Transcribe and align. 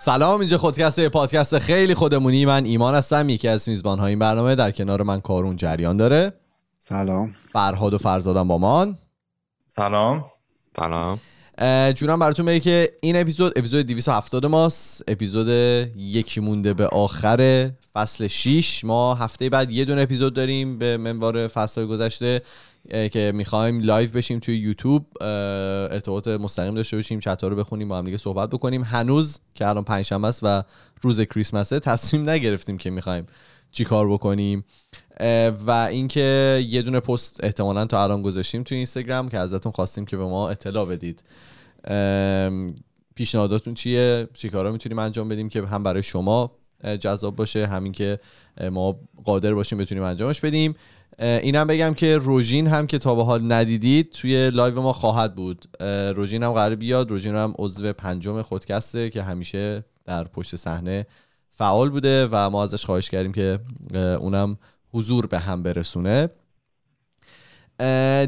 سلام 0.00 0.40
اینجا 0.40 0.58
خودکست 0.58 1.08
پادکست 1.08 1.58
خیلی 1.58 1.94
خودمونی. 1.94 2.46
من 2.46 2.64
ایمان 2.64 2.94
هستم 2.94 3.28
یکی 3.28 3.48
از 3.48 3.68
میزبان 3.68 3.98
های 3.98 4.10
این 4.10 4.18
برنامه. 4.18 4.54
در 4.54 4.70
کنار 4.70 5.02
من 5.02 5.20
کارون 5.20 5.56
جریان 5.56 5.96
داره. 5.96 6.32
سلام. 6.80 7.34
فرهاد 7.52 7.94
و 7.94 7.98
فرزادم 7.98 8.48
با 8.48 8.58
من 8.58 8.98
سلام. 9.68 10.24
سلام. 10.76 11.20
جونم 11.92 12.18
براتون 12.18 12.46
بگه 12.46 12.60
که 12.60 12.92
این 13.02 13.16
اپیزود 13.16 13.58
اپیزود 13.58 13.86
270 13.86 14.46
ماست. 14.46 15.04
اپیزود 15.08 15.48
یکی 15.96 16.40
مونده 16.40 16.74
به 16.74 16.86
آخر 16.86 17.70
فصل 17.94 18.26
6 18.26 18.84
ما 18.84 19.14
هفته 19.14 19.48
بعد 19.50 19.70
یه 19.70 19.84
دونه 19.84 20.02
اپیزود 20.02 20.34
داریم 20.34 20.78
به 20.78 20.96
منوال 20.96 21.48
فصل 21.48 21.86
گذشته. 21.86 22.42
که 22.88 23.32
می‌خوایم 23.34 23.80
live 23.80 24.10
بشیم 24.10 24.38
توی 24.38 24.56
یوتیوب 24.56 25.06
ارتباط 25.20 26.28
مستقیم 26.28 26.74
داشته 26.74 26.96
باشیم 26.96 27.20
چتا 27.20 27.48
رو 27.48 27.56
بخونیم 27.56 27.88
با 27.88 27.98
هم 27.98 28.04
دیگه 28.04 28.16
صحبت 28.16 28.50
بکنیم. 28.50 28.82
هنوز 28.82 29.38
که 29.54 29.68
الان 29.68 29.84
پنجشنبه 29.84 30.28
است 30.28 30.40
و 30.42 30.62
روز 31.02 31.20
کریسمسه 31.20 31.80
تصمیم 31.80 32.30
نگرفتیم 32.30 32.78
که 32.78 32.90
می‌خوایم 32.90 33.26
چی 33.70 33.84
کار 33.84 34.08
بکنیم. 34.12 34.64
و 35.66 35.70
اینکه 35.70 36.64
یه 36.68 36.82
دونه 36.82 37.00
پست 37.00 37.44
احتمالا 37.44 37.84
تا 37.84 38.04
الان 38.04 38.22
گذاشتیم 38.22 38.62
توی 38.62 38.76
اینستاگرام 38.76 39.28
که 39.28 39.38
ازتون 39.38 39.72
خواستیم 39.72 40.04
که 40.04 40.16
به 40.16 40.24
ما 40.24 40.50
اطلاع 40.50 40.86
بدید. 40.86 41.22
پیشنهاداتون 43.14 43.74
چیه؟ 43.74 44.28
چیکارا 44.34 44.72
می‌تونیم 44.72 44.98
انجام 44.98 45.28
بدیم 45.28 45.48
که 45.48 45.62
هم 45.62 45.82
برای 45.82 46.02
شما 46.02 46.52
جذاب 47.00 47.36
باشه 47.36 47.66
همین 47.66 47.92
که 47.92 48.20
ما 48.72 49.00
قادر 49.24 49.54
باشیم 49.54 49.78
بتونیم 49.78 50.04
انجامش 50.04 50.40
بدیم. 50.40 50.74
اینم 51.18 51.66
بگم 51.66 51.94
که 51.94 52.18
روژین 52.18 52.66
هم 52.66 52.86
که 52.86 52.98
تا 52.98 53.14
به 53.14 53.24
حال 53.24 53.52
ندیدید 53.52 54.10
توی 54.10 54.50
live 54.50 54.82
ما 54.82 54.92
خواهد 54.92 55.34
بود. 55.34 55.64
روژین 56.16 56.42
هم 56.42 56.52
قرار 56.52 56.74
بیاد. 56.74 57.10
روژین 57.10 57.34
هم 57.34 57.54
عضو 57.58 57.92
پنجم 57.92 58.42
خودکسته 58.42 59.10
که 59.10 59.22
همیشه 59.22 59.84
در 60.04 60.24
پشت 60.24 60.56
صحنه 60.56 61.06
فعال 61.50 61.90
بوده 61.90 62.28
و 62.30 62.50
ما 62.50 62.62
ازش 62.62 62.84
خواهش 62.84 63.10
کردیم 63.10 63.32
که 63.32 63.58
اونم 64.20 64.58
حضور 64.92 65.26
به 65.26 65.38
هم 65.38 65.62
برسونه. 65.62 66.28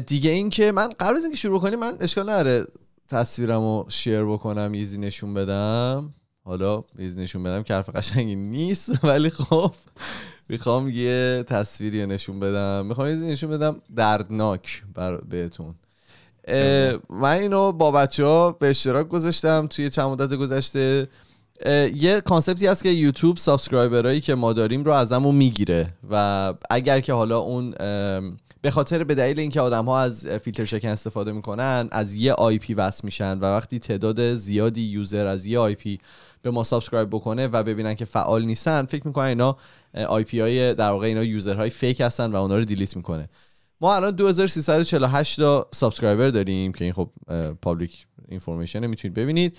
دیگه 0.07 0.29
این 0.29 0.49
که 0.49 0.71
من 0.71 0.89
قبل 0.99 1.15
از 1.15 1.23
اینکه 1.23 1.37
شروع 1.37 1.61
کنیم 1.61 1.79
من 1.79 1.97
اشکال 1.99 2.29
نداره 2.29 2.65
تصویرم 3.07 3.61
رو 3.61 3.85
شیر 3.89 4.23
بکنم 4.23 4.73
یزی 4.73 4.97
نشون 4.97 5.33
بدم. 5.33 6.13
حالا 6.43 6.83
یزی 6.99 7.21
نشون 7.21 7.43
بدم 7.43 7.63
که 7.63 7.73
حرف 7.73 7.89
قشنگی 7.89 8.35
نیست 8.35 8.91
ولی 9.05 9.29
خب 9.29 9.73
می‌خوام 10.51 10.89
یه 10.89 11.43
تصویری 11.47 12.05
نشون 12.05 12.39
بدم. 12.39 12.85
می‌خوام 12.85 13.07
یه 13.07 13.15
نشون 13.15 13.49
بدم 13.49 13.75
دردناک 13.95 14.83
بر 14.95 15.17
بهتون. 15.17 15.75
من 17.09 17.37
اینو 17.39 17.71
با 17.71 17.91
بچه 17.91 18.25
ها 18.25 18.51
به 18.51 18.69
اشتراک 18.69 19.07
گذاشتم 19.07 19.67
توی 19.67 19.89
چند 19.89 20.09
مدت 20.09 20.33
گذشته. 20.33 21.07
یه 21.95 22.21
concept 22.25 22.62
ی 22.62 22.67
هست 22.67 22.83
که 22.83 22.89
یوتیوب 22.89 23.37
subscriber 23.37 24.07
ایی 24.07 24.21
که 24.21 24.35
ما 24.35 24.53
داریم 24.53 24.83
رو 24.83 24.91
ازمون 24.91 25.35
می‌گیره 25.35 25.93
و 26.11 26.53
اگر 26.69 26.99
که 26.99 27.13
حالا 27.13 27.39
اون 27.39 27.71
به 28.61 28.71
خاطر 28.71 29.03
به 29.03 29.15
دلیل 29.15 29.39
اینکه 29.39 29.61
آدم 29.61 29.85
ها 29.85 29.99
از 29.99 30.27
فیلتر 30.27 30.65
شکن 30.65 30.89
استفاده 30.89 31.31
می‌کنن 31.31 31.87
از 31.91 32.13
یه 32.15 32.33
IP 32.33 32.73
وصل 32.73 33.01
میشن 33.03 33.39
و 33.39 33.45
وقتی 33.45 33.79
تعداد 33.79 34.33
زیادی 34.33 34.81
user 34.81 35.25
از 35.25 35.45
یه 35.45 35.59
IP 35.59 35.99
به 36.41 36.51
ما 36.51 36.63
subscribe 36.63 37.09
بکنه 37.09 37.47
و 37.47 37.63
ببینن 37.63 37.95
که 37.95 38.05
فعال 38.05 38.45
نیستن 38.45 38.85
فکر 38.85 39.07
می‌کنن 39.07 39.25
اینا 39.25 39.57
IP 40.07 40.39
های 40.39 40.73
در 40.73 40.89
واقع 40.89 41.07
اینا 41.07 41.23
user 41.23 41.69
های 41.69 41.80
fake 41.80 42.01
هستن 42.01 42.31
و 42.31 42.35
اونا 42.35 42.57
رو 42.57 42.63
delete 42.63 42.95
می‌کنه. 42.95 43.29
ما 43.81 43.95
الان 43.95 44.15
2348 44.15 45.39
تا 45.39 45.67
subscriber 45.73 46.29
داریم 46.29 46.71
که 46.71 46.83
این 46.83 46.93
خب 46.93 47.09
public 47.61 48.05
information 48.29 48.87
می‌تونید 48.87 49.17
ببینید. 49.17 49.57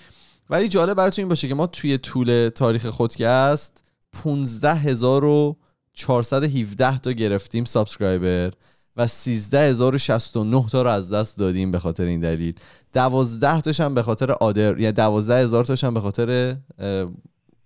ولی 0.49 0.67
جالب 0.67 0.97
براتون 0.97 1.23
این 1.23 1.29
باشه 1.29 1.47
که 1.47 1.55
ما 1.55 1.67
توی 1.67 1.97
طول 1.97 2.49
تاریخ 2.55 2.85
خودکست 2.85 3.83
15417 4.11 6.99
تا 6.99 7.11
گرفتیم 7.11 7.65
subscriber 7.65 8.53
و 8.97 9.07
13069 9.07 10.65
تا 10.71 10.81
رو 10.81 10.89
از 10.89 11.13
دست 11.13 11.37
دادیم 11.37 11.71
به 11.71 11.79
خاطر 11.79 12.03
این 12.03 12.19
دلیل. 12.19 12.55
12 12.93 13.61
تاش 13.61 13.81
هم 13.81 13.93
به 13.93 14.01
خاطر 14.03 14.31
other 14.31 14.79
یعنی 14.79 14.93
12000 14.93 15.65
تاش 15.65 15.83
هم 15.83 15.93
به 15.93 16.01
خاطر 16.01 16.55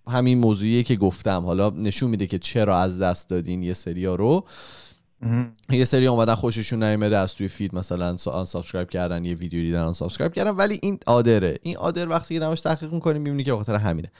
همین 0.08 0.38
موضوعیه 0.38 0.84
که 0.84 0.96
گفتم. 0.96 1.46
حالا 1.46 1.70
نشون 1.70 2.10
میده 2.10 2.28
که 2.28 2.40
چرا 2.40 2.80
از 2.80 3.02
دست 3.02 3.30
دادین 3.30 3.64
یه 3.64 3.74
سریا 3.74 4.16
رو. 4.16 4.46
یه 5.70 5.86
سری 5.86 6.08
اومدن 6.08 6.36
خوششون 6.36 6.84
نیومده 6.84 7.18
از 7.18 7.36
توی 7.36 7.48
feed 7.48 7.76
مثلا 7.76 8.18
unsubscribe 8.26 8.90
کردن 8.90 9.26
یه 9.26 9.34
ویدیو 9.34 9.62
دیدن 9.62 9.82
unsubscribe 9.82 10.34
کردن. 10.34 10.52
ولی 10.52 10.80
این 10.82 11.00
other 11.06 11.43
ه. 11.43 11.58
این 11.62 11.78
other 11.78 12.10
وقتی 12.10 12.34
که 12.34 12.40
نماش 12.40 12.62
تحقیق 12.62 12.94
می‌کنیم 12.94 13.22
می‌بینی 13.22 13.44
که 13.44 13.54
بخاطر 13.54 13.76
همینه. 13.76 14.12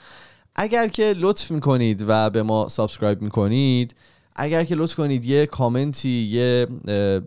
اگر 0.54 0.88
که 0.88 1.14
لطف 1.16 1.50
می‌کنید 1.50 2.04
و 2.08 2.30
به 2.30 2.42
ما 2.42 2.68
subscribe 2.68 3.22
می‌کنید 3.22 3.94
اگر 4.36 4.64
که 4.64 4.74
لطف 4.74 4.94
کنید 4.94 5.24
یه 5.24 5.46
کامنتی 5.46 6.08
یه 6.08 6.66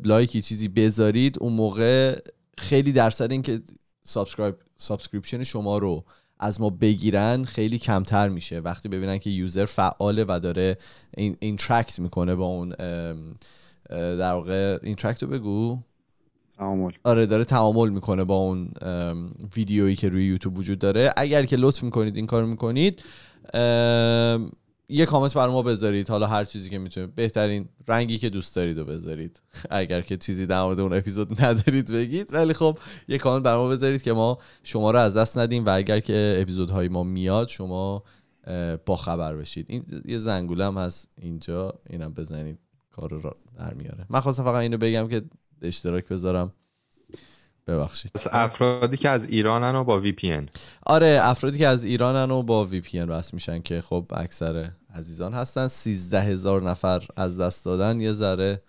لایکی 0.03 0.41
چیزی 0.41 0.67
بذارید 0.67 1.37
اون 1.39 1.53
موقع 1.53 2.19
خیلی 2.61 2.91
درصد 2.91 3.31
اینکه 3.31 3.59
subscribe 4.03 4.55
subscription 4.75 5.43
شما 5.43 5.77
رو 5.77 6.03
از 6.39 6.61
ما 6.61 6.69
بگیرن 6.69 7.43
خیلی 7.43 7.79
کمتر 7.79 8.29
میشه. 8.29 8.59
وقتی 8.59 8.89
ببینن 8.89 9.17
که 9.17 9.29
user 9.29 9.65
فعاله 9.65 10.25
و 10.27 10.39
داره 10.43 10.77
این 11.17 11.37
interact 11.39 11.99
می‌کنه 11.99 12.35
با 12.35 12.45
اون 12.45 12.69
در 13.89 14.33
واقع 14.33 14.77
interact 14.83 15.23
رو 15.23 15.29
بگو. 15.29 15.79
تعامل. 16.57 16.91
آره 17.03 17.25
داره 17.25 17.45
تعامل 17.45 17.89
می‌کنه 17.89 18.23
با 18.23 18.35
اون 18.35 18.71
ویدیویی 19.55 19.95
که 19.95 20.09
روی 20.09 20.25
یوتیوب 20.25 20.57
وجود 20.57 20.79
داره. 20.79 21.13
اگر 21.17 21.45
که 21.45 21.55
لطف 21.55 21.83
می‌کنید 21.83 22.15
این 22.15 22.27
کار 22.27 22.45
می‌کنید 22.45 23.03
یه 24.91 25.05
کامنت 25.05 25.33
بر 25.33 25.47
ما 25.47 25.61
بذارید. 25.61 26.09
حالا 26.09 26.27
هر 26.27 26.45
چیزی 26.45 26.69
که 26.69 26.77
می‌تونید. 26.77 27.15
بهترین 27.15 27.69
رنگی 27.87 28.17
که 28.17 28.29
دوست 28.29 28.55
دارید 28.55 28.77
رو 28.77 28.85
بذارید. 28.85 29.41
اگر 29.69 30.01
که 30.01 30.17
چیزی 30.17 30.45
در 30.45 30.63
مورد 30.63 30.79
اون 30.79 30.93
اپیزود 30.93 31.43
ندارید 31.43 31.91
بگید. 31.91 32.33
ولی 32.33 32.53
خب 32.53 32.79
یه 33.07 33.17
کامنت 33.17 33.43
بر 33.43 33.55
ما 33.55 33.67
بذارید 33.67 34.01
که 34.01 34.13
ما 34.13 34.37
شما 34.63 34.91
رو 34.91 34.99
از 34.99 35.17
دست 35.17 35.37
ندیم 35.37 35.65
و 35.65 35.69
اگر 35.69 35.99
که 35.99 36.37
اپیزودهای 36.41 36.87
ما 36.87 37.03
میاد 37.03 37.47
شما 37.47 38.03
با 38.85 38.95
خبر 38.95 39.35
بشید. 39.35 39.65
این 39.69 39.85
یه 40.05 40.17
زنگوله 40.17 40.65
هم 40.65 40.77
هست 40.77 41.09
اینجا. 41.17 41.73
اینم 41.89 42.13
بزنید. 42.13 42.59
کار 42.91 43.09
رو 43.09 43.35
در 43.57 43.73
میاره. 43.73 44.05
من 44.09 44.19
خواستم 44.19 44.43
فقط 44.43 44.61
اینو 44.61 44.77
بگم 44.77 45.07
که 45.07 45.21
اشتراک 45.61 46.07
بذارم. 46.07 46.53
ببخشید. 47.67 48.11
افرادی 48.31 48.97
که 48.97 49.09
از 49.09 49.25
ایرانن 49.25 49.75
و 49.75 49.83
با 49.83 49.99
وی 49.99 50.11
پی 50.11 50.47
آره 50.85 51.19
افرادی 51.21 51.57
که 51.57 51.67
از 51.67 51.85
ایرانن 51.85 52.31
و 52.31 52.43
با 52.43 52.65
وی 52.65 52.81
پی 52.81 52.99
وصل 52.99 53.31
میشن 53.33 53.61
که 53.61 53.81
خب 53.81 54.05
اکثر 54.09 54.69
عزیزان 54.95 55.33
هستن. 55.33 55.67
سیزده 55.67 56.21
هزار 56.21 56.69
نفر 56.69 57.07
از 57.15 57.39
دست 57.39 57.65
دادن. 57.65 57.99
یه 57.99 58.11
ذره 58.11 58.61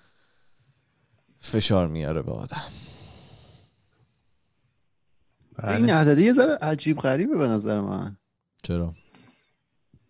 فشار 1.40 1.88
میاره 1.88 2.22
به 2.22 2.32
آدم. 2.32 2.62
این 5.68 5.90
عدده 5.90 6.22
یه 6.22 6.32
ذره 6.32 6.58
عجیب 6.62 6.98
غریبه 6.98 7.36
به 7.36 7.46
نظر 7.46 7.80
من. 7.80 8.16
چرا؟ 8.62 8.94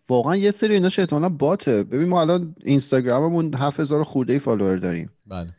واقعا 0.09 0.35
یه 0.35 0.51
سری 0.51 0.73
اینا 0.73 0.89
احتمالا 0.97 1.29
باته. 1.29 1.83
ببین 1.83 2.09
ما 2.09 2.21
الان 2.21 2.55
اینستاگراممون 2.63 3.53
7000 3.53 4.03
خورده 4.03 4.33
ای 4.33 4.39
فالوور 4.39 4.75
داریم. 4.75 5.09
بله. 5.27 5.49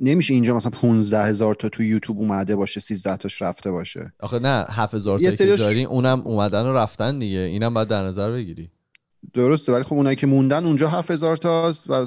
نمیشه 0.00 0.34
اینجا 0.34 0.56
مثلا 0.56 0.70
15 0.70 1.24
هزار 1.24 1.54
تا 1.54 1.68
تو 1.68 1.82
یوتیوب 1.82 2.18
اومده 2.18 2.56
باشه 2.56 2.80
13 2.80 3.16
تاش 3.16 3.42
رفته 3.42 3.70
باشه. 3.70 4.12
آخه 4.20 4.38
نه 4.38 4.64
7000 4.68 5.18
تا 5.18 5.30
که 5.30 5.56
دارین 5.56 5.86
اونم 5.86 6.20
اومدن 6.20 6.66
و 6.66 6.72
رفتن 6.72 7.18
دیگه. 7.18 7.38
اینم 7.38 7.74
باید 7.74 7.88
در 7.88 8.04
نظر 8.04 8.32
بگیری. 8.32 8.70
درسته 9.34 9.72
ولی 9.72 9.84
خب 9.84 9.92
اونایی 9.92 10.16
که 10.16 10.26
موندن 10.26 10.64
اونجا 10.64 10.88
7000 10.88 11.36
تاست 11.36 11.90
و 11.90 12.06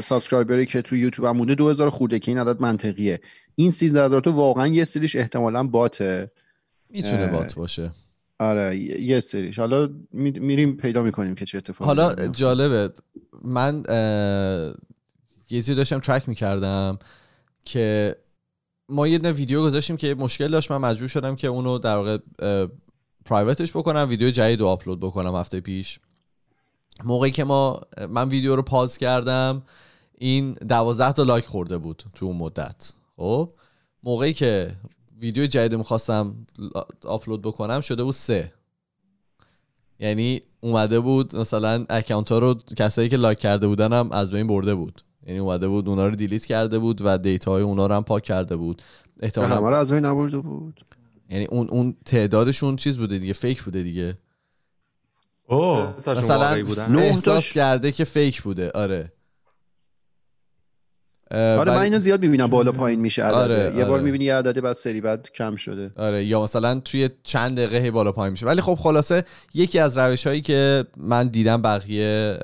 سابسکرایبری 0.00 0.66
که 0.66 0.82
تو 0.82 0.96
یوتیوب 0.96 1.28
هم 1.28 1.36
مونده 1.36 1.54
2000 1.54 1.90
خورده 1.90 2.18
که 2.18 2.30
این 2.30 2.38
عدد 2.38 2.60
منطقیه. 2.60 3.20
این 3.54 3.70
13000 3.70 4.20
تا 4.20 4.32
واقعا 4.32 4.66
یه 4.66 4.84
سریش 4.84 5.16
احتمالا 5.16 5.66
باته. 5.66 6.30
می‌تونه 6.90 7.26
بات 7.26 7.54
باشه. 7.54 7.90
آره 8.38 8.76
یه 9.00 9.20
سریش. 9.20 9.58
حالا 9.58 9.88
میریم 10.12 10.76
پیدا 10.76 11.02
می‌کنیم 11.02 11.34
که 11.34 11.44
چه 11.44 11.58
اتفاقی 11.58 11.86
حالا 11.86 12.28
جالبه. 12.28 12.92
من 13.44 13.82
یه 15.50 15.58
چیزی 15.58 15.74
داشتم 15.74 15.98
ترک 15.98 16.28
می‌کردم 16.28 16.98
که 17.64 18.16
ما 18.88 19.08
یه 19.08 19.18
ویدیو 19.18 19.62
گذاشتیم 19.62 19.96
که 19.96 20.14
مشکل 20.14 20.48
داشت. 20.48 20.70
من 20.70 20.78
مجبور 20.78 21.08
شدم 21.08 21.36
که 21.36 21.48
اونو 21.48 21.78
در 21.78 21.96
واقع 21.96 22.18
پرایوتش 23.24 23.70
بکنم 23.70 24.06
ویدیو 24.08 24.30
جدید 24.30 24.60
رو 24.60 24.66
آپلود 24.66 25.00
بکنم 25.00 25.34
هفته 25.34 25.60
پیش. 25.60 25.98
موقعی 27.04 27.30
که 27.30 27.44
ما 27.44 27.80
من 28.08 28.28
ویدیو 28.28 28.56
رو 28.56 28.62
پاز 28.62 28.98
کردم 28.98 29.62
این 30.18 30.52
دوازده 30.52 31.12
تا 31.12 31.22
لایک 31.22 31.46
خورده 31.46 31.78
بود 31.78 32.02
تو 32.14 32.26
اون 32.26 32.36
مدت. 32.36 32.92
خب؟ 33.16 33.50
موقعی 34.02 34.32
که 34.32 34.72
ویدیو 35.20 35.46
جدید 35.46 35.74
می‌خواستم 35.74 36.34
آپلود 37.04 37.42
بکنم 37.42 37.80
شده 37.80 38.04
بود 38.04 38.14
سه. 38.14 38.52
یعنی 39.98 40.42
اومده 40.60 41.00
بود 41.00 41.36
مثلا 41.36 41.86
اکانت 41.88 42.32
ها 42.32 42.38
رو 42.38 42.54
کسایی 42.76 43.08
که 43.08 43.16
لایک 43.16 43.38
کرده 43.38 43.66
بودن 43.66 43.92
هم 43.92 44.12
از 44.12 44.32
بین 44.32 44.46
برده 44.46 44.74
بود. 44.74 45.02
یعنی 45.26 45.38
اومده 45.38 45.68
بود 45.68 45.88
اونا 45.88 46.06
رو 46.06 46.14
delete 46.14 46.46
کرده 46.46 46.78
بود 46.78 47.00
و 47.04 47.18
data 47.18 47.50
های 47.50 47.62
اونا 47.62 47.86
رو 47.86 47.94
هم 47.94 48.04
پاک 48.04 48.22
کرده 48.22 48.56
بود. 48.56 48.82
احتمالاً 49.20 49.56
همه 49.56 49.70
رو 49.70 49.76
از 49.76 49.92
بین 49.92 50.04
نبرده 50.04 50.38
بود. 50.38 50.84
یعنی 51.30 51.44
اون 51.44 51.68
اون 51.68 51.96
تعدادشون 52.04 52.76
چیز 52.76 52.98
بوده 52.98 53.18
دیگه 53.18 53.32
فیک 53.32 53.62
بوده 53.62 53.82
دیگه. 53.82 54.18
اوه. 55.46 55.94
مثلا 56.06 56.48
احساس 56.98 57.52
کرده 57.52 57.92
که 57.92 58.04
فیک 58.04 58.42
بوده. 58.42 58.70
آره. 58.70 59.12
آره 61.30 61.72
من 61.72 61.82
اینو 61.82 61.98
زیاد 61.98 62.20
می‌بینم 62.22 62.46
بالا 62.46 62.72
پایین 62.72 63.00
میشه 63.00 63.24
عدده 63.24 63.36
آره، 63.36 63.76
یه 63.76 63.84
بار 63.84 63.92
آره. 63.92 64.02
می‌بینی 64.02 64.24
یه 64.24 64.34
عدده 64.34 64.60
بعد 64.60 64.76
سری 64.76 65.00
بعد 65.00 65.30
کم 65.34 65.56
شده. 65.56 65.92
آره 65.96 66.24
یا 66.24 66.42
مثلا 66.42 66.80
توی 66.80 67.10
چند 67.22 67.56
دقیقه 67.56 67.78
هی 67.78 67.90
بالا 67.90 68.12
پایین 68.12 68.32
میشه. 68.32 68.46
ولی 68.46 68.60
خب 68.60 68.74
خلاصه 68.74 69.24
یکی 69.54 69.78
از 69.78 69.98
روش 69.98 70.26
هایی 70.26 70.40
که 70.40 70.84
من 70.96 71.28
دیدم 71.28 71.62
بقیه 71.62 72.38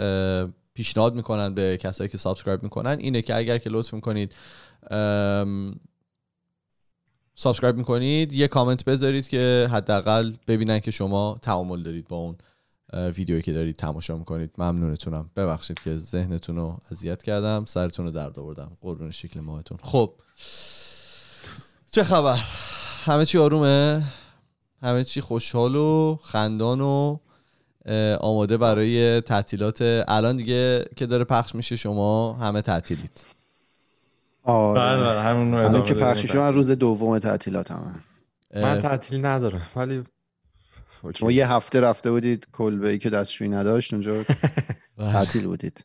پیشنهاد 0.74 1.14
می‌کنن 1.14 1.54
به 1.54 1.76
کسایی 1.76 2.10
که 2.10 2.18
subscribe 2.18 2.62
می‌کنن 2.62 2.96
اینه 3.00 3.22
که 3.22 3.36
اگر 3.36 3.58
که 3.58 3.70
لطف 3.70 3.94
می‌کنید 3.94 4.34
subscribe 7.34 7.76
می‌کنید 7.76 8.32
یه 8.32 8.48
کامنت 8.48 8.84
بذارید 8.84 9.28
که 9.28 9.68
حداقل 9.70 10.32
ببینن 10.48 10.80
که 10.80 10.90
شما 10.90 11.38
تعامل 11.42 11.82
دارید 11.82 12.08
با 12.08 12.16
اون. 12.16 12.36
ویدیویی 12.92 13.42
که 13.42 13.52
دارید 13.52 13.76
تماشا 13.76 14.16
می‌کنید 14.16 14.50
ممنونتونم. 14.58 15.30
ببخشید 15.36 15.80
که 15.80 15.96
ذهنتون 15.96 16.56
رو 16.56 16.78
اذیت 16.90 17.22
کردم 17.22 17.64
سرتون 17.64 18.06
رو 18.06 18.10
درد 18.12 18.38
آوردم. 18.38 18.76
قربون 18.80 19.10
شکل 19.10 19.40
ماهتون. 19.40 19.78
خب. 19.82 20.14
چه 21.90 22.02
خبر؟ 22.02 22.38
همه 23.04 23.24
چی 23.24 23.38
آرومه؟ 23.38 24.02
همه 24.82 25.04
چی 25.04 25.20
خوشحال 25.20 25.76
و 25.76 26.18
خندان 26.22 26.80
و 26.80 27.16
آماده 28.20 28.56
برای 28.56 29.20
تعطیلات. 29.20 30.04
الان 30.08 30.36
دیگه 30.36 30.84
که 30.96 31.06
داره 31.06 31.24
پخش 31.24 31.54
میشه 31.54 31.76
شما 31.76 32.32
همه 32.32 32.62
تعطیلید. 32.62 33.26
بله 34.44 34.54
آره. 34.54 35.04
بله 35.04 35.20
همون 35.20 35.52
رو 35.52 35.58
الان 35.58 35.70
ادامه 35.70 35.84
که 35.84 35.94
بدیم. 35.94 36.06
پخشش 36.06 36.34
من 36.34 36.54
روز 36.54 36.70
دوم 36.70 37.18
تعطیلات 37.18 37.70
هم 37.70 38.02
من 38.54 38.80
تعطیل 38.80 39.26
ندارم 39.26 39.62
ولی 39.76 40.04
شما 41.14 41.32
یه 41.32 41.52
هفته 41.52 41.80
رفته 41.80 42.10
بودید 42.10 42.46
کلبه 42.52 42.88
ای 42.88 42.98
که 42.98 43.10
دستشویی 43.10 43.50
نداشت 43.50 43.92
اونجا 43.92 44.24
تعطیل 44.98 45.46
بودید. 45.46 45.84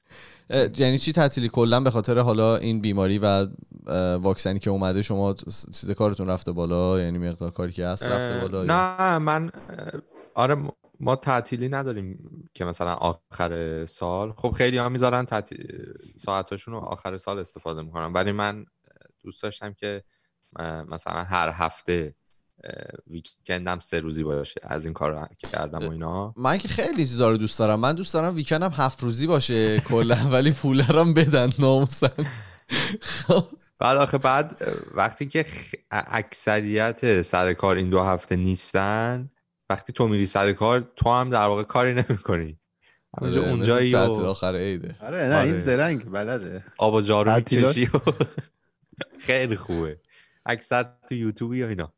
یعنی 0.77 0.97
چی 0.97 1.11
تعطیلی؟ 1.11 1.49
کلا 1.49 1.79
به 1.79 1.91
خاطر 1.91 2.19
حالا 2.19 2.57
این 2.57 2.81
بیماری 2.81 3.17
و 3.17 3.47
واکسنی 4.17 4.59
که 4.59 4.69
اومده 4.69 5.01
شما 5.01 5.33
چیز 5.73 5.91
کارتون 5.91 6.27
رفته 6.27 6.51
بالا؟ 6.51 7.01
یعنی 7.01 7.17
مقدار 7.17 7.51
کاری 7.51 7.71
که 7.71 7.87
هست 7.87 8.07
رفته 8.07 8.39
بالا 8.39 8.63
نه 8.63 9.17
من 9.17 9.51
آره 10.33 10.57
ما 10.99 11.15
تعطیلی 11.15 11.69
نداریم 11.69 12.19
که 12.53 12.65
مثلا 12.65 12.93
آخر 12.93 13.85
سال. 13.85 14.31
خب 14.31 14.51
خیلی 14.51 14.77
ها 14.77 14.89
می‌ذارن 14.89 15.25
تعطیل 15.25 15.67
ساعتاشون 16.15 16.73
رو 16.73 16.79
آخر 16.79 17.17
سال 17.17 17.39
استفاده 17.39 17.81
می‌کنن. 17.81 18.13
ولی 18.13 18.31
من 18.31 18.65
دوست 19.23 19.43
داشتم 19.43 19.73
که 19.73 20.03
مثلا 20.87 21.23
هر 21.23 21.49
هفته 21.49 22.15
ویکندم 23.07 23.79
سه 23.79 23.99
روزی 23.99 24.23
باشه 24.23 24.61
از 24.63 24.85
این 24.85 24.93
کار 24.93 25.11
رو 25.11 25.27
که 25.37 25.47
کردم 25.47 25.87
و 25.87 25.91
اینا. 25.91 26.33
من 26.37 26.57
که 26.57 26.67
خیلی 26.67 27.05
چیزا 27.05 27.29
رو 27.29 27.37
دوست 27.37 27.59
دارم. 27.59 27.79
من 27.79 27.93
دوست 27.93 28.13
دارم 28.13 28.35
ویکندم 28.35 28.71
هفت 28.73 29.03
روزی 29.03 29.27
باشه 29.27 29.79
کلا 29.79 30.15
ولی 30.33 30.51
پول 30.51 30.81
هم 30.81 31.13
بدن 31.13 31.49
ناموسن. 31.59 32.09
بعد 33.79 33.97
آخه 33.97 34.17
بعد 34.17 34.61
وقتی 34.95 35.27
که 35.27 35.45
اکثریت 35.91 37.21
سر 37.21 37.53
کار 37.53 37.75
این 37.75 37.89
دو 37.89 38.01
هفته 38.01 38.35
نیستن 38.35 39.29
وقتی 39.69 39.93
تو 39.93 40.07
میری 40.07 40.25
سر 40.25 40.53
کار 40.53 40.91
تو 40.95 41.09
هم 41.09 41.29
در 41.29 41.45
واقع 41.45 41.63
کاری 41.63 41.93
نمی‌کنی. 41.93 42.59
همونجا 43.17 43.41
آره، 43.41 43.49
اونجایی 43.49 43.95
و 43.95 43.97
آخر 43.97 44.55
عیده 44.55 44.95
آره 45.01 45.17
نه 45.17 45.39
این 45.39 45.49
آره. 45.49 45.57
زرنگ 45.57 46.11
بلده. 46.11 46.65
آب 46.77 46.93
و 46.93 47.01
جارو؟ 47.01 47.35
می‌کشی 47.35 47.85
و 47.85 47.99
خیلی 49.27 49.55
خوبه. 49.55 49.99
اکثر 50.45 50.85
تو 51.09 51.15
یوتیوب 51.15 51.53
یا 51.53 51.67
اینا. 51.67 51.93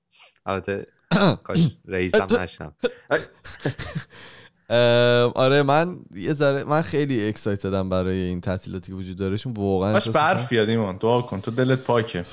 البته 0.50 0.86
کاش 1.44 1.60
رئیسم 1.88 2.28
نشنم. 2.40 2.72
آره 5.36 5.64
من 5.64 6.00
یه 6.16 6.34
ذره 6.34 6.64
من 6.64 6.82
خیلی 6.82 7.28
اکسایتدم 7.28 7.90
برای 7.90 8.18
این 8.18 8.42
تعطیلاتی 8.42 8.92
که 8.92 8.98
وجود 8.98 9.18
داره 9.18 9.38
چون 9.38 9.54
واقعا 9.54 9.94
باش 9.94 10.08
برف 10.08 10.50
بیاد 10.50 10.70
ایمان. 10.70 10.98
دعا 10.98 11.22
کن 11.22 11.42
تو 11.42 11.52
دلت 11.52 11.80
پاکه. 11.80 12.24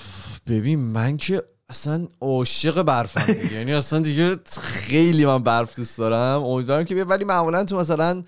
ببین 0.46 0.78
من 0.78 1.16
که 1.16 1.42
اصلا 1.68 2.08
عاشق 2.20 2.82
برفم 2.82 3.32
دیگه. 3.32 3.52
یعنی 3.52 3.72
اصلا 3.72 4.00
دیگه 4.00 4.36
خیلی 4.62 5.26
من 5.26 5.42
برف 5.42 5.76
دوست 5.76 5.98
دارم. 5.98 6.44
امیدوارم 6.44 6.84
که 6.84 6.94
بیاد 6.94 7.10
ولی 7.10 7.24
معمولا 7.24 7.64
تو 7.64 7.78
مثلا 7.78 8.24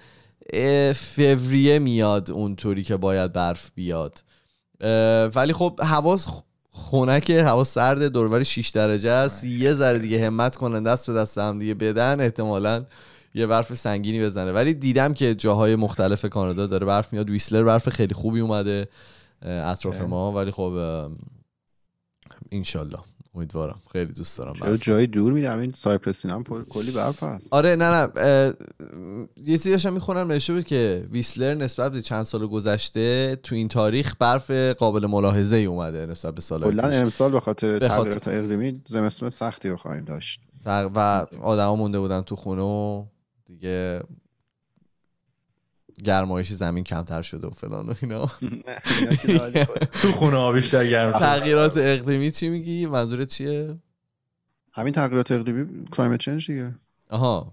فوریه 0.95 1.79
میاد 1.79 2.31
اونطوری 2.31 2.83
که 2.83 2.97
باید 2.97 3.33
برف 3.33 3.71
بیاد. 3.75 4.23
ولی 5.35 5.53
خب 5.53 5.81
هوا 5.83 6.17
خ- 6.17 6.43
خنک 6.79 7.31
هوا 7.31 7.65
سرد 7.65 8.03
دوربر 8.03 8.43
6 8.43 8.69
درجه 8.69 9.11
است. 9.11 9.45
یه 9.45 9.75
ذره 9.75 9.99
دیگه 9.99 10.27
همت 10.27 10.57
کنن 10.57 10.83
دست 10.83 11.07
به 11.07 11.13
دست 11.13 11.39
هم 11.39 11.59
دیگه 11.59 11.75
بدن 11.75 12.21
احتمالا 12.21 12.85
یه 13.35 13.47
برف 13.47 13.75
سنگینی 13.75 14.23
بزنه. 14.23 14.53
ولی 14.53 14.75
دیدم 14.75 15.15
که 15.15 15.35
جاهای 15.35 15.77
مختلف 15.77 16.25
کانادا 16.25 16.67
داره 16.67 16.87
برف 16.87 17.13
میاد. 17.13 17.31
ویسلر 17.31 17.63
برف 17.63 17.89
خیلی 17.89 18.15
خوبی 18.15 18.41
اومده 18.41 18.89
اطراف. 19.43 20.01
ما. 20.01 20.33
ولی 20.33 20.51
خب 20.51 20.73
انشالله. 22.53 22.99
امیدوارم. 23.43 23.81
خیلی 23.93 24.13
دوست 24.13 24.39
دارم 24.39 24.53
چرا. 24.55 24.77
جای 24.77 25.07
دور 25.07 25.33
میرم؟ 25.33 25.59
این 25.59 25.73
سایپرسین 25.77 26.31
هم 26.31 26.43
پر- 26.45 26.65
کلی 26.65 26.91
برف 26.91 27.23
هست. 27.23 27.49
آره 27.53 27.77
نه 27.77 27.91
نه 27.91 28.09
یه 29.37 29.57
چیزی 29.57 29.71
داشتم 29.71 29.93
می‌خونم 29.93 30.27
نوشته 30.33 30.53
بود 30.53 30.65
که 30.65 31.07
ویسلر 31.13 31.55
نسبت 31.55 31.93
به 31.93 32.03
چند 32.03 32.23
سال 32.23 32.47
گذشته 32.47 33.37
تو 33.43 33.55
این 33.55 33.69
تاریخ 33.69 34.15
برف 34.19 34.51
قابل 34.51 35.07
ملاحظه 35.07 35.57
ای 35.57 35.65
اومده 35.65 36.07
نسبت 36.07 36.35
به 36.35 36.41
سال 36.41 36.65
کلا 36.71 36.83
امسال 36.89 37.31
به 37.33 37.41
خاطر 37.41 37.79
به 37.79 37.89
خاطر- 37.89 38.03
تغییرات 38.19 38.29
اقلیمی 38.29 38.83
زمستون 38.89 39.31
سختی 39.31 39.69
رو 39.69 39.77
خواهیم 39.77 40.05
داشت. 40.05 40.41
و 40.67 41.27
آدما 41.43 41.77
مونده 41.77 41.99
بودن 42.01 42.21
تو 42.21 42.37
خونه 42.37 42.63
و 42.63 43.05
دیگه 43.47 44.01
گرمایش 46.05 46.53
زمین 46.53 46.85
کمتر 46.85 47.23
شده 47.23 47.47
و 47.47 47.51
فلان 47.51 47.89
و 47.89 47.95
اینا. 48.03 48.27
تو 50.03 50.13
خونه 50.13 50.37
ها 50.37 50.53
بیشتر 50.53 50.87
گرم. 50.87 51.13
تغییرات 51.13 51.73
اقلیمی 51.77 52.31
چی 52.31 52.49
میگی؟ 52.49 52.87
منظورت 52.87 53.29
چیه؟ 53.29 53.77
همین 54.73 54.93
تغییرات 54.93 55.31
اقلیمی 55.31 55.85
climate 55.93 56.21
change 56.21 56.47
دیگه. 56.47 56.75
آها 57.11 57.53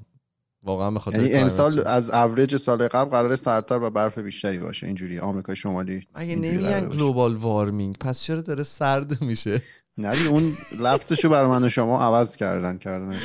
واقعا 0.63 0.91
به 0.91 0.99
خاطر 0.99 1.23
یعنی 1.23 1.33
امسال. 1.33 1.87
از 1.87 2.09
اوریج 2.09 2.55
سال 2.55 2.87
قبل 2.87 3.09
قرار 3.09 3.35
سردتر 3.35 3.79
و 3.81 3.89
برف 3.89 4.17
بیشتری 4.17 4.59
باشه. 4.59 4.87
اینجوری 4.87 5.19
آمریکای 5.19 5.55
شمالی 5.55 6.07
مگه 6.15 6.35
نمیگن. 6.35 6.89
global 6.89 7.35
warming 7.35 7.97
پس 7.97 8.21
چرا 8.21 8.41
داره 8.41 8.63
سرد 8.63 9.21
میشه؟ 9.21 9.61
نه 9.97 10.27
اون 10.27 10.53
لفظشو 10.79 11.29
برای 11.29 11.49
من 11.49 11.63
و 11.63 11.69
شما 11.69 12.01
عوض 12.01 12.35
کردن 12.35 12.77
کردن. 12.77 13.15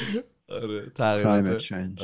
آره 0.49 0.91
climate 0.91 0.95
تغییرات 0.95 1.57
change 1.57 2.03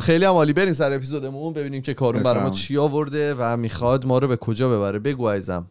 خیلی 0.00 0.24
هم 0.24 0.32
عالی 0.32 0.52
بریم 0.52 0.72
سر 0.72 0.92
اپیزودمون 0.92 1.52
ببینیم 1.52 1.82
که 1.82 1.94
کارون 1.94 2.22
برای 2.22 2.42
ما. 2.42 2.50
چی 2.50 2.78
آورده 2.78 3.34
و 3.38 3.56
می‌خواد 3.56 4.06
ما 4.06 4.18
رو 4.18 4.28
به 4.28 4.36
کجا 4.36 4.76
ببره 4.76 4.98
بگو 4.98 5.28
عزیزم 5.28 5.70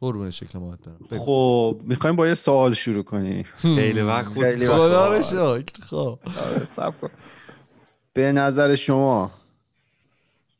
قربون 0.00 0.30
شکل 0.30 0.58
ماهت 0.58 0.78
برم. 0.84 1.18
خب 1.18 1.80
می‌خوایم 1.84 2.16
با 2.16 2.28
یه 2.28 2.34
سوال 2.34 2.74
شروع 2.74 3.02
کنیم 3.02 3.44
خیلی 3.76 4.00
وقت 4.00 4.34
بود 4.34 4.44
خدا 4.44 5.16
رو. 5.16 5.22
شکر 5.22 5.84
خب 5.86 6.18
آره، 6.24 6.92
کن. 7.00 7.10
به 8.12 8.32
نظر 8.32 8.74
شما 8.74 9.30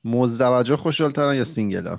مزدوجا 0.04 0.76
خوشحالترن 0.76 1.34
یا 1.34 1.44
singleا. 1.44 1.98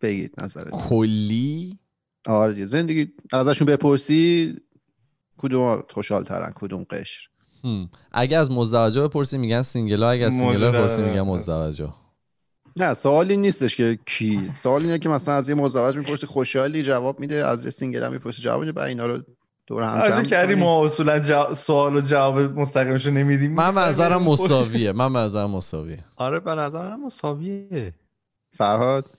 بگید 0.00 0.34
نظرت 0.38 0.70
کلی 0.70 1.78
آره. 2.26 2.66
زندگی 2.66 3.12
ازشون 3.32 3.66
بپرسی 3.66 4.56
کدوم 5.38 5.82
خوشحالترن 5.90 6.52
کدوم 6.54 6.86
قشر 6.90 7.28
هم. 7.64 7.90
اگه 8.12 8.36
از 8.36 8.50
مزدوجا 8.50 9.08
بپرسی 9.08 9.38
میگن 9.38 9.62
singleا 9.62 10.10
اگه 10.10 10.26
از 10.26 10.32
singleا. 10.32 10.72
بپرسی 10.72 11.02
میگن 11.02 11.20
مزدوجا. 11.20 11.94
نه 12.76 12.94
سوال 12.94 13.30
این 13.30 13.40
نیستش 13.40 13.76
که 13.76 13.98
کی. 14.06 14.50
سوال 14.54 14.82
اینه 14.82 14.98
که 14.98 15.08
مثلا 15.08 15.34
از 15.34 15.48
یه 15.48 15.54
مزدوج 15.54 15.96
می‌پرسی 15.96 16.26
خوشحالی 16.26 16.82
جواب 16.82 17.20
میده 17.20 17.46
از 17.46 17.64
یه 17.64 17.70
single 17.70 18.02
هم 18.02 18.12
می‌پرسی 18.12 18.42
جواب 18.42 18.60
میده 18.60 18.72
بعد 18.72 18.88
اینا 18.88 19.06
رو 19.06 19.22
دور 19.66 19.82
هم 19.82 19.94
از 19.94 20.08
جمع 20.08 20.22
کردی 20.22 20.54
می‌کنی. 20.54 20.64
ما 20.64 20.84
اصولا 20.84 21.18
جو... 21.18 21.54
سوال 21.54 21.96
و 21.96 22.00
جواب 22.00 22.40
مستقیمشو 22.40 23.10
نمیدیم. 23.10 23.54
من 23.54 23.74
به 23.74 23.80
نظرم 23.80 24.22
مساویه. 24.22 24.92
من 25.02 25.12
به 25.12 25.18
نظرم 25.18 25.50
مساویه. 25.50 26.04
آره 26.16 26.40
به 26.40 26.54
نظر 26.54 26.88
من 26.88 27.00
مساویه. 27.04 27.94
فرهاد؟ 28.50 29.10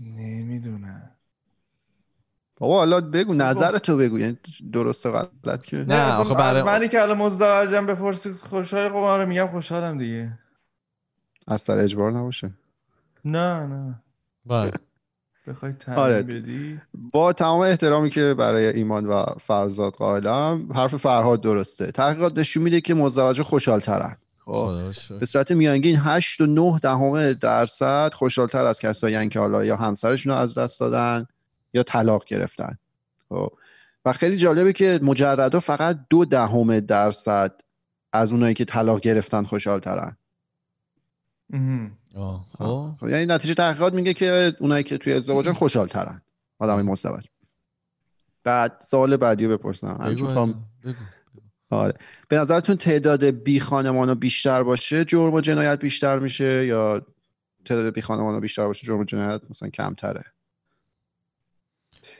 نمی‌دونم. 0.00 1.07
بابا 2.58 2.78
حالا 2.78 3.00
بگو 3.00 3.34
نظر 3.34 3.78
تو 3.78 3.96
بگو. 3.96 4.18
یعنی 4.18 4.38
درست 4.72 5.06
و 5.06 5.12
غلط 5.44 5.64
که 5.64 5.76
نه، 5.76 6.12
آخه 6.12 6.34
برای- 6.34 6.62
منی 6.62 6.88
که 6.88 7.02
الان 7.02 7.16
مزدوجم 7.18 7.86
بپرسی 7.86 8.32
خوشحال 8.32 8.88
خب 8.88 8.94
آره 8.96 9.24
میگم 9.24 9.46
خوشحالم 9.46 9.98
دیگه. 9.98 10.38
از 11.48 11.60
سر 11.60 11.78
اجبار 11.78 12.12
نباشه. 12.12 12.50
نه 13.24 13.66
نه. 13.66 14.02
بله. 14.46 14.72
بخوای 15.46 15.72
آره. 15.96 16.22
بدی؟ 16.22 16.80
با 17.12 17.32
تمام 17.32 17.60
احترامی 17.60 18.10
که 18.10 18.34
برای 18.38 18.66
ایمان 18.66 19.06
و 19.06 19.24
فرزاد 19.40 19.92
قائلم 19.92 20.72
حرف 20.74 20.96
فرهاد 20.96 21.40
درسته. 21.40 21.92
تحقیقات 21.92 22.38
نشون 22.38 22.62
میده 22.62 22.80
که 22.80 22.94
مزدوجا 22.94 23.44
خب. 23.44 23.58
رو 23.70 24.92
شکر. 24.92 25.18
به 25.18 25.26
صورت 25.26 25.52
میانگین 25.52 25.96
8 25.96 26.40
و 26.40 26.46
9 26.46 26.78
دهم 26.78 27.32
درصد 27.32 28.14
خوشحالتر 28.14 28.64
از 28.64 28.78
کسایی 28.80 29.28
که 29.28 29.38
حالا 29.40 29.64
یا 29.64 29.76
همسرشون 29.76 30.32
رو 30.32 30.38
از 30.38 30.58
دست 30.58 30.80
دادن 30.80 31.26
یا 31.74 31.82
طلاق 31.82 32.24
گرفتن. 32.24 32.78
خب. 33.28 33.52
و 34.04 34.12
خیلی 34.12 34.36
جالبه 34.36 34.72
که 34.72 35.00
مجردا 35.02 35.60
فقط 35.60 35.98
دو 36.10 36.24
دهم 36.24 36.80
درصد 36.80 37.60
از 38.12 38.32
اونایی 38.32 38.54
که 38.54 38.64
طلاق 38.64 39.00
گرفتن 39.00 39.44
خوشحال 39.44 39.80
ترن 39.80 40.16
خب. 42.14 42.40
خب، 43.00 43.08
یعنی 43.08 43.26
نتیجه 43.26 43.54
تحقیقات 43.54 43.94
میگه 43.94 44.14
که 44.14 44.52
اونایی 44.60 44.84
که 44.84 44.98
توی 44.98 45.12
ازدواجن 45.12 45.52
خوشحال 45.52 45.88
ترن 45.88 46.22
آدم 46.58 46.82
مزدوج 46.82 47.24
بعد 48.44 48.84
سوال 48.86 49.16
بعدی 49.16 49.46
رو 49.46 49.56
بپرسم. 49.56 49.98
آره. 51.70 51.94
به 52.28 52.38
نظرتون 52.38 52.76
تعداد 52.76 53.24
بی 53.24 53.60
خانمانو 53.60 54.14
بیشتر 54.14 54.62
باشه 54.62 55.04
جرم 55.04 55.34
و 55.34 55.40
جنایت 55.40 55.78
بیشتر 55.78 56.18
میشه 56.18 56.66
یا 56.66 57.06
تعداد 57.64 57.94
بی 57.94 58.02
خانمانو 58.02 58.40
بیشتر 58.40 58.66
باشه 58.66 58.86
جرم 58.86 58.98
و 58.98 59.04
جنایت 59.04 59.40
مثلا 59.50 59.68
کمتره؟ 59.68 60.24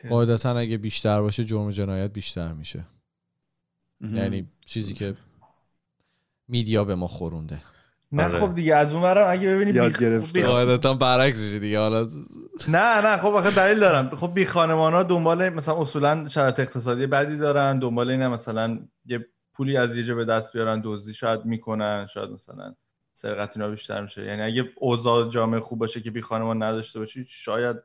قاعدتا 0.09 0.57
اگه 0.57 0.77
بیشتر 0.77 1.21
باشه 1.21 1.43
جرم 1.43 1.65
و 1.65 1.71
جنایت 1.71 2.13
بیشتر 2.13 2.53
میشه. 2.53 2.85
یعنی 4.01 4.47
چیزی 4.65 4.93
که 4.93 5.15
میدیا 6.47 6.83
به 6.83 6.95
ما 6.95 7.07
خورونده. 7.07 7.57
نه 8.11 8.23
آره. 8.23 8.39
خب 8.39 8.55
دیگه 8.55 8.75
از 8.75 8.91
اون 8.91 9.01
برم 9.01 9.31
اگه 9.31 9.55
ببینی 9.55 9.71
یاد 9.71 9.97
بی... 9.97 10.19
بی- 10.33 10.43
قاعدتا 10.43 10.93
برعکس 10.93 11.43
میشه 11.43 11.59
دیگه. 11.59 11.79
حالا 11.79 12.09
نه 12.67 13.01
نه 13.01 13.17
خب 13.17 13.27
آخه 13.27 13.51
دلیل 13.51 13.79
دارم. 13.79 14.15
خب 14.15 14.33
بی 14.33 14.45
خانمان 14.45 14.93
ها 14.93 15.03
دنبال 15.03 15.49
مثلا 15.49 15.81
اصولا 15.81 16.27
شرط 16.27 16.59
اقتصادی 16.59 17.07
بدی 17.07 17.37
دارن 17.37 17.79
دنبال 17.79 18.09
اینه 18.09 18.27
مثلا 18.27 18.79
یه 19.05 19.25
پولی 19.53 19.77
از 19.77 19.97
یه 19.97 20.03
جا 20.03 20.15
به 20.15 20.25
دست 20.25 20.53
بیارن 20.53 20.81
دزدی 20.85 21.13
شاید 21.13 21.45
می‌کنن 21.45 22.07
شاید 22.13 22.29
مثلا 22.29 22.75
سرقت 23.13 23.57
اینا 23.57 23.69
بیشتر 23.69 24.01
میشه. 24.01 24.25
یعنی 24.25 24.41
اگه 24.41 24.63
اوضاع 24.77 25.29
جامعه 25.29 25.59
خوب 25.59 25.79
باشه 25.79 26.01
که 26.01 26.11
بی 26.11 26.21
خانمان 26.21 26.63
نداشته 26.63 26.99
باشی 26.99 27.25
شاید 27.27 27.75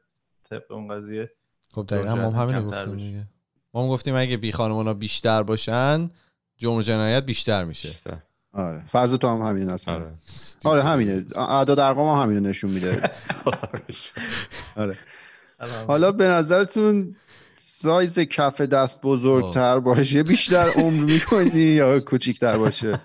طبق 0.51 0.73
اون 0.73 0.89
قضیه 0.89 1.31
خب 1.75 1.87
دقیقا 1.89 2.15
ما 2.15 2.31
هم 2.31 2.31
جنایت 2.31 2.37
همین 2.37 2.63
کمتر 2.63 2.79
گفتیم. 2.81 2.97
دیگه. 2.97 3.27
ما 3.75 3.83
هم 3.83 3.89
گفتیم 3.89 4.15
اگه 4.15 4.37
بی 4.37 4.53
خانمانا 4.53 4.95
بیشتر 4.95 5.43
باشن 5.43 6.11
جرم 6.57 6.81
جنایت 6.81 7.27
بیشتر 7.27 7.65
میشه. 7.65 7.89
بیشتر. 7.89 8.17
آره 8.53 8.83
فرض 8.89 9.15
تو 9.15 9.29
هم 9.29 9.43
همین 9.43 9.69
اصلا 9.69 9.95
آره. 9.95 10.15
آره 10.65 10.83
همینه. 10.83 11.25
اعداد 11.37 11.81
ارقام 11.81 12.19
هم 12.19 12.23
همینو 12.23 12.49
نشون 12.49 12.71
میده. 12.71 13.11
آره. 14.77 14.99
حالا 15.87 16.13
به 16.13 16.25
نظرتون 16.25 17.17
سایز 17.57 18.19
کف 18.19 18.61
دست 18.61 19.01
بزرگتر 19.01 19.79
باشه 19.79 20.23
بیشتر 20.23 20.69
عمر 20.77 21.05
می‌کنی 21.13 21.61
یا 21.61 22.01
کوچیکتر 22.01 22.59
باشه؟ 22.59 23.01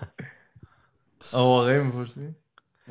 واقعی 1.32 1.78
می‌پرسی؟ 1.78 2.34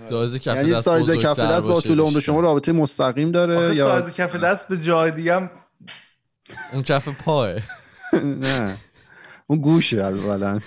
سایز 0.09 0.35
کف 0.35 0.55
یعنی 0.55 0.71
دست 0.71 0.81
سایز 0.81 1.11
کف 1.11 1.39
دست 1.39 1.67
با 1.67 1.81
طول 1.81 1.99
عمر. 1.99 2.19
شما 2.19 2.39
رابطه 2.39 2.71
مستقیم 2.71 3.31
داره 3.31 3.75
یا 3.75 3.99
سایز 3.99 4.15
کف 4.15 4.35
دست 4.35 4.67
به 4.67 4.77
جای 4.77 5.11
دیگه 5.11 5.35
هم 5.35 5.49
اون 6.73 6.83
کف 6.83 7.09
پاه 7.09 7.53
نه. 8.23 8.77
اون 9.47 9.61
گوشه 9.61 9.97
اولا. 9.97 10.59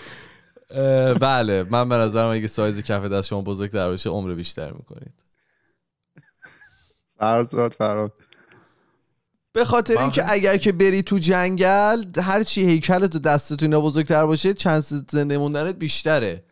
بله. 1.21 1.65
من 1.71 1.89
به 1.89 1.95
نظرم 1.95 2.29
اگه 2.29 2.47
سایز 2.47 2.81
کف 2.81 3.05
دست 3.05 3.29
شما 3.29 3.43
بزرگتر 3.43 3.89
باشه 3.89 4.11
عمر 4.11 4.35
بیشتر 4.35 4.73
می‌کنید. 4.73 5.15
فرزاد 7.19 7.73
فراد 7.73 8.13
به 9.53 9.65
خاطر 9.65 9.99
اینکه 9.99 10.33
اگر 10.33 10.57
که 10.57 10.73
بری 10.73 11.03
تو 11.03 11.19
جنگل 11.19 12.05
هر 12.21 12.43
چی 12.43 12.67
هیکلت 12.67 13.17
و 13.17 13.19
دستت 13.19 13.63
اینا 13.63 13.81
بزرگتر 13.81 14.27
باشه 14.27 14.55
چند 14.55 14.81
زنده 15.11 15.39
موندنت 15.39 15.75
بیشتره. 15.77 16.45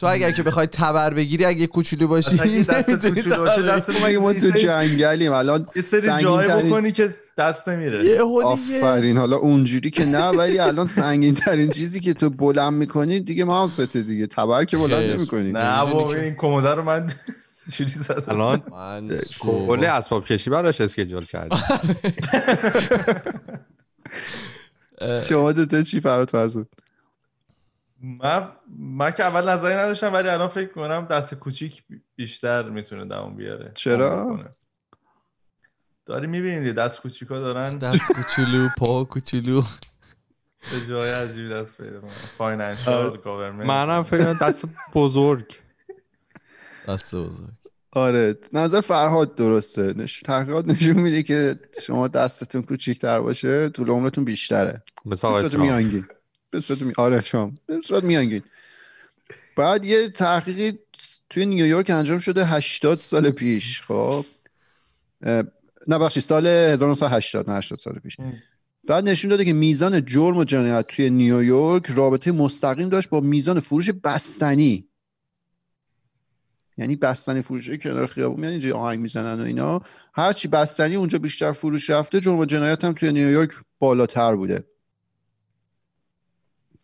تو 0.00 0.06
اگر 0.06 0.30
که 0.30 0.42
بخوای 0.42 0.66
تبر 0.66 1.14
بگیری 1.14 1.44
اگه 1.44 1.66
کوچولو 1.66 2.06
باشی 2.08 2.36
نمی‌تونی 2.36 3.14
کوچولو 3.14 3.36
باشه 3.36 3.62
دست 3.62 3.90
ما 4.20 4.32
تو 4.32 4.50
جنگلیم 4.50 5.32
الان 5.32 5.66
یه 5.76 5.82
سری 5.82 6.22
جای 6.22 6.62
بکنی 6.62 6.92
که 6.92 7.14
دست 7.38 7.68
نمیره. 7.68 8.20
آفرین 8.44 9.18
حالا 9.18 9.36
اونجوری 9.36 9.90
که 9.90 10.04
نه 10.04 10.26
ولی 10.28 10.58
الان 10.58 10.86
سنگین 10.86 11.34
ترین 11.34 11.70
چیزی 11.70 12.00
که 12.00 12.14
تو 12.14 12.30
بلند 12.30 12.72
می‌کنی 12.72 13.20
دیگه 13.20 13.44
ماوسته 13.44 14.02
دیگه. 14.02 14.26
تبر 14.26 14.64
که 14.64 14.76
بلند. 14.76 15.10
نمی‌کنی. 15.10 15.52
نه 15.52 15.84
بابا 15.84 16.14
این 16.14 16.34
کموده 16.34 16.70
رو 16.70 16.82
من 16.82 17.06
چوری 17.72 17.90
زدم. 17.90 18.40
الان 18.40 18.62
من 18.70 19.16
کلی 19.38 19.86
اسباب 19.86 20.24
کشی 20.24 20.50
براش 20.50 20.80
اسکیجول 20.80 21.24
کرد 21.24 21.52
شما 25.28 25.52
دوتا 25.52 25.82
چی 25.82 26.00
فراد 26.00 26.30
فرزاد؟ 26.30 26.66
من 28.02 28.48
من 28.78 29.10
که 29.10 29.24
اول 29.24 29.48
نظری 29.48 29.74
نداشتم 29.74 30.12
ولی 30.12 30.28
الان 30.28 30.48
فکر 30.48 30.72
کنم 30.72 31.06
دست 31.10 31.34
کوچیک 31.34 31.82
بیشتر 32.16 32.62
می‌تونه 32.62 33.04
دوام 33.04 33.36
بیاره. 33.36 33.72
چرا؟ 33.74 34.44
داری 36.06 36.26
می‌بینید 36.26 36.74
دست 36.74 37.00
کوچیکا 37.00 37.40
دارن؟ 37.40 37.78
دست 37.78 38.12
کوچولو 38.12 38.68
پا 38.78 39.04
کوچولو. 39.04 39.62
به 40.70 40.86
جای 40.88 41.10
عجیبی 41.10 41.48
دست 41.48 41.76
پیدا 41.76 42.00
فاینانشال 42.38 43.16
گاورمنت 43.16 43.66
منم 43.66 44.02
فکر 44.02 44.32
دست 44.32 44.64
بزرگ. 44.94 45.56
دست 46.88 47.14
بزرگ. 47.14 47.50
آره. 47.92 48.34
نظر 48.52 48.80
فرهاد 48.80 49.34
درسته. 49.34 49.94
نش... 49.96 50.20
تحقیقات 50.20 50.68
نشون 50.68 50.96
میده 51.00 51.22
که 51.22 51.60
شما 51.82 52.08
دستتون 52.08 52.62
کوچیک‌تر 52.62 53.20
باشه 53.20 53.68
طول 53.68 53.90
عمرتون 53.90 54.24
بیشتره. 54.24 54.82
ترامپ. 55.20 55.54
میانگین. 55.54 56.06
به 56.50 56.60
صورت 56.60 56.82
می... 56.82 56.92
آره 56.96 57.20
شما 57.20 57.52
به 57.66 57.80
صورت 57.80 58.04
میانگین. 58.04 58.42
بعد 59.56 59.84
یه 59.84 60.08
تحقیقی 60.08 60.78
توی 61.30 61.46
نیویورک 61.46 61.90
انجام 61.90 62.18
شده 62.18 62.46
80 62.46 63.00
سال 63.00 63.30
پیش 63.30 63.82
خب. 63.82 64.26
نه 65.88 65.98
بخشی 65.98 66.20
سال 66.20 66.46
1980 66.46 67.50
نه 67.50 67.56
80 67.56 67.78
سال 67.78 67.98
پیش. 67.98 68.16
بعد 68.84 69.08
نشون 69.08 69.30
داده 69.30 69.44
که 69.44 69.52
میزان 69.52 70.04
جرم 70.04 70.36
و 70.36 70.44
جنایت 70.44 70.86
توی 70.86 71.10
نیویورک 71.10 71.86
رابطه 71.86 72.32
مستقیم 72.32 72.88
داشت 72.88 73.08
با 73.08 73.20
میزان 73.20 73.60
فروش 73.60 73.90
بستنی. 73.90 74.86
یعنی 76.76 76.96
بستنی 76.96 77.42
فروشی 77.42 77.78
کنار 77.78 78.06
خیابون 78.06 78.38
یعنی 78.38 78.52
اینجا 78.52 78.76
آهنگ 78.76 79.00
می‌زنن 79.00 79.40
و 79.40 79.44
اینا. 79.44 79.80
هرچی 80.14 80.48
بستنی 80.48 80.96
اونجا 80.96 81.18
بیشتر 81.18 81.52
فروش 81.52 81.90
رفته 81.90 82.20
جرم 82.20 82.38
و 82.38 82.44
جنایت 82.44 82.84
هم 82.84 82.92
توی 82.92 83.12
نیویورک 83.12 83.50
بالاتر 83.78 84.34
بوده. 84.34 84.64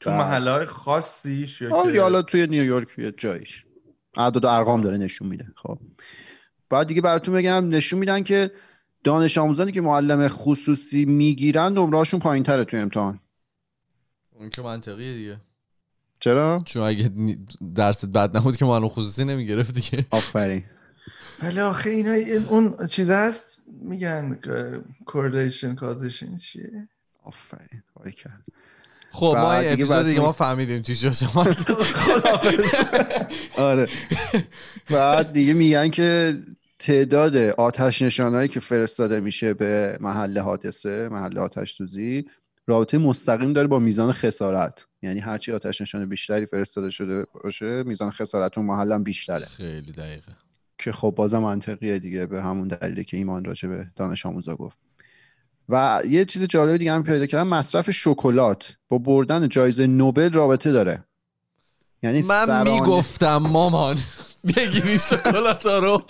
تو 0.00 0.10
بله. 0.10 0.18
محله 0.18 0.50
های 0.50 0.66
خاصیش 0.66 1.60
یا 1.60 1.92
که 1.92 2.00
حالا 2.00 2.22
توی 2.22 2.46
نیویورک 2.46 2.98
یه 2.98 3.12
جایش. 3.16 3.64
اعداد 4.16 4.44
و 4.44 4.48
ارقام 4.48 4.80
داره 4.80 4.98
نشون 4.98 5.28
میده. 5.28 5.46
خب. 5.56 5.78
بعد 6.70 6.86
دیگه 6.86 7.00
براتون 7.00 7.34
بگم 7.34 7.68
نشون 7.68 7.98
میدن 7.98 8.22
که 8.22 8.50
دانش 9.04 9.38
آموزانی 9.38 9.72
که 9.72 9.80
معلم 9.80 10.28
خصوصی 10.28 11.04
می‌گیرن 11.04 11.72
نمرهاشون 11.72 12.20
پایین 12.20 12.44
تره 12.44 12.64
توی 12.64 12.80
امتحان. 12.80 13.20
اون 14.30 14.50
که 14.50 14.62
منطقیه 14.62 15.14
دیگه. 15.14 15.36
چرا؟ 16.20 16.62
چون 16.64 16.82
اگه 16.82 17.10
درست 17.74 18.06
بد 18.06 18.36
نبود 18.36 18.56
که 18.56 18.64
معلوم 18.64 18.88
خصوصی 18.88 19.24
نمی‌گرفت 19.24 19.74
دیگه. 19.74 20.06
آفرین. 20.10 20.64
ولی 21.42 21.60
آخه 21.60 21.90
اینا 21.90 22.12
این 22.12 22.44
اون 22.44 22.86
چیز 22.86 23.10
هست؟ 23.10 23.62
میگن 23.82 24.40
کورلیشن 25.06 25.74
کازیشن 25.74 26.36
چیه؟ 26.36 26.88
آفرین. 27.22 27.82
خب 29.16 29.34
ما 29.38 29.52
اپیزود 29.52 30.06
دیگه 30.06 30.20
ما- 30.20 30.32
فهمیدیم 30.32 30.82
چی 30.82 30.94
شد. 30.94 31.10
شما 31.12 31.46
آره. 33.56 33.88
بعد 34.90 35.32
دیگه 35.32 35.52
میگن 35.54 35.88
که 35.88 36.34
تعداد 36.78 37.36
آتش 37.36 38.02
نشانهایی 38.02 38.48
که 38.48 38.60
فرستاده 38.60 39.20
میشه 39.20 39.54
به 39.54 39.98
محل 40.00 40.38
حادثه 40.38 41.08
محل 41.08 41.38
آتش 41.38 41.72
سوزی 41.74 42.24
رابطه 42.66 42.98
مستقیم 42.98 43.52
داره 43.52 43.66
با 43.66 43.78
میزان 43.78 44.12
خسارت. 44.12 44.86
یعنی 45.02 45.20
هرچی 45.20 45.52
آتش 45.52 45.80
نشانه 45.80 46.06
بیشتری 46.06 46.46
فرستاده 46.46 46.90
شده 46.90 47.26
باشه 47.44 47.82
میزان 47.82 48.10
خسارت 48.10 48.58
اون 48.58 48.66
محل 48.66 48.92
هم 48.92 49.02
بیشتره. 49.04 49.46
خیلی 49.46 49.92
دقیقه. 49.92 50.32
که 50.78 50.92
خب 50.92 51.14
بازم 51.16 51.38
منطقیه 51.38 51.98
دیگه 51.98 52.26
به 52.26 52.42
همون 52.42 52.68
دلیلی 52.68 53.04
که 53.04 53.16
ایمان 53.16 53.44
راجع 53.44 53.68
به 53.68 53.86
دانش 53.96 54.26
آموزا 54.26 54.56
گفت. 54.56 54.76
و 55.68 56.02
یه 56.08 56.24
چیز 56.24 56.42
جالب 56.42 56.76
دیگه 56.76 56.92
هم 56.92 57.02
پیدا 57.02 57.26
کردم 57.26 57.48
مصرف 57.48 57.90
شکلات 57.90 58.72
با 58.88 58.98
بردن 58.98 59.48
جایزه 59.48 59.86
نوبل 59.86 60.32
رابطه 60.32 60.72
داره. 60.72 61.04
یعنی 62.02 62.22
من 62.22 62.46
سرانه- 62.46 62.80
می‌گفتم 62.80 63.36
مامان 63.36 63.96
بگیری 64.56 64.98
شکلاتا 64.98 65.78
رو. 65.78 66.02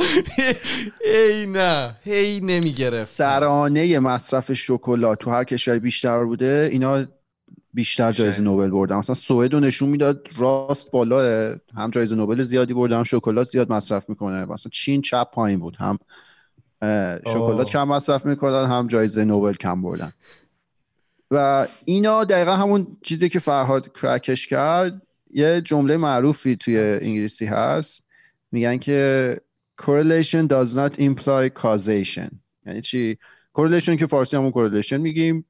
ای 1.04 1.46
نه 1.46 1.96
هی 2.04 2.40
نمی‌گرفت. 2.40 3.04
سرانه 3.04 3.98
مصرف 3.98 4.52
شکلات 4.52 5.18
تو 5.18 5.30
هر 5.30 5.44
کشور 5.44 5.78
بیشتر 5.78 6.24
بوده 6.24 6.68
اینا 6.72 7.04
بیشتر 7.74 8.12
جایزه. 8.12 8.42
نوبل 8.42 8.70
بردن. 8.70 8.96
مثلا 8.96 9.14
سوئد 9.14 9.54
رو 9.54 9.60
نشون 9.60 9.88
می‌داد 9.88 10.26
راست 10.38 10.90
بالا 10.90 11.20
هم 11.76 11.90
جایزه 11.90 12.16
نوبل 12.16 12.42
زیادی 12.42 12.74
برده 12.74 12.96
هم 12.96 13.04
شکلات 13.04 13.46
زیاد 13.46 13.72
مصرف 13.72 14.08
می‌کنه. 14.08 14.44
مثلا 14.44 14.70
چین 14.72 15.02
چپ 15.02 15.30
پایین 15.30 15.60
بود 15.60 15.76
هم 15.76 15.98
شکلات. 17.26 17.66
کم 17.66 17.88
مصرف 17.88 18.26
می‌کنن 18.26 18.66
هم 18.66 18.86
جایزه 18.86 19.24
نوبل 19.24 19.52
کم 19.52 19.82
بردن. 19.82 20.12
و 21.30 21.66
اینا 21.84 22.24
دقیقا 22.24 22.56
همون 22.56 22.96
چیزی 23.02 23.28
که 23.28 23.38
فرهاد 23.38 23.92
کرکش 24.00 24.46
کرد 24.46 25.02
یه 25.30 25.60
جمله 25.60 25.96
معروفی 25.96 26.56
توی 26.56 26.78
انگلیسی 26.78 27.46
هست. 27.46 28.04
میگن 28.52 28.76
که 28.76 29.40
correlation 29.82 30.48
does 30.48 30.76
not 30.76 30.98
imply 30.98 31.50
causation. 31.62 32.34
یعنی 32.66 32.80
چی؟ 32.80 33.18
correlation 33.58 33.98
که 33.98 34.06
فارسی 34.06 34.36
همون 34.36 34.52
correlation 34.52 34.92
میگیم. 34.92 35.44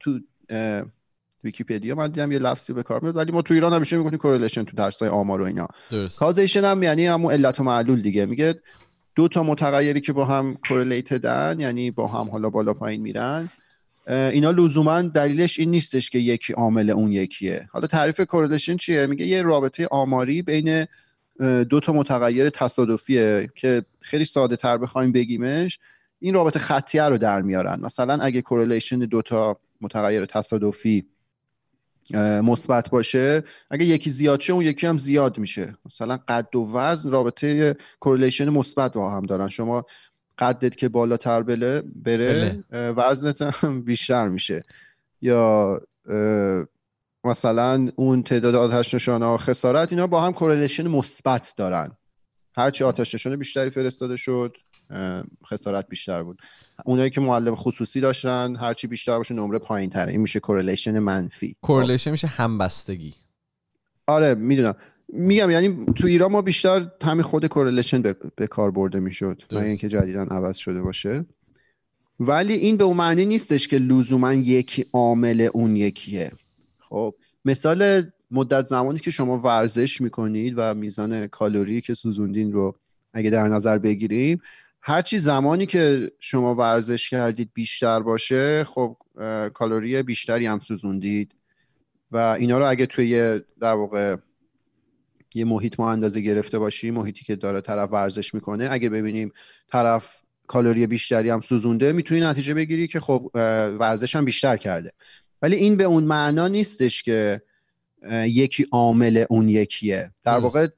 تو 0.00 0.20
ویکیپدیا 1.44 1.94
من 1.94 2.06
دیدم 2.06 2.32
یه 2.32 2.38
لفظی 2.38 2.72
به 2.72 2.82
کار 2.82 3.00
میاد 3.00 3.16
ولی 3.16 3.32
ما 3.32 3.42
تو 3.42 3.54
ایران 3.54 3.72
همیشه 3.72 3.96
می‌گفتیم 3.96 4.18
correlation 4.18 4.64
تو 4.64 4.76
درسای 4.76 5.08
آمار 5.08 5.40
و 5.40 5.44
اینا. 5.44 5.68
درست. 5.90 6.18
causation 6.18 6.64
هم 6.64 6.82
یعنی 6.82 7.06
همون 7.06 7.32
علت 7.32 7.60
و 7.60 7.64
معلول 7.64 8.02
دیگه. 8.02 8.26
میگه 8.26 8.60
دو 9.16 9.28
تا 9.28 9.42
متغیری 9.42 10.00
که 10.00 10.12
با 10.12 10.24
هم 10.24 10.58
correlated 10.68 11.52
ن 11.52 11.60
یعنی 11.60 11.90
با 11.90 12.06
هم 12.06 12.30
حالا 12.30 12.50
بالا 12.50 12.74
پایین 12.74 13.02
میرن. 13.02 13.50
اینا 14.08 14.50
لزوما 14.50 15.02
دلیلش 15.02 15.58
این 15.58 15.70
نیستش 15.70 16.10
که 16.10 16.18
یکی 16.18 16.52
عامل 16.52 16.90
اون 16.90 17.12
یکیه. 17.12 17.68
حالا 17.72 17.86
تعریف 17.86 18.20
correlation 18.20 18.76
چیه؟ 18.76 19.06
میگه 19.06 19.26
یه 19.26 19.42
رابطه 19.42 19.86
آماری 19.90 20.42
بین 20.42 20.86
دو 21.64 21.80
تا 21.80 21.92
متغیر 21.92 22.50
تصادفیه 22.50 23.48
که 23.54 23.84
خیلی 24.00 24.24
ساده 24.24 24.56
تر 24.56 24.78
بخوایم 24.78 25.12
بگیمش. 25.12 25.78
این 26.20 26.34
رابطه 26.34 26.58
خطیه 26.58 27.02
رو 27.02 27.18
در 27.18 27.42
میارن. 27.42 27.80
مثلا 27.80 28.14
اگه 28.14 28.42
correlation 28.42 28.98
دو 28.98 29.22
تا 29.22 29.56
متغیر 29.80 30.24
تصادفی 30.24 31.06
مثبت 32.14 32.90
باشه 32.90 33.42
اگه 33.70 33.84
یکی 33.84 34.10
زیاد 34.10 34.40
شه 34.40 34.52
اون 34.52 34.64
یکی 34.64 34.86
هم 34.86 34.98
زیاد 34.98 35.38
میشه. 35.38 35.76
مثلا 35.86 36.18
قد 36.28 36.56
و 36.56 36.72
وزن 36.72 37.10
رابطه 37.10 37.76
correlation 38.00 38.48
مثبت 38.48 38.92
با 38.92 39.10
هم 39.10 39.22
دارن. 39.22 39.48
شما 39.48 39.84
قدت 40.38 40.76
که 40.76 40.88
بالاتر 40.88 41.42
بله 41.42 41.82
بره 42.04 42.62
وزنت 42.72 43.42
هم 43.42 43.82
بیشتر 43.88 44.28
میشه. 44.28 44.64
یا 45.22 45.80
مثلا 47.24 47.90
اون 47.96 48.22
تعداد 48.22 48.54
آتش 48.54 48.94
نشانه 48.94 49.26
ها 49.26 49.38
خسارت 49.38 49.92
اینا 49.92 50.06
با 50.06 50.20
هم 50.20 50.32
correlation 50.32 50.88
مثبت 50.88 51.54
دارن. 51.56 51.96
هرچی 52.56 52.84
آتش 52.84 53.14
نشانه 53.14 53.36
بیشتری 53.36 53.70
فرستاده 53.70 54.16
شد. 54.16 54.56
خسارت 55.46 55.88
بیشتر 55.88 56.22
بود. 56.22 56.38
اونایی 56.84 57.10
که 57.10 57.20
معلم 57.20 57.54
خصوصی 57.54 58.00
داشتن 58.00 58.56
هرچی 58.56 58.86
بیشتر 58.86 59.16
باشه 59.16 59.34
نمره 59.34 59.58
پایین 59.58 59.90
تره 59.90 60.12
این 60.12 60.20
میشه 60.20 60.40
correlation 60.40 60.98
منفی. 60.98 61.56
correlation 61.62 62.10
میشه 62.10 62.26
همبستگی. 62.26 63.14
آره 64.06 64.34
می‌دونم. 64.34 64.74
میگم 65.08 65.50
یعنی 65.50 65.86
تو 65.96 66.06
ایران 66.06 66.32
ما 66.32 66.42
بیشتر 66.42 66.90
همین 67.02 67.22
خود 67.22 67.46
correlation 67.46 68.02
به, 68.36 68.46
کار 68.46 68.70
برده 68.70 69.00
می‌شد. 69.00 69.42
نه 69.52 69.60
اینکه 69.60 69.88
جدیدا 69.88 70.22
عوض 70.22 70.56
شده 70.56 70.82
باشه. 70.82 71.24
ولی 72.20 72.54
این 72.54 72.76
به 72.76 72.84
اون 72.84 72.96
معنی 72.96 73.26
نیستش 73.26 73.68
که 73.68 73.78
لزوما 73.78 74.32
یکی 74.32 74.86
عامل 74.92 75.48
اون 75.54 75.76
یکیه. 75.76 76.32
خب 76.78 77.14
مثال 77.44 78.02
مدت 78.30 78.64
زمانی 78.64 78.98
که 78.98 79.10
شما 79.10 79.38
ورزش 79.38 80.00
می‌کنید 80.00 80.54
و 80.56 80.74
میزان 80.74 81.26
کالری 81.26 81.80
که 81.80 81.94
سوزوندین 81.94 82.52
رو 82.52 82.76
اگه 83.12 83.30
در 83.30 83.48
نظر 83.48 83.78
بگیریم 83.78 84.40
هرچی 84.88 85.18
زمانی 85.18 85.66
که 85.66 86.12
شما 86.18 86.54
ورزش 86.54 87.10
کردید 87.10 87.50
بیشتر 87.54 88.00
باشه 88.00 88.64
خب 88.64 88.96
کالری 89.54 90.02
بیشتری 90.02 90.46
هم 90.46 90.58
سوزوندید 90.58 91.34
و 92.10 92.16
اینا 92.16 92.58
رو 92.58 92.68
اگه 92.68 92.86
توی 92.86 93.40
در 93.60 93.72
واقع 93.72 94.16
یه 95.34 95.44
محیط 95.44 95.80
ما 95.80 95.92
اندازه 95.92 96.20
گرفته 96.20 96.58
باشیم 96.58 96.94
محیطی 96.94 97.24
که 97.24 97.36
داره 97.36 97.60
طرف 97.60 97.92
ورزش 97.92 98.34
می‌کنه 98.34 98.68
اگه 98.70 98.88
ببینیم 98.88 99.32
طرف 99.68 100.16
کالری 100.46 100.86
بیشتری 100.86 101.30
هم 101.30 101.40
سوزونده 101.40 101.92
می‌تونی 101.92 102.20
نتیجه 102.20 102.54
بگیری 102.54 102.86
که 102.86 103.00
خب 103.00 103.30
ورزش 103.80 104.16
هم 104.16 104.24
بیشتر 104.24 104.56
کرده. 104.56 104.92
ولی 105.42 105.56
این 105.56 105.76
به 105.76 105.84
اون 105.84 106.04
معنا 106.04 106.48
نیستش 106.48 107.02
که 107.02 107.42
یکی 108.12 108.66
عامل 108.72 109.24
اون 109.30 109.48
یکیه. 109.48 110.10
در 110.24 110.38
واقع 110.38 110.68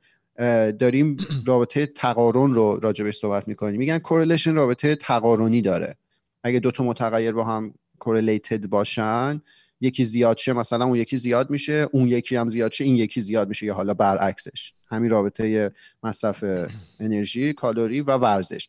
داریم 0.79 1.17
رابطه 1.47 1.87
تقارن 1.87 2.55
رو 2.55 2.79
راجبش 2.83 3.17
صحبت 3.17 3.49
می‌کنیم. 3.49 3.77
میگن 3.79 3.99
correlation 3.99 4.55
رابطه 4.55 4.95
تقارنی 4.95 5.63
داره. 5.63 5.97
اگه 6.45 6.59
دو 6.59 6.71
تا 6.71 6.85
متغیر 6.85 7.33
با 7.33 7.45
هم 7.45 7.75
correlated 7.99 8.67
باشن 8.67 9.43
یکی 9.81 10.05
زیاد 10.05 10.37
شه 10.37 10.53
مثلا 10.53 10.85
اون 10.85 10.99
یکی 10.99 11.17
زیاد 11.17 11.51
میشه 11.51 11.89
اون 11.93 12.09
یکی 12.09 12.37
هم 12.37 12.49
زیاد 12.49 12.73
شه 12.73 12.85
این 12.85 12.97
یکی 12.97 13.21
زیاد 13.21 13.49
میشه 13.49 13.67
یا 13.67 13.75
حالا 13.75 13.95
برعکسش. 13.95 14.73
همین 14.87 15.11
رابطه 15.11 15.73
مصرف 16.03 16.45
انرژی 17.01 17.53
کالری 17.53 18.01
و 18.01 18.17
ورزش. 18.17 18.69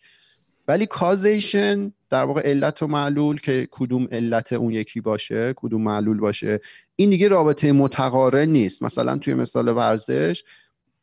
ولی 0.67 0.85
کازیشن 0.85 1.93
در 2.09 2.23
واقع 2.23 2.41
علت 2.41 2.83
و 2.83 2.87
معلول 2.87 3.39
که 3.39 3.67
کدوم 3.71 4.07
علت 4.11 4.53
اون 4.53 4.71
یکی 4.71 5.01
باشه 5.01 5.53
کدوم 5.55 5.81
معلول 5.81 6.19
باشه 6.19 6.59
این 6.95 7.09
دیگه 7.09 7.27
رابطه 7.27 7.71
متقارن 7.71 8.49
نیست. 8.49 8.83
مثلا 8.83 9.17
توی 9.17 9.33
مثال 9.33 9.67
ورزش 9.67 10.43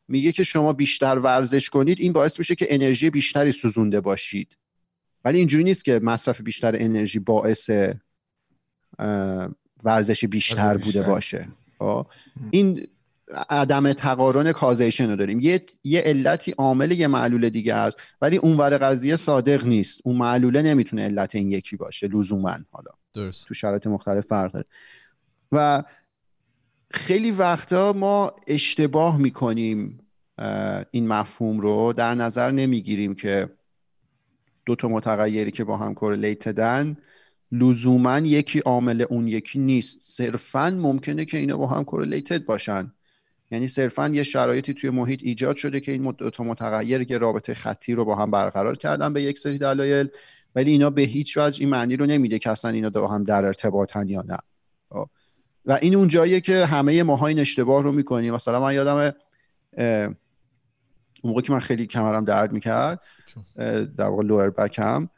میگه 0.07 0.31
که 0.31 0.43
شما 0.43 0.73
بیشتر 0.73 1.19
ورزش 1.19 1.69
کنید 1.69 1.99
این 1.99 2.13
باعث 2.13 2.39
میشه 2.39 2.55
که 2.55 2.67
انرژی 2.69 3.09
بیشتری 3.09 3.51
سوزونده 3.51 4.01
باشید. 4.01 4.57
ولی 5.25 5.37
اینجوری 5.37 5.63
نیست 5.63 5.85
که 5.85 5.99
مصرف 6.03 6.41
بیشتر 6.41 6.75
انرژی 6.75 7.19
باعث 7.19 7.69
ورزش 9.83 10.25
بیشتر, 10.25 10.77
بوده 10.77 11.03
باشه. 11.03 11.47
خب؟ 11.79 12.07
این 12.51 12.87
عدم 13.49 13.93
تقارن 13.93 14.51
کازیشن 14.51 15.09
رو 15.09 15.15
داریم. 15.15 15.39
یه, 15.39 15.65
یه 15.83 16.01
علتی 16.01 16.51
عامل 16.51 16.91
یه 16.91 17.07
معلول 17.07 17.49
دیگه 17.49 17.73
است 17.73 17.97
ولی 18.21 18.37
اونور 18.37 18.77
قضیه 18.77 19.15
صادق 19.15 19.65
نیست. 19.65 20.01
اون 20.03 20.15
معلوله 20.15 20.61
نمی‌تونه 20.61 21.03
علت 21.03 21.35
این 21.35 21.51
یکی 21.51 21.77
باشه 21.77 22.07
لزوما 22.07 22.57
حالا. 22.71 22.91
درست. 23.13 23.47
تو 23.47 23.53
شرایط 23.53 23.87
مختلف 23.87 24.25
فرق 24.25 24.51
داره. 24.51 24.65
و 25.51 25.83
خیلی 26.91 27.31
وقتا 27.31 27.93
ما 27.93 28.35
اشتباه 28.47 29.17
می‌کنیم 29.17 29.99
این 30.91 31.07
مفهوم 31.07 31.59
رو. 31.59 31.93
در 31.93 32.15
نظر 32.15 32.51
نمی‌گیریم 32.51 33.15
که 33.15 33.49
دو 34.65 34.75
تا 34.75 34.87
متغیری 34.87 35.51
که 35.51 35.63
با 35.63 35.77
هم 35.77 35.93
کورلیتدن 35.93 36.97
لزوما 37.51 38.17
یکی 38.19 38.59
عامل 38.59 39.05
اون 39.09 39.27
یکی 39.27 39.59
نیست. 39.59 39.97
صرفا 40.01 40.69
ممکنه 40.69 41.25
که 41.25 41.37
اینا 41.37 41.57
با 41.57 41.67
هم 41.67 41.83
کورلیتد 41.83 42.45
باشن. 42.45 42.91
یعنی 43.51 43.67
صرفا 43.67 44.07
یه 44.07 44.23
شرایطی 44.23 44.73
توی 44.73 44.89
محیط 44.89 45.19
ایجاد 45.23 45.55
شده 45.55 45.79
که 45.79 45.91
این 45.91 46.11
دو 46.11 46.29
تا 46.29 46.43
متغیر 46.43 47.03
که 47.03 47.17
رابطه 47.17 47.53
خطی 47.53 47.93
رو 47.93 48.05
با 48.05 48.15
هم 48.15 48.31
برقرار 48.31 48.75
کردن 48.75 49.13
به 49.13 49.23
یک 49.23 49.39
سری 49.39 49.57
دلایل 49.57 50.07
ولی 50.55 50.71
اینا 50.71 50.89
به 50.89 51.01
هیچ 51.01 51.37
وجه 51.37 51.59
این 51.59 51.69
معنی 51.69 51.95
رو 51.95 52.05
نمیده 52.05 52.39
که 52.39 52.49
اصلا 52.49 52.71
اینا 52.71 52.89
با 52.89 53.07
هم 53.07 53.23
در 53.23 53.45
ارتباطن 53.45 54.07
یا 54.07 54.21
نه. 54.27 54.37
خب. 54.89 55.09
و 55.67 55.79
این 55.81 55.95
اون 55.95 56.07
جاییه 56.07 56.41
که 56.41 56.65
همه 56.65 57.03
ماها 57.03 57.27
این 57.27 57.39
اشتباه 57.39 57.83
رو 57.83 57.91
می‌کنیم 57.91 58.33
مثلا 58.33 58.59
من 58.59 58.73
یادم 58.73 59.13
اون 59.77 60.15
موقع 61.23 61.41
که 61.41 61.53
من 61.53 61.59
خیلی 61.59 61.87
کمرم 61.87 62.25
درد 62.25 62.51
می‌کرد 62.51 63.03
در 63.97 64.07
واقع 64.07 64.23
لوئر 64.23 64.49
بکم 64.49 65.09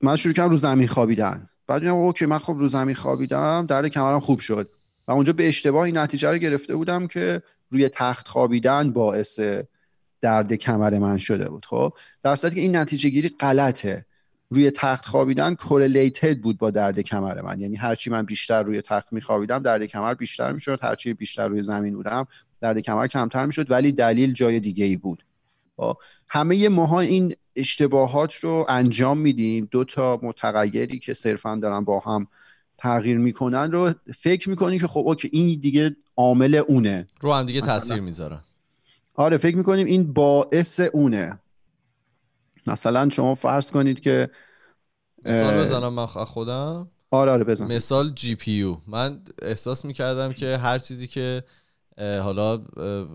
من 0.00 0.16
شروع 0.16 0.34
کردم 0.34 0.50
رو 0.50 0.56
زمین 0.56 0.88
خوابیدن. 0.88 1.48
بعد 1.66 1.80
دیدم 1.80 1.94
اوکی 1.94 2.26
من 2.26 2.38
خب 2.38 2.56
رو 2.58 2.68
زمین 2.68 2.94
خوابیدم 2.94 3.66
درد 3.68 3.86
کمرم 3.86 4.20
خوب 4.20 4.38
شد. 4.38 4.70
و 5.08 5.12
اونجا 5.12 5.32
به 5.32 5.48
اشتباه 5.48 5.82
این 5.82 5.98
نتیجه 5.98 6.30
رو 6.30 6.38
گرفته 6.38 6.76
بودم 6.76 7.06
که 7.06 7.42
روی 7.70 7.88
تخت 7.88 8.28
خوابیدن 8.28 8.92
باعث 8.92 9.40
درد 10.20 10.52
کمر 10.52 10.98
من 10.98 11.18
شده 11.18 11.48
بود 11.48 11.66
خب. 11.66 11.92
در 12.22 12.36
صورتی 12.36 12.56
که 12.56 12.62
این 12.62 12.76
نتیجه 12.76 13.08
گیری 13.08 13.28
غلطه. 13.28 14.06
روی 14.52 14.70
تخت 14.70 15.06
خوابیدن 15.06 15.54
کورلیتد 15.54 16.38
بود 16.38 16.58
با 16.58 16.70
درد 16.70 17.00
کمر 17.00 17.40
من. 17.40 17.60
یعنی 17.60 17.76
هرچی 17.76 18.10
من 18.10 18.22
بیشتر 18.22 18.62
روی 18.62 18.82
تخت 18.82 19.12
میخوابیدم 19.12 19.58
درد 19.58 19.84
کمر 19.84 20.14
بیشتر 20.14 20.52
می‌شد. 20.52 20.78
هرچی 20.82 21.14
بیشتر 21.14 21.48
روی 21.48 21.62
زمین 21.62 21.94
بودم 21.94 22.26
درد 22.60 22.78
کمر 22.78 23.06
کمتر 23.06 23.46
می‌شد 23.46 23.70
ولی 23.70 23.92
دلیل 23.92 24.32
جای 24.32 24.60
دیگه 24.60 24.84
ای 24.84 24.96
بود؟ 24.96 25.24
همه 26.28 26.68
ماها 26.68 27.00
این 27.00 27.34
اشتباهات 27.56 28.34
رو 28.34 28.66
انجام 28.68 29.18
میدیم. 29.18 29.68
دو 29.70 29.84
تا 29.84 30.20
متغیری 30.22 30.98
که 30.98 31.14
صرفا 31.14 31.56
دارن 31.62 31.84
با 31.84 32.00
هم 32.00 32.26
تغییر 32.78 33.18
می‌کنن 33.18 33.72
رو 33.72 33.92
فکر 34.18 34.50
می‌کنیم 34.50 34.80
که 34.80 34.86
خب 34.86 35.02
اوکی 35.06 35.28
این 35.32 35.60
دیگه 35.60 35.96
عامل 36.16 36.54
اونه. 36.54 37.08
رو 37.20 37.32
هم 37.32 37.46
دیگه 37.46 37.60
تاثیر 37.60 38.00
می‌ذارن 38.00 38.40
آره 39.14 39.36
فکر 39.36 39.56
می‌کنیم 39.56 39.86
این 39.86 40.12
باعث 40.12 40.80
اونه. 40.80 41.38
مثلا 42.66 43.10
شما 43.10 43.34
فرض 43.34 43.70
کنید 43.70 44.00
که 44.00 44.30
مثال 45.24 45.60
بزنم 45.60 45.92
من 45.92 46.06
خودم. 46.06 46.90
آره 47.10 47.30
آره 47.30 47.44
بزن. 47.44 47.72
مثال 47.72 48.10
GPU. 48.10 48.76
من 48.86 49.20
احساس 49.42 49.84
می‌کردم 49.84 50.32
که 50.32 50.56
هر 50.56 50.78
چیزی 50.78 51.06
که 51.06 51.44
حالا 51.98 52.54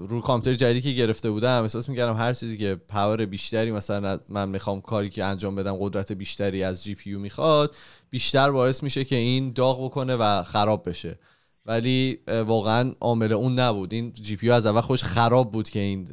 رو 0.07 0.21
کامپیوتر 0.21 0.59
جدیدی 0.59 0.81
که 0.81 0.97
گرفته 0.97 1.29
بودم 1.29 1.61
احساس 1.61 1.89
می‌کردم 1.89 2.15
هر 2.15 2.33
چیزی 2.33 2.57
که 2.57 2.75
power 2.75 3.25
بیشتری 3.25 3.71
مثلا 3.71 4.19
من 4.29 4.49
می‌خوام 4.49 4.81
کاری 4.81 5.09
که 5.09 5.23
انجام 5.23 5.55
بدم 5.55 5.75
قدرت 5.75 6.11
بیشتری 6.11 6.63
از 6.63 6.83
GPU 6.83 7.19
می‌خواد 7.19 7.75
بیشتر 8.09 8.51
باعث 8.51 8.83
میشه 8.83 9.03
که 9.03 9.15
این 9.15 9.53
داغ 9.53 9.85
بکنه 9.85 10.15
و 10.15 10.43
خراب 10.43 10.89
بشه. 10.89 11.19
ولی 11.67 12.19
واقعا 12.27 12.91
عامل 13.01 13.33
اون 13.33 13.59
نبود. 13.59 13.93
این 13.93 14.11
جی 14.11 14.35
پی 14.35 14.51
از 14.51 14.65
اول 14.65 14.81
خوش 14.81 15.03
خراب 15.03 15.51
بود 15.51 15.69
که 15.69 15.79
این 15.79 16.07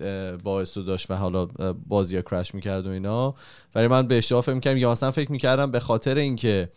باعث 0.44 0.76
رو 0.76 0.82
داشت 0.82 1.10
و 1.10 1.14
حالا 1.14 1.46
بازی 1.86 2.16
ها 2.16 2.22
کرش 2.22 2.54
می‌کرد 2.54 2.86
و 2.86 2.90
اینا. 2.90 3.34
ولی 3.74 3.86
من 3.86 4.06
به 4.06 4.18
اشتباه 4.18 4.42
فکر 4.42 4.54
می‌کردم 4.54 4.76
یا 4.76 4.92
مثلا 4.92 5.10
فکر 5.10 5.32
می‌کردم 5.32 5.70
به 5.70 5.80
خاطر 5.80 6.16
اینکه 6.16 6.68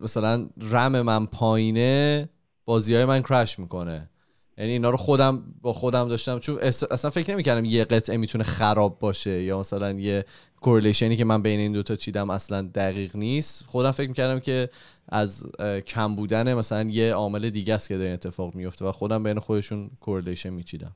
مثلا 0.00 0.48
رم 0.70 1.00
من 1.00 1.26
پایینه 1.26 2.28
بازی 2.64 2.94
های 2.94 3.04
من 3.04 3.22
کرش 3.22 3.58
می‌کنه. 3.58 4.10
یعنی 4.58 4.72
اینا 4.72 4.90
رو 4.90 4.96
خودم 4.96 5.42
با 5.62 5.72
خودم 5.72 6.08
داشتم. 6.08 6.38
چون 6.38 6.58
اصلا 6.90 7.10
فکر 7.10 7.32
نمی‌کردم 7.32 7.64
یه 7.64 7.84
قطعه 7.84 8.16
می‌تونه 8.16 8.44
خراب 8.44 8.98
باشه 8.98 9.42
یا 9.42 9.58
مثلا 9.58 9.92
یه 9.92 10.24
کورلیشنی 10.60 11.16
که 11.16 11.24
من 11.24 11.42
بین 11.42 11.60
این 11.60 11.72
دوتا 11.72 11.96
چیدم 11.96 12.30
اصلا 12.30 12.62
دقیق 12.62 13.16
نیست. 13.16 13.64
خودم 13.66 13.90
فکر 13.90 14.08
می‌کردم 14.08 14.40
که 14.40 14.70
از 15.08 15.46
کم 15.86 16.16
بودن 16.16 16.54
مثلا 16.54 16.90
یه 16.90 17.12
عامل 17.12 17.50
دیگه 17.50 17.74
است 17.74 17.88
که 17.88 17.98
در 17.98 18.12
اتفاق 18.12 18.54
میفته 18.54 18.84
و 18.84 18.92
خودم 18.92 19.22
بین 19.22 19.38
خودشون 19.38 19.90
correlation 20.00 20.50
میچیدم. 20.50 20.94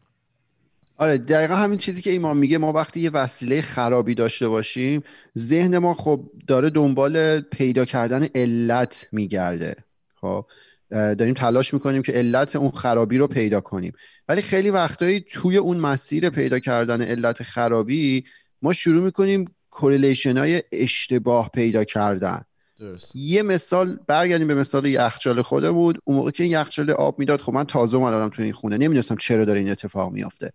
آره 0.97 1.19
دقیقا 1.19 1.57
همین 1.57 1.79
چیزی 1.79 2.03
که 2.03 2.11
ایمان 2.11 2.37
میگه 2.37 2.59
ما 2.59 2.73
وقتی 2.73 3.01
یه 3.01 3.11
وسیله 3.11 3.63
خرابی 3.63 4.15
داشته 4.15 4.49
باشیم 4.49 5.03
ذهن 5.39 5.79
ما 5.79 5.95
خب 5.95 6.31
داره 6.47 6.71
دنبال 6.71 7.41
پیدا 7.41 7.85
کردن 7.85 8.27
علت 8.35 9.09
میگرده. 9.13 9.77
خب 10.15 10.47
داریم 10.91 11.35
تلاش 11.35 11.75
می‌کنیم 11.75 12.03
که 12.03 12.13
علت 12.13 12.57
اون 12.57 12.71
خرابی 12.71 13.19
رو 13.19 13.27
پیدا 13.27 13.61
کنیم. 13.61 13.93
ولی 14.29 14.43
خیلی 14.43 14.71
وقتایی 14.71 15.25
توی 15.31 15.57
اون 15.57 15.77
مسیر 15.77 16.31
پیدا 16.31 16.59
کردن 16.59 17.03
علت 17.03 17.43
خرابی 17.43 18.25
ما 18.63 18.73
شروع 18.73 19.05
می‌کنیم 19.05 19.54
correlation 19.75 20.37
های 20.37 20.63
اشتباه 20.73 21.51
پیدا 21.55 21.85
کردن. 21.85 22.45
درست. 22.79 23.17
یه 23.17 23.43
مثال 23.43 23.99
برگردیم 24.07 24.47
به 24.47 24.55
مثال 24.55 24.87
یخچال 24.87 25.43
خوده 25.43 25.71
بود. 25.71 25.99
اون 26.05 26.17
موقع 26.17 26.31
که 26.31 26.45
یخچال 26.45 26.91
آب 26.91 27.19
می‌داد 27.19 27.41
خب 27.41 27.53
من 27.53 27.65
تازه 27.65 27.97
اومدم 27.97 28.29
تو 28.29 28.43
این 28.43 28.53
خونه. 28.53 28.77
نمی‌دونستم 28.77 29.17
چرا 29.17 29.45
داره 29.45 29.59
این 29.59 29.71
اتفاق 29.71 30.13
میافته. 30.13 30.53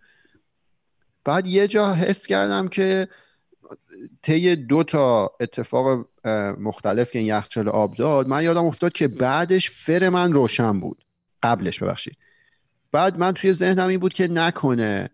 بعد 1.26 1.48
یه 1.48 1.68
جا 1.68 1.94
حس 1.94 2.28
کردم 2.28 2.68
که 2.68 3.08
طی 4.22 4.56
دو 4.56 4.84
تا 4.84 5.32
اتفاق 5.40 6.06
مختلف 6.60 7.12
که 7.12 7.20
این 7.20 7.28
یخچال 7.28 7.70
آب 7.70 7.96
داد 7.96 8.28
من 8.28 8.44
یادم 8.44 8.66
افتاد 8.66 8.92
که 8.92 9.08
بعدش 9.08 9.70
فر 9.72 10.10
من 10.10 10.34
روشن 10.34 10.80
بود. 10.80 11.06
قبلش 11.44 11.84
ببخشید. 11.84 12.18
بعد 12.92 13.20
من 13.20 13.32
توی 13.32 13.54
ذهنم 13.54 13.88
این 13.88 14.00
بود 14.00 14.14
که 14.14 14.28
نکنه 14.28 15.10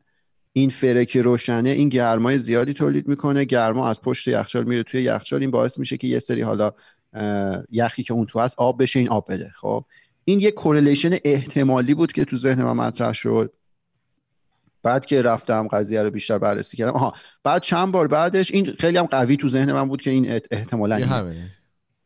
این 0.58 0.70
فره 0.70 1.06
که 1.06 1.22
روشنه 1.22 1.70
این 1.70 1.89
گرمای 1.89 2.39
زیادی 2.39 2.74
تولید 2.74 3.08
می‌کنه 3.08 3.46
گرما 3.46 3.89
از 3.89 4.02
پشت 4.02 4.28
یخچال 4.28 4.63
میره 4.63 4.84
توی 4.84 5.02
یخچال. 5.02 5.41
این 5.41 5.52
باعث 5.52 5.80
میشه 5.80 5.98
که 5.98 6.08
یه 6.08 6.20
سری 6.20 6.41
حالا 6.41 6.72
یخی 7.72 8.04
که 8.04 8.13
اون 8.13 8.26
تو 8.26 8.39
هست 8.39 8.56
آب 8.60 8.82
بشه 8.82 9.00
این 9.00 9.10
آب 9.10 9.32
بده. 9.34 9.52
خب؟ 9.56 9.86
این 10.26 10.39
یه 10.39 10.52
correlation 10.52 11.18
احتمالی 11.26 11.94
بود 11.94 12.13
که 12.13 12.26
تو 12.26 12.38
ذهن 12.38 12.63
من 12.63 12.72
مطرح 12.72 13.13
شد. 13.13 13.54
بعد 14.84 15.06
که 15.06 15.22
رفتم 15.22 15.68
قضیه 15.68 16.04
رو 16.04 16.12
بیشتر 16.12 16.38
بررسی 16.38 16.78
کردم. 16.78 16.94
آها 16.94 17.13
بعد 17.44 17.62
چند 17.62 17.91
بار 17.91 18.08
بعدش 18.08 18.52
این 18.52 18.74
خیلی 18.80 18.98
هم 18.98 19.06
قوی 19.06 19.38
تو 19.38 19.48
ذهن 19.48 19.72
من 19.72 19.88
بود 19.88 20.02
که 20.02 20.10
این 20.10 20.39
احتمالا 20.52 20.98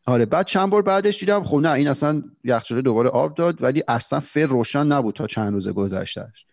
آره 0.06 0.26
بعد 0.26 0.46
چند 0.46 0.70
بار 0.70 0.82
بعدش 0.82 1.20
دیدم 1.20 1.44
خب 1.44 1.56
نه 1.56 1.70
این 1.70 1.88
اصلا 1.88 2.22
یخچال 2.44 2.80
دوباره 2.80 3.08
آب 3.08 3.34
داد 3.34 3.62
ولی 3.62 3.82
اصلا 3.88 4.20
فر 4.20 4.46
روشن 4.46 4.86
نبود 4.86 5.14
تا 5.14 5.26
چند 5.26 5.52
روز 5.52 5.68
گذشتهش 5.68 6.46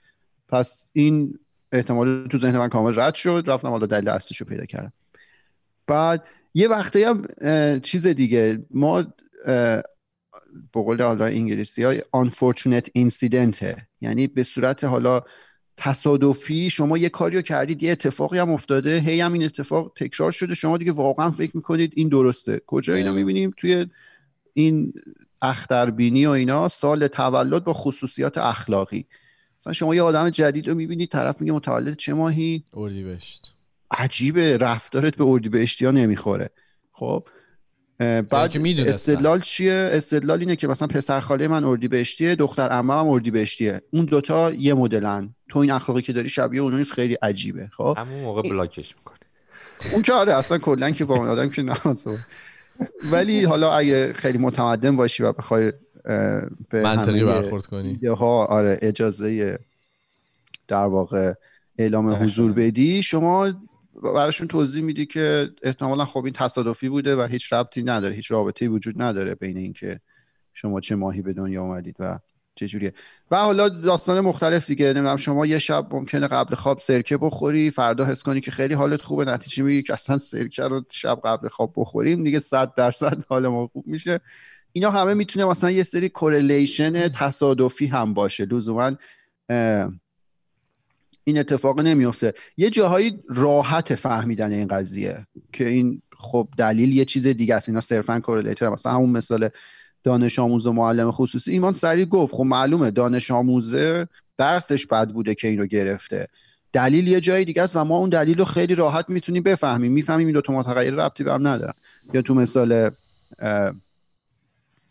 پس 0.50 0.90
این 0.94 1.40
احتمال 1.72 2.28
تو 2.28 2.38
ذهن 2.38 2.58
من 2.58 2.70
کامل 2.70 3.00
رد 3.00 3.16
شد. 3.16 3.44
رفتم 3.48 3.68
حالا 3.68 3.86
دلیل 3.86 4.10
اصلیش 4.10 4.38
رو 4.38 4.48
پیدا 4.48 4.66
کردم. 4.66 4.94
بعد 5.88 6.24
یه 6.54 6.68
وقتی 6.68 7.04
هم 7.04 7.28
چیز 7.80 8.08
دیگه. 8.08 8.66
ما 8.72 9.04
به 10.74 10.82
قول 10.82 11.02
حالا 11.02 11.26
انگلیسی 11.26 11.84
های 11.84 12.02
unfortunate 12.16 12.88
incident. 12.98 13.82
یعنی 14.02 14.28
به 14.28 14.44
صورت 14.44 14.84
حالا 14.84 15.22
تصادفی 15.78 16.70
شما 16.70 16.98
یه 16.98 17.10
کاریو 17.10 17.42
کردید 17.42 17.84
یه 17.84 17.92
اتفاقی 17.92 18.38
هم 18.38 18.52
افتاده 18.52 19.00
هی 19.00 19.22
هم 19.22 19.34
این 19.34 19.44
اتفاق 19.44 19.94
تکرار 19.96 20.32
شده. 20.32 20.56
شما 20.56 20.78
دیگه 20.78 20.92
واقعا 20.92 21.32
فکر 21.32 21.52
می‌کنید 21.54 21.94
این 21.96 22.10
درسته. 22.10 22.62
کجا 22.66 22.94
اینا 22.94 23.14
می‌بینیم؟ 23.14 23.54
توی 23.58 23.86
این 24.54 24.94
اختربینی 25.42 26.26
و 26.26 26.30
اینا 26.30 26.68
سال 26.68 27.08
تولد 27.08 27.64
با 27.64 27.74
خصوصیات 27.74 28.38
اخلاقی. 28.38 29.06
مثلا 29.60 29.74
شما 29.74 29.96
یه 29.96 30.02
آدم 30.02 30.30
جدید 30.30 30.68
رو 30.68 30.76
می‌بینید 30.76 31.10
طرف 31.10 31.42
میگه 31.42 31.54
متولد 31.54 31.96
چه 31.96 32.14
ماهی؟ 32.14 32.64
اردیبهشت. 32.74 33.54
عجیبه 33.92 34.58
رفتارت 34.58 35.16
به 35.16 35.24
اردیبهشتی 35.24 35.86
ها 35.86 35.92
نمی‌خوره. 35.92 36.50
خب 36.92 37.28
بعد 38.00 38.58
استدلال 38.80 39.42
چیه؟ 39.42 39.90
استدلال 39.92 40.40
اینه 40.40 40.56
که 40.56 40.68
مثلا 40.68 40.88
پسر 40.88 41.20
خاله 41.20 41.48
من 41.48 41.64
اردی 41.64 41.88
بهشتیه 41.88 42.36
دختر 42.36 42.70
عمه 42.70 42.94
هم 42.94 43.08
اردی 43.08 43.32
بهشتیه 43.32 43.82
اون 43.92 44.06
دوتا 44.06 44.52
یه 44.52 44.74
مدلن. 44.74 45.36
تو 45.50 45.60
این 45.60 45.72
اخلاقی 45.72 46.02
که 46.02 46.14
داری 46.14 46.30
شبیه 46.30 46.62
اون 46.62 46.78
نیست 46.78 46.92
خیلی 46.92 47.14
عجیبه. 47.14 47.70
خب؟ 47.78 47.98
همون 47.98 48.22
موقع 48.22 48.42
بلاکش 48.42 48.96
می‌کنه. 48.98 49.18
اون 49.94 50.02
که 50.02 50.14
آره 50.14 50.34
اصلا 50.34 50.58
کلا 50.58 50.92
که 50.92 51.06
با 51.06 51.16
اون 51.16 51.28
آدم 51.28 51.50
که 51.50 51.62
نمازه 51.62 52.18
ولی 53.12 53.44
حالا 53.44 53.74
اگه 53.74 54.14
خیلی 54.14 54.38
متمدن 54.38 54.96
باشی 54.96 55.24
و 55.24 55.34
بخوای 55.34 55.74
به 56.70 56.82
منطقی 56.82 57.24
برخورد 57.24 57.66
کنی. 57.66 58.00
ها 58.08 58.46
آره 58.46 58.80
اجازه 58.82 59.60
در 60.68 60.86
واقع 60.86 61.34
اعلام 61.78 62.10
حضور 62.10 62.52
بدی. 62.52 63.04
شما 63.04 63.54
براشون 64.04 64.48
توضیح 64.48 64.84
میدی 64.84 65.06
که 65.06 65.50
احتمالا 65.64 66.06
خب 66.06 66.24
این 66.26 66.34
تصادفی 66.34 66.90
بوده 66.90 67.16
و 67.16 67.28
هیچ 67.28 67.54
ربطی 67.54 67.84
نداره 67.84 68.16
هیچ 68.16 68.32
رابطه 68.32 68.68
وجود 68.68 69.02
نداره 69.02 69.36
بین 69.36 69.58
اینکه 69.58 70.00
شما 70.54 70.80
چه 70.80 70.96
ماهی 70.96 71.22
به 71.22 71.34
دنیا 71.34 71.62
اومدید 71.62 71.96
و 72.00 72.20
چه 72.56 72.68
جوریه. 72.68 72.94
و 73.32 73.36
حالا 73.36 73.70
داستان 73.70 74.22
مختلف 74.22 74.68
دیگه 74.68 74.86
نمی‌دونم 74.86 75.18
شما 75.18 75.46
یه 75.46 75.60
شب 75.60 75.88
ممکنه 75.92 76.28
قبل 76.28 76.56
خواب 76.56 76.78
سرکه 76.78 77.18
بخوری 77.18 77.72
فردا 77.72 78.06
حس 78.06 78.24
کنی 78.24 78.42
که 78.42 78.52
خیلی 78.52 78.74
حالت 78.74 79.02
خوبه 79.02 79.26
نتیجه 79.26 79.64
میگی 79.64 79.84
که 79.84 79.94
اصلا 79.94 80.18
سرکه 80.18 80.64
رو 80.64 80.84
شب 80.92 81.20
قبل 81.24 81.48
خواب 81.48 81.74
بخوریم 81.76 82.24
دیگه 82.24 82.40
100 82.40 82.74
درصد 82.74 83.24
حال 83.30 83.48
ما 83.48 83.68
خوب 83.68 83.88
میشه. 83.88 84.20
اینا 84.72 84.92
همه 84.92 85.14
می‌تونه 85.14 85.46
مثلا 85.46 85.72
یه 85.72 85.84
سری 85.84 86.10
کورلیشن 86.10 87.10
تصادفی 87.10 87.86
هم 87.88 88.14
باشه. 88.14 88.46
لزوما 88.46 88.92
این 91.24 91.38
اتفاق 91.38 91.80
نمیفته 91.80 92.34
یه 92.58 92.70
جاهایی 92.70 93.20
راحت 93.30 93.96
فهمیدن 93.96 94.52
این 94.52 94.68
قضیه 94.68 95.28
که 95.54 95.68
این 95.68 96.02
خب 96.18 96.48
دلیل 96.58 96.96
یه 96.96 97.06
چیز 97.06 97.28
دیگه 97.28 97.56
است. 97.56 97.70
اینا 97.70 97.82
صرفا 97.82 98.20
کورلیتر 98.20 98.70
مثلا 98.70 98.92
همون 98.92 99.10
مثال 99.10 99.50
دانش 100.04 100.40
آموز 100.40 100.68
و 100.68 100.74
معلم 100.74 101.12
خصوصی. 101.12 101.52
ایمان 101.52 101.74
سریع 101.74 102.06
گفت 102.06 102.36
خب 102.36 102.44
معلومه 102.44 102.92
دانش 102.92 103.32
آموزه 103.32 104.08
درسش 104.38 104.86
بد 104.86 105.10
بوده 105.10 105.36
که 105.36 105.48
این 105.48 105.60
رو 105.60 105.66
گرفته. 105.66 106.28
دلیل 106.74 107.08
یه 107.08 107.20
جای 107.20 107.46
دیگه 107.46 107.62
است 107.62 107.76
و 107.76 107.84
ما 107.84 107.98
اون 107.98 108.10
دلیل 108.10 108.38
رو 108.38 108.46
خیلی 108.46 108.76
راحت 108.76 109.10
می‌تونیم 109.10 109.44
بفهمیم. 109.44 109.92
می‌فهمیم 109.92 110.28
این 110.28 110.34
دو 110.34 110.42
تا 110.42 110.54
متغیر 110.54 110.94
ربطی 110.94 111.24
به 111.24 111.34
هم 111.34 111.48
ندارن. 111.48 111.74
یا 112.14 112.22
تو 112.22 112.34
مثال 112.34 112.90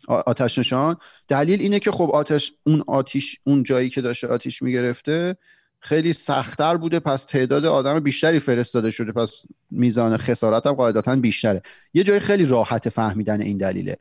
آتش 0.09 0.59
نشان. 0.59 0.97
دلیل 1.29 1.61
اینه 1.61 1.79
که 1.79 1.91
خب 1.91 2.11
آتش 2.11 2.53
اون 2.67 2.85
آتیش 2.87 3.39
اون 3.45 3.63
جایی 3.63 3.91
که 3.91 4.01
داشته 4.01 4.27
آتیش 4.27 4.63
می‌گرفته 4.63 5.37
خیلی 5.81 6.13
سختتر 6.13 6.77
بوده 6.77 7.01
پس 7.01 7.25
تعداد 7.25 7.65
آدم 7.65 8.01
بیشتری 8.01 8.39
فرستاده 8.39 8.91
شده 8.91 9.13
پس 9.13 9.43
میزان 9.71 10.17
خسارت 10.17 10.67
هم 10.67 10.73
قاعدتا 10.73 11.17
بیشتره. 11.17 11.63
یه 11.95 12.03
جای 12.03 12.19
خیلی 12.19 12.45
راحت 12.45 12.89
فهمیدن 12.89 13.41
این 13.41 13.59
دلیله. 13.59 13.99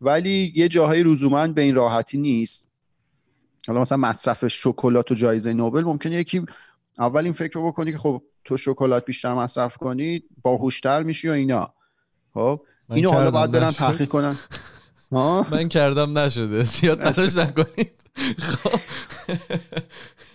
ولی 0.00 0.52
یه 0.56 0.68
جاهای 0.68 1.02
لزوما 1.02 1.46
به 1.46 1.62
این 1.62 1.74
راحتی 1.74 2.18
نیست. 2.18 2.66
حالا 3.66 3.80
مثلا 3.80 3.98
مصرف 3.98 4.48
شکلات 4.48 5.10
و 5.10 5.14
جایزه 5.14 5.52
نوبل 5.52 5.82
ممکنه 5.84 6.16
یکی 6.16 6.46
اول 6.98 7.24
این 7.24 7.32
فکر 7.32 7.52
رو 7.54 7.66
بکنی 7.66 7.92
که 7.92 7.98
خب 7.98 8.22
تو 8.44 8.56
شکلات 8.56 9.04
بیشتر 9.04 9.34
مصرف 9.34 9.76
کنی 9.76 10.22
باهوشتر 10.42 11.02
میشی 11.02 11.28
و 11.28 11.32
اینا. 11.32 11.74
خب؟ 12.34 12.60
اینو 12.90 13.10
حالا 13.10 13.30
باید 13.30 13.50
برن 13.50 13.70
تحقیق 13.70 14.08
کنن. 14.08 14.36
من 15.50 15.68
کردم 15.68 16.18
نشده. 16.18 16.62
زیاد 16.62 17.00
تلاش 17.12 17.36
نکنید. 17.36 17.92
خب. 18.38 18.80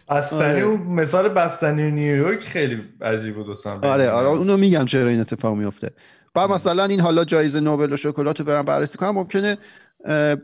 بستنی 0.10 0.40
آره. 0.40 0.62
اون 0.62 0.82
مثال 0.82 1.30
بستنی 1.30 1.92
نیویورک 1.92 2.44
خیلی 2.44 2.84
عجیب 3.02 3.36
بود 3.36 3.46
دوستان 3.46 3.86
آره 3.86 4.10
آره 4.10 4.28
اونو 4.30 4.58
میگم 4.58 4.86
چرا 4.86 5.08
این 5.10 5.20
اتفاق 5.20 5.56
میفته 5.58 5.92
بعد 6.34 6.50
مثلا 6.50 6.84
این 6.86 7.00
حالا 7.00 7.26
جایزه 7.26 7.60
نوبل 7.60 7.94
و 7.94 7.98
شکلات 7.98 8.40
رو 8.40 8.46
برن 8.46 8.62
بررسی 8.62 8.98
کنم. 8.98 9.10
ممکنه 9.10 9.58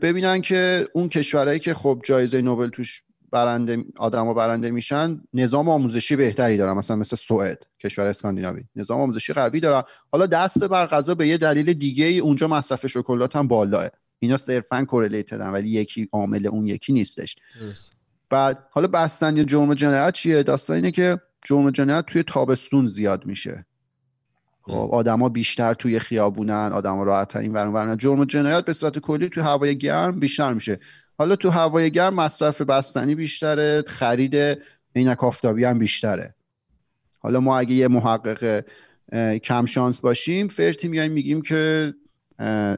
ببینن 0.02 0.40
که 0.40 0.88
اون 0.94 1.08
کشورهایی 1.08 1.58
که 1.58 1.74
خب 1.74 2.00
جایزه 2.04 2.42
نوبل 2.42 2.68
توش 2.68 3.02
برنده 3.32 3.84
آدما 3.96 4.34
برنده 4.34 4.70
میشن 4.70 5.20
نظام 5.34 5.68
آموزشی 5.68 6.16
بهتری 6.16 6.56
دارن. 6.56 6.72
مثلا 6.72 6.96
مثل 6.96 7.16
سوئد 7.16 7.58
کشور 7.84 8.06
اسکاندیناوی. 8.06 8.64
نظام 8.76 9.00
آموزشی 9.00 9.32
قوی 9.32 9.60
دارن. 9.60 9.82
حالا 10.12 10.26
دست 10.26 10.64
بر 10.64 10.86
غذا 10.86 11.14
به 11.14 11.26
یه 11.28 11.38
دلیل 11.38 11.72
دیگه 11.72 12.04
ای 12.04 12.18
اونجا 12.18 12.48
مصرف 12.48 12.86
شکلات 12.86 13.36
هم 13.36 13.48
بالاه. 13.48 13.88
اینا 14.18 14.36
صرفا 14.36 14.84
کورلیتدن 14.84 15.48
ولی 15.48 15.70
یکی 15.70 16.08
عامل 16.12 16.46
اون 16.46 16.66
یکی 16.66 16.92
نیستش. 16.92 17.36
بعد 18.30 18.66
حالا 18.70 18.88
بستن 18.88 19.36
یا 19.36 19.44
جرم 19.44 19.74
جنایت 19.74 20.14
چیه؟ 20.14 20.42
داستان 20.42 20.76
اینه 20.76 20.90
که 20.90 21.20
جرم 21.44 21.70
جنایت 21.70 22.06
توی 22.06 22.22
تابستون 22.22 22.86
زیاد 22.86 23.26
میشه. 23.26 23.66
خب 24.62 24.88
آدما 24.92 25.28
بیشتر 25.28 25.74
توی 25.74 25.98
خیابونن 25.98 26.70
آدما 26.74 27.04
راحت 27.04 27.36
این 27.36 27.52
ورون 27.52 27.72
ورن. 27.72 27.96
جرم 27.96 28.24
جنایت 28.24 28.64
به 28.64 28.72
صورت 28.72 28.98
کلی 28.98 29.28
توی 29.28 29.42
هوای 29.42 29.78
گرم 29.78 30.20
بیشتر 30.20 30.52
میشه. 30.52 30.78
حالا 31.18 31.36
تو 31.36 31.50
هوای 31.50 31.90
گرم 31.90 32.14
مصرف 32.14 32.60
بستنی 32.60 33.14
بیشتره 33.14 33.84
خرید 33.86 34.58
عینک 34.96 35.24
آفتابی 35.24 35.64
هم 35.64 35.78
بیشتره. 35.78 36.34
حالا 37.18 37.40
ما 37.40 37.58
اگه 37.58 37.74
یه 37.74 37.88
محقق 37.88 38.64
کم 39.42 39.66
شانس 39.66 40.00
باشیم 40.00 40.48
فرتی 40.48 40.88
میایم 40.88 41.12
میگیم 41.12 41.42
که 41.42 41.94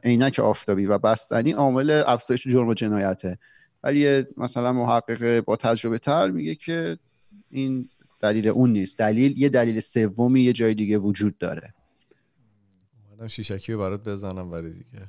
عینک 0.03 0.39
آفتابی 0.39 0.85
و 0.85 0.97
بستنی 0.97 1.51
عامل 1.51 2.03
افزایش 2.07 2.47
جرم 2.47 2.67
و 2.67 2.73
جنایته. 2.73 3.37
ولی 3.83 4.23
مثلا 4.37 4.73
محقق 4.73 5.39
با 5.39 5.55
تجربه 5.55 5.99
تر 5.99 6.31
میگه 6.31 6.55
که 6.55 6.97
این 7.49 7.89
دلیل 8.19 8.47
اون 8.47 8.73
نیست. 8.73 8.97
دلیل 8.97 9.37
یه 9.37 9.49
دلیل 9.49 9.79
سومی 9.79 10.41
یه 10.41 10.53
جای 10.53 10.73
دیگه 10.73 10.97
وجود 10.97 11.37
داره. 11.37 11.73
اومدم 13.09 13.27
شیشکی 13.27 13.73
رو 13.73 13.79
برات 13.79 14.03
بزنم 14.03 14.51
ولی 14.51 14.73
دیگه. 14.73 15.07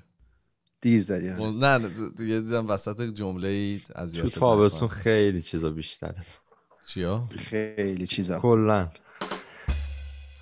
دیر 0.80 1.02
زدی 1.02 1.30
آره. 1.30 1.50
نه 1.50 1.88
دیگه 2.18 2.40
دیدم 2.40 2.68
وسط 2.68 3.14
جمله 3.14 3.48
ای 3.48 3.80
از 3.94 4.12
تو 4.12 4.30
تابستون 4.30 4.88
خیلی 4.88 5.42
چیزا 5.42 5.70
بیشتره. 5.70 6.24
چیا؟ 6.86 7.28
خیلی 7.36 8.06
چیزا. 8.06 8.40
کلا. 8.40 8.88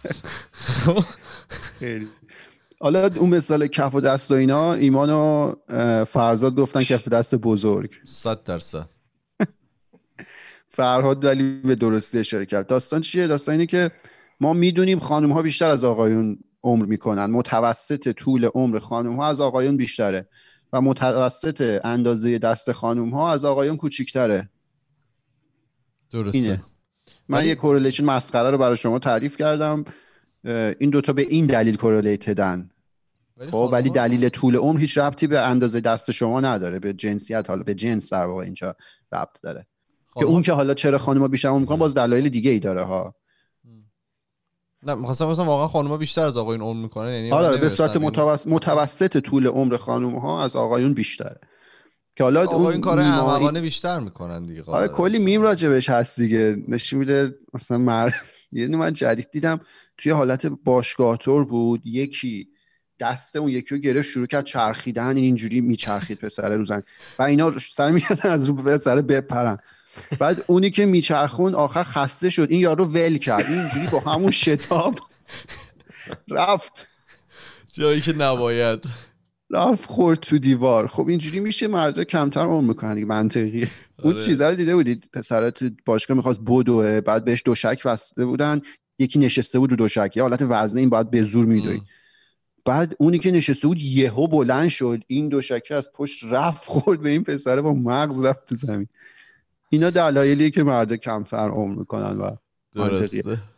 خیلی. 1.79 2.09
حالا 2.81 3.11
اون 3.17 3.31
مثال 3.31 3.67
کف 3.67 3.95
و 3.95 4.01
دست 4.01 4.31
و 4.31 4.35
اینا 4.35 4.73
ایمان 4.75 5.11
و 5.11 5.55
فرزاد 6.05 6.55
گفتن 6.55 6.81
کف 6.83 7.09
دست 7.09 7.35
بزرگ. 7.35 7.91
100 8.05 8.43
درصد. 8.43 8.89
فرهاد 10.69 11.25
ولی 11.25 11.61
به 11.65 11.75
درستی 11.75 12.19
اشاره 12.19 12.47
کرد. 12.47 12.67
داستان 12.67 13.01
چیه؟ 13.01 13.27
داستان 13.27 13.53
اینه 13.53 13.67
که 13.67 13.91
ما 14.41 14.53
می‌دونیم 14.53 14.99
خانم 14.99 15.33
ها 15.33 15.43
بیشتر 15.43 15.71
از 15.71 15.85
آقایون 15.85 16.39
عمر 16.63 16.85
می‌کنن. 16.87 17.27
متوسط 17.27 18.13
طول 18.13 18.45
عمر 18.45 18.79
خانم 18.79 19.17
ها 19.17 19.27
از 19.29 19.41
آقایون 19.41 19.77
بیشتره 19.77 20.29
و 20.73 20.81
متوسط 20.81 21.81
اندازه 21.85 22.39
دست 22.39 22.73
خانم 22.73 23.11
ها 23.11 23.33
از 23.33 23.45
آقایون 23.45 23.77
کوچیکتره. 23.77 24.49
درسته. 26.11 26.39
اینه. 26.39 26.65
من 27.29 27.39
ولی- 27.39 27.49
یه 27.49 27.55
کورلیشن 27.55 28.05
مسخره 28.05 28.51
رو 28.51 28.59
برای 28.59 28.77
شما 28.77 28.99
تعریف 28.99 29.37
کردم. 29.37 29.85
این 30.79 30.91
دوتا 30.91 31.13
به 31.13 31.23
این 31.23 31.47
دلیل 31.47 31.77
کورلیتدن 31.77 32.71
خب 33.51 33.69
ولی 33.73 33.89
خانم‌ها- 33.91 33.95
دلیل 33.95 34.29
طول 34.29 34.57
عمر 34.57 34.81
هیچ 34.81 34.99
ربطی 34.99 35.27
به 35.27 35.41
اندازه 35.41 35.81
دست 35.81 36.11
شما 36.11 36.41
نداره 36.41 36.79
به 36.79 36.93
جنسیت 36.93 37.51
حالا 37.51 37.63
به 37.63 37.75
جنس 37.75 38.13
در 38.13 38.27
واقع 38.27 38.45
اینجا 38.45 38.77
ربط 39.13 39.41
داره. 39.43 39.61
که 39.61 39.67
خانم‌ها- 40.15 40.33
اون 40.33 40.43
که 40.43 40.53
حالا 40.53 40.75
چرا 40.75 40.99
خانم‌ها 40.99 41.29
بیشتر 41.29 41.49
عمر 41.49 41.61
می‌کنن 41.61 41.79
باز 41.79 41.95
دلایل 41.95 42.29
دیگه 42.29 42.51
ای 42.51 42.59
داره 42.59 42.83
ها. 42.83 43.15
نه 44.83 44.95
می‌خواستم 44.95 45.27
مثلا 45.27 45.45
واقعا 45.45 45.69
خانم‌ها 45.69 45.97
بیشتر 45.97 46.27
از 46.27 46.37
آقایون 46.37 46.63
عمر 46.63 46.83
می‌کنن 46.83 47.13
یعنی 47.13 47.31
حالا 47.31 47.51
من 47.51 47.61
به 47.61 47.69
صورت 47.69 47.97
این- 47.97 48.07
متوسط, 48.07 48.49
متوسط 48.49 49.19
طول 49.19 49.47
عمر 49.47 49.77
خانم 49.77 50.17
ها 50.17 50.45
از 50.45 50.57
آقایون 50.57 50.95
بیشتره. 50.95 51.41
که 52.17 52.25
حالا 52.25 52.45
اون 52.45 52.81
کار 52.81 52.99
احمقانه 53.01 53.61
بیشتر 53.61 54.01
می‌کنن 54.01 54.43
دیگه 54.43 54.63
آره. 54.67 54.89
کلی 54.89 55.19
میم 55.19 55.43
راجبش 55.43 55.91
هست 55.91 56.21
دیگه. 56.21 56.57
نشون 56.69 56.99
میده 56.99 57.35
مثلا 57.55 57.79
مر... 57.79 58.11
یه 58.53 58.69
من 58.69 58.93
جدید 58.93 59.31
دیدم 59.33 59.61
توی 59.99 60.13
حالت 60.13 60.47
باشگاه 60.47 61.17
تور 61.17 61.45
بود. 61.45 61.83
یکی 61.85 62.49
دست 63.01 63.37
اون 63.37 63.51
یکی 63.51 63.75
رو 63.75 63.81
گرفت 63.81 64.09
شروع 64.09 64.27
کرد 64.27 64.45
چرخیدن 64.45 65.07
این 65.07 65.17
اینجوری 65.17 65.61
میچرخید 65.61 66.19
پسر 66.19 66.57
رو 66.57 66.65
زمین 66.65 66.83
و 67.19 67.23
اینا 67.23 67.59
سر 67.59 67.91
میادن 67.91 68.31
از 68.31 68.47
رو 68.47 68.55
پسر 68.55 69.01
بپرن. 69.01 69.59
بعد 70.19 70.45
اونی 70.47 70.71
که 70.71 70.87
میچرخون 70.87 71.55
آخر 71.55 71.83
خسته 71.83 72.31
شد. 72.31 72.47
این 72.51 72.61
یارو 72.61 72.85
ول 72.85 73.19
کرد. 73.19 73.47
این 73.47 73.59
اینجوری 73.59 73.87
با 73.87 74.01
همون 74.01 74.31
شتاب 74.31 74.99
رفت. 76.29 76.87
جایی 77.73 78.01
که 78.01 78.13
نباید. 78.13 78.85
رفت 79.51 79.87
خورد 79.87 80.19
تو 80.21 80.39
دیوار. 80.39 80.87
خب 80.87 81.09
اینجوری 81.09 81.41
میشه 81.41 81.69
مردا 81.69 82.05
کمتر 82.05 82.41
عمر 82.41 82.69
می‌کنن 82.69 82.95
دیگه 82.95 83.07
منطقیه. 83.07 83.69
اون 84.03 84.15
آره. 84.15 84.23
چیزا 84.23 84.51
رو 84.51 84.57
دیده 84.57 84.75
بودید؟ 84.75 85.09
پسر 85.13 85.51
تو 85.51 85.71
باشگاه 85.85 86.17
می‌خواست 86.17 86.41
بدوه 86.47 87.01
بعد 87.01 87.25
بهش 87.25 87.43
دوشک 87.45 87.83
وسته 87.85 88.27
بودن. 88.27 88.61
یکی 88.99 89.19
نشسته 89.19 89.59
بود 89.59 89.71
رو 89.71 89.77
دوشک. 89.77 90.13
یه 90.17 90.23
حالت 90.23 90.43
وزنه 90.49 90.81
این 90.81 90.91
باید 90.91 91.11
به 91.11 91.23
زور 91.23 91.45
میدوی 91.47 91.81
بعد 92.65 92.97
اونی 92.99 93.19
که 93.19 93.31
نشسته 93.31 93.69
بود 93.69 93.83
یهو 93.83 94.27
بلند 94.27 94.69
شد. 94.69 95.03
این 95.07 95.29
دوشکه 95.29 95.75
از 95.75 95.93
پشت 95.93 96.25
رفت 96.25 96.69
خورد 96.69 97.01
به 97.01 97.09
این 97.09 97.25
پسره 97.25 97.63
با 97.63 97.75
مغز 97.75 98.25
رفت 98.25 98.49
تو 98.49 98.55
زمین. 98.55 98.89
اینا 99.71 99.91
دلایلیه 99.91 100.51
که 100.51 100.63
مردا 100.63 100.97
کمتر 100.97 101.49
عمر 101.49 101.79
می‌کنن 101.79 102.19
و 102.19 102.37
منطقیه. 102.75 103.23
درسته 103.23 103.58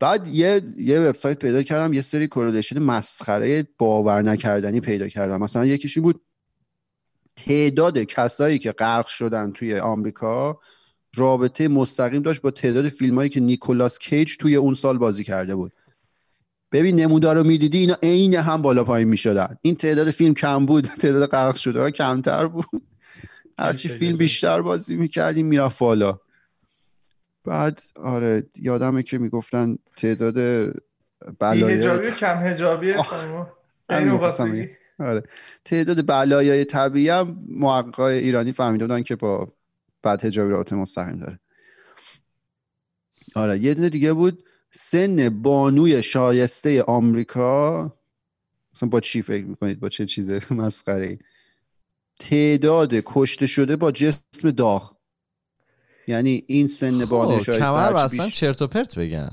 بعد 0.00 0.26
یه 0.26 0.60
یه 0.76 1.00
وبسایت 1.00 1.38
پیدا 1.38 1.62
کردم 1.62 1.92
یه 1.92 2.00
سری 2.00 2.26
correlation 2.26 2.78
مسخره 2.78 3.68
باور 3.78 4.22
نکردنی 4.22 4.80
پیدا 4.80 5.08
کردم. 5.08 5.42
مثلا 5.42 5.66
یکیش 5.66 5.96
این 5.96 6.04
بود 6.04 6.20
تعداد 7.36 7.98
کسایی 7.98 8.58
که 8.58 8.72
غرق 8.72 9.06
شدن 9.06 9.52
توی 9.52 9.78
آمریکا 9.78 10.60
رابطه 11.14 11.68
مستقیم 11.68 12.22
داشت 12.22 12.42
با 12.42 12.50
تعداد 12.50 12.88
فیلمایی 12.88 13.28
که 13.30 13.40
نیکولاس 13.40 13.98
کیج 13.98 14.36
توی 14.36 14.56
اون 14.56 14.74
سال 14.74 14.98
بازی 14.98 15.24
کرده 15.24 15.54
بود. 15.54 15.72
ببین 16.72 17.00
نمودار 17.00 17.36
رو 17.36 17.44
می‌دیدی 17.44 17.78
اینا 17.78 17.96
عین 18.02 18.34
هم 18.34 18.62
بالا 18.62 18.84
پایین 18.84 19.08
می‌شدن. 19.08 19.56
این 19.62 19.74
تعداد 19.74 20.10
فیلم 20.10 20.34
کم 20.34 20.66
بود 20.66 20.84
تعداد 21.02 21.30
غرق 21.30 21.54
شده 21.56 21.80
ها 21.80 21.90
کمتر 21.90 22.46
بود. 22.46 22.66
هرچی 23.58 23.88
فیلم. 23.88 24.16
بیشتر 24.16 24.62
بازی 24.62 24.96
می‌کرد 24.96 25.29
اینم 25.29 25.46
می‌رفت 25.46 25.78
بالا. 25.78 26.20
بعد 27.46 27.80
آره 27.96 28.46
یادمه 28.56 29.02
که 29.02 29.18
می‌گفتن 29.18 29.78
تعداد 29.96 30.34
بلایای 31.38 32.10
کم 32.12 32.36
هجابی 32.46 32.92
می‌خواستی 33.90 34.50
بگم. 34.50 34.68
آره. 34.98 35.22
تعداد 35.64 36.06
بلایای 36.06 36.64
طبیعی 36.64 37.08
هم 37.08 37.44
محققای 37.48 38.18
ایرانی 38.18 38.52
فهمیده 38.52 38.84
بودن 38.84 39.02
که 39.02 39.16
با 39.16 39.52
بد 40.04 40.24
هجابی 40.24 40.50
رابطه 40.50 40.76
مستقیم 40.76 41.16
داره. 41.16 41.38
آره 43.34 43.58
یه 43.58 43.74
دونه 43.74 43.88
دیگه 43.88 44.12
بود. 44.12 44.44
سن 44.70 45.42
بانوی 45.42 46.02
شایسته 46.02 46.82
آمریکا. 46.82 47.92
مثلا 48.74 48.88
با 48.88 49.00
چی 49.00 49.22
فکر 49.22 49.44
می‌کنید؟ 49.44 49.80
با 49.80 49.88
چه 49.88 50.06
چیز 50.06 50.30
مسخره 50.50 51.18
تعداد 52.20 52.94
کشته 53.06 53.46
شده 53.46 53.76
با 53.76 53.92
جسم 53.92 54.50
داغ. 54.50 54.95
یعنی 56.06 56.44
این 56.46 56.66
سن 56.66 57.04
خب 57.04 57.38
شایسته 57.42 57.64
کمر 57.64 57.92
بستن 57.92 58.28
چرت 58.28 58.62
و 58.62 58.66
پرت 58.66 58.98
بگن. 58.98 59.30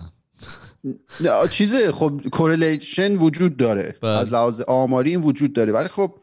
نه، 1.19 1.47
چیزه 1.51 1.91
خب 1.91 2.21
کورلیشن 2.31 3.15
وجود 3.15 3.57
داره. 3.57 3.95
بله. 4.01 4.11
از 4.11 4.33
لحاظ 4.33 4.61
آماری 4.61 5.09
این 5.09 5.21
وجود 5.21 5.53
داره. 5.53 5.73
ولی 5.73 5.87
خب 5.87 6.15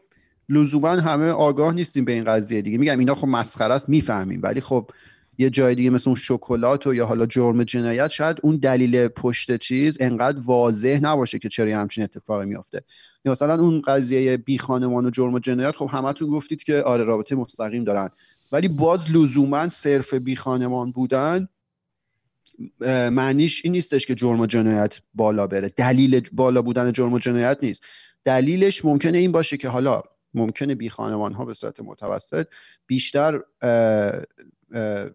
لزوما 0.49 0.89
همه 0.89 1.29
آگاه 1.29 1.73
نیستیم 1.73 2.05
به 2.05 2.11
این 2.11 2.23
قضیه 2.23 2.61
دیگه. 2.61 2.77
میگم 2.77 2.99
اینا 2.99 3.15
خب 3.15 3.27
مسخره 3.27 3.73
است 3.73 3.89
می‌فهمیم. 3.89 4.39
ولی 4.43 4.61
خب 4.61 4.91
یه 5.37 5.49
جای 5.49 5.75
دیگه 5.75 5.89
مثل 5.89 6.09
اون 6.09 6.15
شکلات 6.15 6.87
و 6.87 6.93
یا 6.93 7.05
حالا 7.05 7.25
جرم 7.25 7.63
جنایت 7.63 8.07
شاید 8.07 8.37
اون 8.43 8.57
دلیل 8.57 9.07
پشت 9.07 9.57
چیز 9.57 9.97
انقدر 9.99 10.39
واضح 10.39 10.99
نباشه 11.01 11.39
که 11.39 11.49
چرا 11.49 11.79
همچین 11.79 12.03
اتفاقی 12.03 12.45
میافته. 12.45 12.83
یا 13.25 13.31
مثلا 13.31 13.61
اون 13.61 13.81
قضیه 13.87 14.37
بی 14.37 14.57
خانمان 14.57 15.05
و 15.05 15.09
جرم 15.09 15.33
و 15.33 15.39
جنایت 15.39 15.75
خب 15.75 15.89
همتون 15.91 16.29
گفتید 16.29 16.63
که 16.63 16.81
آره 16.81 17.03
رابطه 17.03 17.35
مستقیم 17.35 17.83
دارن. 17.83 18.09
ولی 18.51 18.67
باز 18.67 19.11
لزوما 19.11 19.69
صرف 19.69 20.13
بی 20.13 20.35
خانمان 20.35 20.91
بودن 20.91 21.47
معنیش 23.11 23.61
این 23.63 23.71
نیستش 23.71 24.05
که 24.05 24.15
جرم 24.15 24.39
و 24.39 24.45
جنایت 24.45 24.99
بالا 25.13 25.47
بره. 25.47 25.69
دلیل 25.69 26.29
بالا 26.31 26.61
بودن 26.61 26.91
جرم 26.91 27.13
و 27.13 27.19
جنایت 27.19 27.57
نیست. 27.61 27.83
دلیلش 28.25 28.85
ممکنه 28.85 29.17
این 29.17 29.31
باشه 29.31 29.57
که 29.57 29.69
حالا 29.69 30.01
ممکنه 30.33 30.75
بی 30.75 30.89
خانمان 30.89 31.33
ها 31.33 31.45
به 31.45 31.53
صورت 31.53 31.79
متوسط 31.79 32.47
بیشتر 32.87 33.41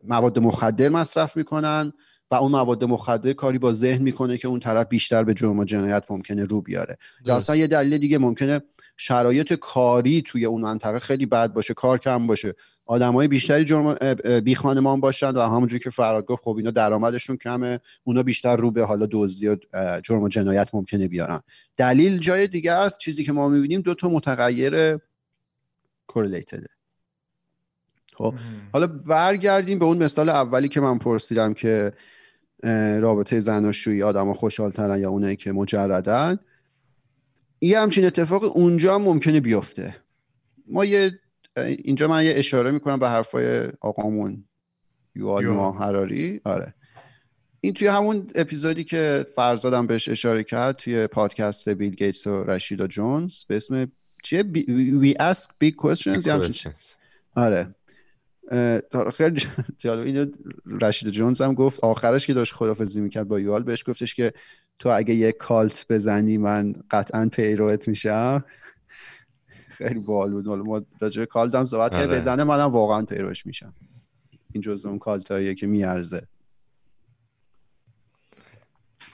مواد 0.05 0.39
مخدر 0.39 0.89
مصرف 0.89 1.37
می‌کنن. 1.37 1.93
و 2.31 2.35
اون 2.35 2.53
مواد 2.53 2.85
مخدر 2.85 3.33
کاری 3.33 3.59
با 3.59 3.73
ذهن 3.73 4.03
می‌کنه 4.03 4.39
که 4.39 4.49
اون 4.49 4.61
طرف 4.61 4.87
بیشتر 4.89 5.25
به 5.25 5.35
جرم 5.35 5.59
و 5.59 5.65
جنایت 5.65 6.05
ممکنه 6.11 6.45
رو 6.45 6.61
بیاره. 6.61 6.99
یا 7.25 7.37
اصلا 7.37 7.57
یه 7.57 7.67
دلیل 7.67 7.99
دیگه 7.99 8.19
ممکنه 8.19 8.61
شرایط 8.97 9.53
کاری 9.53 10.23
توی 10.23 10.45
اون 10.45 10.61
منطقه 10.61 10.99
خیلی 10.99 11.27
بد 11.27 11.53
باشه 11.53 11.75
کار 11.75 11.99
کم 11.99 12.27
باشه. 12.27 12.55
آدمای 12.87 13.29
بیشتری 13.29 13.65
جرم 13.65 13.95
بی 14.45 14.55
خانمان 14.55 15.01
باشن 15.01 15.31
و 15.31 15.41
همونجوری 15.41 15.85
که 15.85 15.91
فراد 15.91 16.27
گفت 16.27 16.43
خب 16.43 16.57
اینا 16.57 16.71
درآمدشون 16.71 17.37
کمه 17.37 17.81
اونا 18.05 18.23
بیشتر 18.23 18.57
رو 18.57 18.71
به 18.71 18.85
حالا 18.85 19.09
دزدی 19.11 19.49
و 19.49 19.57
جرم 20.03 20.23
و 20.23 20.29
جنایت 20.29 20.69
ممکنه 20.73 21.09
بیارن. 21.09 21.41
دلیل 21.77 22.19
جای 22.19 22.47
دیگه 22.47 22.73
است 22.73 22.99
چیزی 22.99 23.25
که 23.25 23.33
ما 23.33 23.49
می‌بینیم 23.49 23.81
دو 23.81 23.95
تا 23.95 24.09
متغیر 24.09 24.99
کورلیتده 26.07 26.69
خب 28.15 28.35
حالا 28.73 28.87
برگردیم 28.87 29.79
به 29.79 29.85
اون 29.85 30.03
مثال 30.03 30.29
اولی 30.29 30.69
که 30.69 30.81
من 30.81 30.99
پرسیدم 30.99 31.55
که 31.55 31.93
رابطه 33.01 33.41
زناشویی 33.41 34.03
آدما 34.03 34.35
خوشحالترن 34.35 35.01
یا 35.01 35.11
اونایی 35.11 35.37
که 35.37 35.53
مجردن 35.53 36.39
یه 37.61 37.81
همچین 37.81 38.05
اتفاق 38.05 38.57
اونجا 38.57 38.95
هم 38.95 39.03
ممکنه 39.03 39.41
بیفته 39.41 39.97
ما 40.67 40.85
یه 40.85 41.11
اینجا 41.57 42.09
من 42.09 42.25
یه 42.25 42.33
اشاره 42.37 42.71
می‌کنم 42.71 42.99
به 42.99 43.09
حرفای 43.09 43.69
آقامون. 43.81 44.45
نوآ 45.17 45.71
حراری 45.73 46.41
آره 46.45 46.75
این 47.61 47.75
توی 47.75 47.87
همون 47.87 48.27
اپیزودی 48.35 48.85
که 48.85 49.27
فرزادم 49.37 49.87
بهش 49.87 50.09
اشاره 50.09 50.45
کرد 50.45 50.77
توی 50.77 51.07
پادکست 51.07 51.69
بیل 51.69 51.95
گیتس 51.95 52.27
و 52.27 52.45
رشیدا 52.45 52.87
جونز 52.87 53.45
به 53.45 53.57
اسم 53.57 53.93
چیه 54.23 54.43
بی... 54.43 55.15
We 55.15 55.23
Ask 55.23 55.49
Big 55.65 55.75
Questions 55.75 56.27
همچین 56.29 56.53
چیزی. 56.53 56.75
آره 57.35 57.75
خیلی 59.15 59.43
جالب. 59.79 60.07
اینو 60.07 60.27
رشید 60.81 61.11
جونز 61.11 61.43
هم 61.43 61.55
گفت 61.55 61.81
آخرش 61.81 62.27
که 62.27 62.35
داشت 62.35 62.55
خدافزی 62.55 63.01
می‌کرد 63.01 63.29
با 63.29 63.41
یوال 63.41 63.63
بهش 63.63 63.85
گفتش 63.89 64.15
که 64.15 64.33
تو 64.79 64.89
اگه 64.89 65.15
یه 65.15 65.33
کالت 65.33 65.87
بزنی 65.91 66.39
من 66.39 66.75
قطعا 66.91 67.29
پیروت 67.33 67.89
میشم. 67.89 68.45
خیلی 69.69 69.99
باحال 69.99 70.31
بود. 70.31 70.49
ما 70.49 70.83
راجع 71.01 71.21
به 71.21 71.27
کالت 71.27 71.55
هم 71.55 71.65
صحبت 71.65 71.93
کردیم 71.93 72.11
آره. 72.11 72.19
بزنه 72.21 72.45
منم 72.45 72.71
واقعا 72.71 73.03
پیروش 73.03 73.47
میشم. 73.47 73.75
این 74.53 74.61
جزء 74.61 74.89
اون 74.89 74.99
کالتاییه 74.99 75.55
که 75.55 75.67
میارزه. 75.67 76.23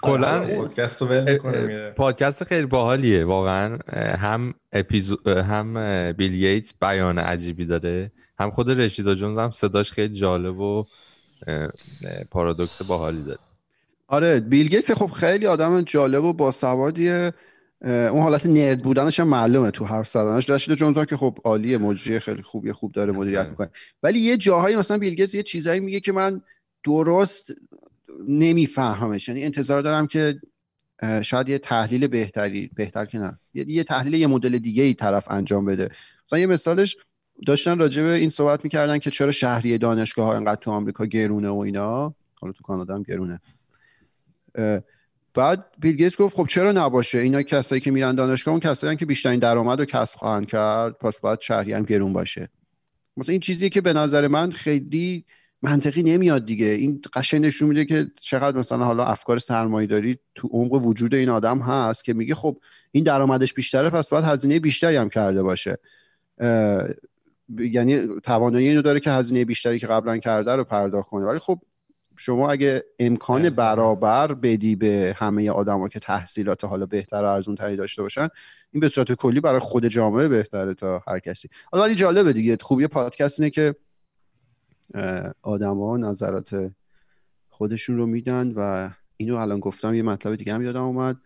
کلا 0.03 0.47
پادکست 0.57 1.03
می‌کنه 1.03 1.67
میره. 1.67 1.91
پادکست 1.91 2.45
خیلی 2.45 2.67
باحالیه 2.67 3.25
واقعا. 3.25 3.79
هم 4.19 4.55
اپیزود 4.73 5.29
هم 5.29 5.75
بیل 6.13 6.33
گیتس 6.33 6.75
بیان 6.81 7.19
عجیبی 7.19 7.67
داره. 7.67 8.13
هم 8.39 8.51
خود 8.51 8.71
رشیدا 8.71 9.15
جونز 9.15 9.39
هم 9.39 9.51
صداش 9.51 9.93
خیلی 9.93 10.15
جالب 10.15 10.59
و 10.59 10.85
پارادوکس 12.31 12.83
باحالی 12.83 13.23
داره. 13.23 13.39
آره 14.07 14.41
بیل 14.41 14.69
گیتس 14.69 14.91
خب 14.91 15.11
خیلی 15.11 15.47
آدم 15.47 15.83
جالب 15.83 16.25
و 16.25 16.33
باسوادیه. 16.33 17.33
اون 17.85 18.23
حالت 18.23 18.47
نرد 18.47 18.83
بودنش 18.83 19.21
هم 19.21 19.29
معلومه 19.29 19.71
تو 19.71 19.85
حرف 19.85 20.09
زدنش. 20.09 20.51
رشید 20.51 20.75
جونز 20.75 20.99
که 20.99 21.17
خب 21.17 21.39
عالیه 21.45 21.79
مجری 21.79 22.21
خیلی 22.21 22.43
خوبیه 22.43 22.73
خوب 22.73 22.93
داره 22.93 23.13
مدیریت 23.13 23.39
آره. 23.39 23.51
می‌کنه. 23.51 23.71
ولی 24.03 24.19
یه 24.19 24.37
جاهایی 24.37 24.77
مثلا 24.77 24.99
بیل 24.99 25.15
گیتس 25.15 25.35
یه 25.35 25.43
چیزایی 25.43 25.81
میگه 25.81 26.01
که 26.01 26.13
من 26.13 26.43
درست 26.85 27.53
نمیفهمش 28.29 29.29
یعنی 29.29 29.45
انتظار 29.45 29.83
دارم 29.83 30.07
که 30.07 30.41
شاید 31.23 31.49
یه 31.49 31.59
تحلیل 31.59 32.07
بهتری 32.07 32.71
بهتر 32.75 33.05
که 33.05 33.19
نه. 33.19 33.39
یه, 33.55 33.65
یه 33.69 33.85
تحلیل 33.85 34.15
یه 34.15 34.27
مدل 34.27 34.59
دیگه 34.59 34.83
ای 34.83 34.95
طرف 34.95 35.31
انجام 35.31 35.65
بده. 35.65 35.91
مثلا 36.27 36.39
یه 36.39 36.47
مثالش 36.47 36.97
داشتن 37.47 37.79
راجع 37.79 38.03
به 38.03 38.13
این 38.13 38.31
صحبت 38.31 38.65
می‌کردن 38.65 38.99
که 38.99 39.11
چرا 39.11 39.33
شهری 39.33 39.79
دانشگاه 39.79 40.27
ها 40.27 40.35
اینقدر 40.35 40.61
تو 40.61 40.71
آمریکا 40.71 41.07
گرونه 41.07 41.49
و 41.49 41.59
اینا. 41.59 42.15
حالا 42.41 42.53
تو 42.53 42.63
کانادا 42.63 42.95
هم 42.95 43.03
گرونه. 43.03 43.41
بعد 45.35 45.67
بیل 45.79 46.11
گفت 46.19 46.37
خب 46.37 46.47
چرا 46.47 46.73
نباشه؟ 46.73 47.19
اینا 47.19 47.43
کسایی 47.43 47.81
که 47.81 47.91
میرن 47.91 48.15
دانشگاه 48.15 48.53
اون 48.53 48.61
کسایی 48.61 48.97
که 48.97 49.07
بیشترین 49.07 49.41
درآمد 49.41 49.79
رو 49.79 49.85
کسب 49.85 50.17
خواهند 50.17 50.47
کرد 50.47 50.99
پس 50.99 51.21
باید 51.21 51.41
شهری 51.41 51.73
هم 51.73 51.83
گرون 51.83 52.13
باشه. 52.13 52.49
مثلا 53.17 53.33
این 53.33 53.41
چیزیه 53.41 53.69
که 53.69 53.81
به 53.81 53.93
نظر 53.93 54.29
من 54.29 54.51
خیلی 54.51 55.25
منطقی 55.63 56.03
نمیاد 56.03 56.47
دیگه. 56.47 56.67
این 56.67 57.01
قشنگ 57.15 57.47
نشون 57.47 57.69
میده 57.69 57.85
که 57.85 58.07
چقدر 58.21 58.59
مثلا 58.59 58.85
حالا 58.85 59.05
افکار 59.05 59.39
سرمایه‌داری 59.39 60.19
تو 60.35 60.49
عمق 60.49 60.73
وجود 60.73 61.15
این 61.15 61.29
آدم 61.29 61.59
هست 61.59 62.05
که 62.05 62.15
میگه 62.15 62.35
خب 62.35 62.59
این 62.93 63.05
درآمدش 63.05 63.55
بیشتره 63.55 63.91
پس 63.91 64.09
باید 64.09 64.25
هزینه 64.25 64.61
بیشتری 64.61 64.97
هم 64.97 65.09
کرده 65.09 65.43
باشه. 65.43 65.79
یعنی 67.59 68.07
توانایی 68.23 68.69
اینو 68.69 68.83
داره 68.83 69.01
که 69.01 69.11
هزینه 69.11 69.45
بیشتری 69.45 69.79
که 69.79 69.87
قبلا 69.87 70.19
کرده 70.19 70.57
رو 70.57 70.65
پرداخت 70.65 71.09
کنه. 71.09 71.27
ولی 71.27 71.39
خب 71.39 71.59
شما 72.17 72.51
اگه 72.51 72.85
امکان. 72.99 73.51
برابر 73.51 74.35
بدی 74.35 74.77
به 74.77 75.15
همه 75.17 75.51
آدما 75.51 75.89
که 75.89 76.01
تحصیلات 76.01 76.65
حالا 76.65 76.87
بهتر 76.87 77.23
و 77.23 77.25
ارزون 77.25 77.55
تری 77.55 77.77
داشته 77.77 78.03
باشن 78.03 78.29
این 78.73 78.81
به 78.81 78.89
صورت 78.89 79.13
کلی 79.13 79.41
برای 79.41 79.61
خود 79.61 79.87
جامعه 79.87 80.29
بهتره 80.29 80.75
تا 80.75 81.03
هر 81.09 81.19
کسی. 81.19 81.49
حالا 81.73 81.85
ولی 81.85 81.95
جالبه 81.95 82.33
دیگه. 82.33 82.59
خوبی 82.61 82.87
پادکست 82.87 83.41
اینه 83.41 83.51
که 83.51 83.75
آدما 85.43 85.97
نظرات 85.97 86.71
خودشون 87.49 87.97
رو 87.97 88.07
میدن 88.07 88.53
و 88.57 88.91
اینو 89.17 89.37
الان 89.37 89.61
گفتم 89.61 89.95
یه 89.95 90.03
مطلب 90.03 90.35
دیگه 90.35 90.55
هم 90.55 90.63
یادم 90.63 90.83
اومد. 90.83 91.17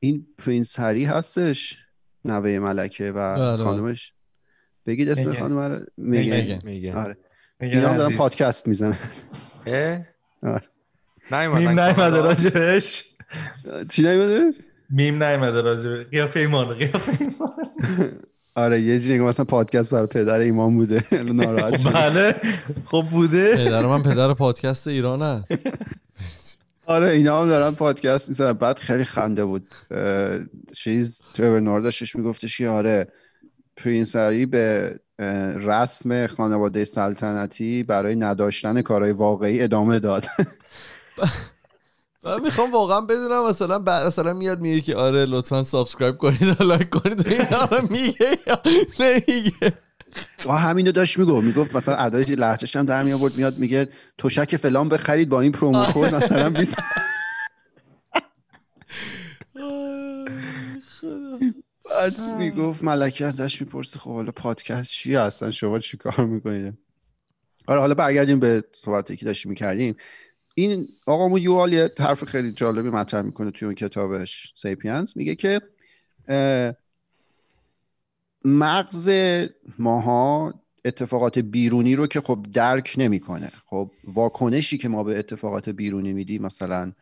این 0.00 0.26
پرینس 0.38 0.80
هری 0.80 1.04
هستش 1.04 1.78
نوه 2.24 2.58
ملکه 2.58 3.12
و 3.12 3.38
بله. 3.38 3.64
خانمش. 3.64 4.12
بگید 4.86 5.08
اسم. 5.08 5.34
خانم 5.38 5.58
رو. 5.58 5.80
میگن 5.96 6.36
میگن. 6.36 6.58
میگه. 6.64 6.94
آره. 6.94 7.16
اینا 7.60 7.88
هم 7.88 7.96
دارن. 7.96 8.16
پادکست 8.16 8.68
می‌زنن. 8.68 8.96
اه؟ 9.66 9.98
آره. 10.42 10.62
میم 11.40 11.68
نیومده 11.68 11.92
کانادا؟ 11.94 12.20
راجبش. 12.20 13.04
چی 13.90 14.02
نمیده 14.02 14.52
میم 14.90 15.22
نیومده 15.22 15.60
راجبش. 15.60 16.06
قیافه 16.06 16.40
ایمان 16.40 16.74
قیافه 16.74 17.16
ایمان. 17.20 17.52
آره 18.54 18.80
یه 18.80 19.00
جوری 19.00 19.18
مثلا 19.18 19.44
پادکست 19.44 19.90
برای 19.90 20.06
پدر 20.06 20.38
ایمان 20.38 20.76
بوده. 20.76 21.04
ناراحت 21.24 21.76
شد 21.76 21.92
بله. 21.92 22.34
خب 22.84 23.06
بوده. 23.10 23.56
پدر 23.56 23.86
من 23.86 24.02
پدر 24.02 24.34
پادکست 24.34 24.88
ایرانه. 24.88 25.44
آره 26.86 27.08
اینا 27.08 27.42
هم 27.42 27.48
دارن 27.48 27.74
پادکست 27.74 28.28
می‌زنن. 28.28 28.52
بعد 28.52 28.78
خیلی 28.78 29.04
خنده 29.04 29.44
بود. 29.44 29.66
چیز 30.74 31.22
Trevor 31.34 31.60
Noah 31.60 31.80
داشتش 31.80 32.16
میگفتش 32.16 32.58
که 32.58 32.68
آره 32.68 33.08
Prince 33.76 34.16
Harry 34.16 34.46
به 34.46 34.94
رسم 35.56 36.26
خانواده 36.26 36.84
سلطنتی 36.84 37.82
برای 37.82 38.16
نداشتن 38.16 38.82
کارهای 38.82 39.12
واقعی 39.12 39.62
ادامه 39.62 39.98
داد. 39.98 40.26
من 42.24 42.40
می‌خوام 42.40 42.72
واقعا 42.72 43.00
بدونم 43.00 43.46
مثلا 43.48 43.78
بعد 43.78 44.06
مثلا 44.06 44.32
میاد 44.32 44.60
میگه 44.60 44.80
که 44.80 44.96
آره 44.96 45.24
لطفا 45.24 45.62
subscribe 45.62 46.18
کنید 46.18 46.60
و 46.60 46.64
لایک 46.64 46.88
کنید. 46.88 47.26
و 47.26 47.30
اینا 47.30 47.64
رو 47.64 47.88
میگه 47.90 48.38
یا 48.46 48.62
نمیگه؟ 49.00 49.72
آه 50.46 50.60
همینو 50.60 50.92
داشت 50.92 51.18
می‌گفت. 51.18 51.44
می‌گفت 51.44 51.76
مثلا 51.76 51.94
ادای 51.96 52.24
لهجهش 52.24 52.76
هم 52.76 52.86
در 52.86 53.02
می 53.02 53.12
آورد 53.12 53.36
میاد 53.36 53.58
میگه 53.58 53.88
تشک 54.18 54.56
فلان 54.56 54.88
بخرید 54.88 55.28
با 55.28 55.40
این 55.40 55.52
promo 55.52 55.84
code 55.84 56.14
مثلا 56.14 56.50
20 56.50 56.78
بعد 61.92 62.20
می‌گفت 62.20 62.84
ملکه 62.84 63.26
ازش 63.26 63.60
می‌پرسه 63.60 63.98
خب 63.98 64.10
حالا 64.10 64.32
پادکست 64.32 64.90
چیه 64.90 65.20
اصلا؟ 65.20 65.50
شما 65.50 65.78
چیکار 65.78 66.26
می‌کنید 66.26 66.78
آره 67.66 67.80
حالا 67.80 67.94
برگردیم 67.94 68.40
به 68.40 68.64
صحبتی 68.72 69.16
که 69.16 69.24
داشتیم 69.24 69.50
می‌کردیم. 69.50 69.96
این 70.54 70.88
آقامون 71.06 71.42
یووال 71.42 71.72
یه 71.72 71.90
حرف 71.98 72.24
خیلی 72.24 72.52
جالبی 72.52 72.90
مطرح 72.90 73.22
می‌کنه 73.22 73.50
توی 73.50 73.66
اون 73.66 73.74
کتابش 73.74 74.52
Sapiens 74.56 75.16
میگه 75.16 75.34
که 75.34 75.60
مغز 78.44 79.10
ماها 79.78 80.54
اتفاقات 80.84 81.38
بیرونی 81.38 81.96
رو 81.96 82.06
که 82.06 82.20
خب 82.20 82.46
درک 82.52 82.94
نمی‌کنه. 82.98 83.52
خب 83.66 83.90
واکنشی 84.04 84.78
که 84.78 84.88
ما 84.88 85.04
به 85.04 85.18
اتفاقات 85.18 85.68
بیرونی 85.68 86.12
میدیم 86.12 86.42
مثلا 86.42 86.92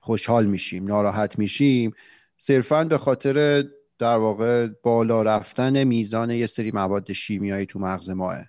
خوشحال 0.00 0.46
میشیم 0.46 0.86
ناراحت 0.86 1.38
میشیم 1.38 1.94
صرفا 2.36 2.84
به 2.84 2.98
خاطر 2.98 3.64
در 3.98 4.16
واقع 4.16 4.68
بالا 4.82 5.22
رفتن 5.22 5.84
میزان 5.84 6.30
یه 6.30 6.46
سری 6.46 6.70
مواد 6.70 7.12
شیمیایی 7.12 7.66
تو 7.66 7.78
مغز 7.78 8.10
ماهاس. 8.10 8.44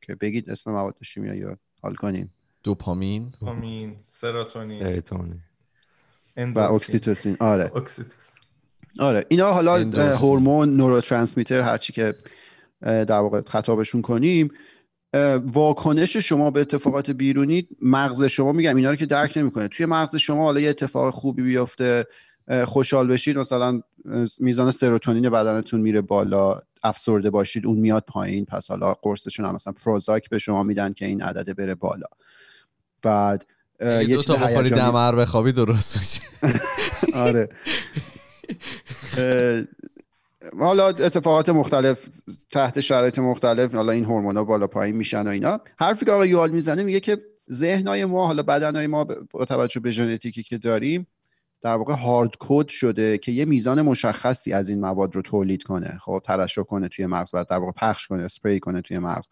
که 0.00 0.14
بگید 0.14 0.50
اسم 0.50 0.70
مواد 0.70 0.96
شیمیایی 1.02 1.42
رو 1.42 1.56
حال 1.82 1.94
کنیم. 1.94 2.34
دوپامین. 2.62 3.32
دوپامین 3.40 3.96
سروتونین. 4.00 4.78
سروتونین 4.78 5.40
و 6.36 6.58
اکسیتوسین. 6.58 7.36
آره. 7.40 7.72
اکسیتوسین. 7.76 8.40
آره. 8.98 9.26
اینا 9.28 9.52
حالا 9.52 9.76
هورمون 10.14 10.76
نوروترانسمیتر 10.76 11.60
هرچی 11.60 11.92
که 11.92 12.14
اه، 12.82 13.04
در 13.04 13.18
واقع 13.18 13.40
خطابشون 13.40 14.02
کنیم. 14.02 14.50
واکنش 15.46 16.16
شما 16.16 16.50
به 16.50 16.60
اتفاقات 16.60 17.10
بیرونی 17.10 17.68
مغز 17.82 18.24
شما 18.24 18.52
میگم 18.52 18.76
اینا 18.76 18.90
رو 18.90 18.96
که 18.96 19.06
درک 19.06 19.38
نمی‌کنه. 19.38 19.68
توی 19.68 19.86
مغز 19.86 20.16
شما 20.16 20.42
حالا 20.42 20.60
یه 20.60 20.70
اتفاق 20.70 21.14
خوبی 21.14 21.42
بیفته. 21.42 22.06
خوشحال 22.66 23.06
بشید. 23.06 23.38
مثلا 23.38 23.82
میزان 24.40 24.70
سروتونین 24.70 25.30
بدنتون 25.30 25.80
میره 25.80 26.00
بالا. 26.00 26.60
افسرده 26.82 27.30
باشید 27.30 27.66
اون 27.66 27.78
میاد 27.78 28.04
پایین. 28.08 28.44
پس 28.44 28.70
حالا 28.70 28.94
قرصشون 28.94 29.46
هم 29.46 29.54
مثلا 29.54 29.72
پروزاک 29.72 30.28
به 30.28 30.38
شما 30.38 30.62
میدن 30.62 30.92
که 30.92 31.06
این 31.06 31.22
عدده 31.22 31.54
بره 31.54 31.74
بالا. 31.74 32.06
بعد 33.02 33.46
یه 33.80 34.06
دو 34.06 34.22
تا 34.22 34.36
بخوری 34.36 34.70
دمر 34.70 35.14
بخوابی 35.14 35.52
درست 35.52 35.98
میشه. 35.98 36.20
آره. 37.26 37.48
حالا 40.58 40.88
اتفاقات 40.88 41.48
مختلف 41.48 42.06
تحت 42.50 42.80
شرایط 42.80 43.18
مختلف 43.18 43.74
حالا 43.74 43.92
این 43.92 44.04
هورمونا 44.04 44.44
بالا 44.44 44.66
پایین 44.66 44.96
میشن 44.96 45.26
و 45.26 45.30
اینا. 45.30 45.60
حرفی 45.78 46.04
که 46.04 46.12
آقای 46.12 46.28
یوال 46.28 46.50
می‌زنه 46.50 46.82
میگه 46.82 47.00
که 47.00 47.18
ذهنای 47.52 48.04
ما 48.04 48.26
حالا 48.26 48.42
بدنهای 48.42 48.86
ما 48.86 49.04
با 49.30 49.44
توجه 49.44 49.80
به 49.80 49.90
ژنتیکی 49.90 50.42
که 50.42 50.58
داریم 50.58 51.06
در 51.62 51.74
واقع 51.74 51.94
هارد 51.94 52.30
کد 52.38 52.68
شده 52.68 53.18
که 53.18 53.32
یه 53.32 53.44
میزان 53.44 53.82
مشخصی 53.82 54.52
از 54.52 54.68
این 54.68 54.80
مواد 54.80 55.16
رو 55.16 55.22
تولید 55.22 55.62
کنه. 55.62 55.98
خب 56.00 56.22
ترشح 56.24 56.62
کنه 56.62 56.88
توی 56.88 57.06
مغز 57.06 57.30
و 57.34 57.44
در 57.50 57.58
واقع 57.58 57.72
پخش 57.72 58.06
کنه 58.06 58.22
اسپری 58.22 58.60
کنه 58.60 58.80
توی 58.80 58.98
مغز. 58.98 59.28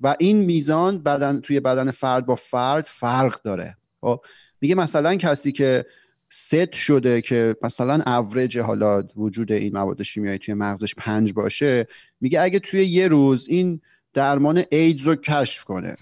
و 0.00 0.16
این 0.18 0.36
میزان 0.36 1.02
بدن 1.02 1.40
توی 1.40 1.60
بدن 1.60 1.90
فرد 1.90 2.26
با 2.26 2.36
فرد 2.36 2.86
فرق 2.86 3.42
داره. 3.42 3.76
خب 4.00 4.24
میگه 4.60 4.74
مثلا 4.74 5.16
کسی 5.16 5.52
که 5.52 5.86
ست 6.30 6.72
شده 6.72 7.20
که 7.20 7.56
مثلا 7.62 8.02
اوریج 8.06 8.58
حالا 8.58 9.02
وجود 9.16 9.52
این 9.52 9.72
مواد 9.72 10.02
شیمیایی 10.02 10.38
توی 10.38 10.54
مغزش 10.54 10.94
پنج 10.94 11.32
باشه 11.32 11.86
میگه 12.20 12.40
اگه 12.40 12.58
توی 12.58 12.84
یه 12.86 13.08
روز 13.08 13.48
این 13.48 13.80
درمان 14.12 14.62
ایدز 14.70 15.02
رو 15.02 15.14
کشف 15.14 15.64
کنه 15.64 15.96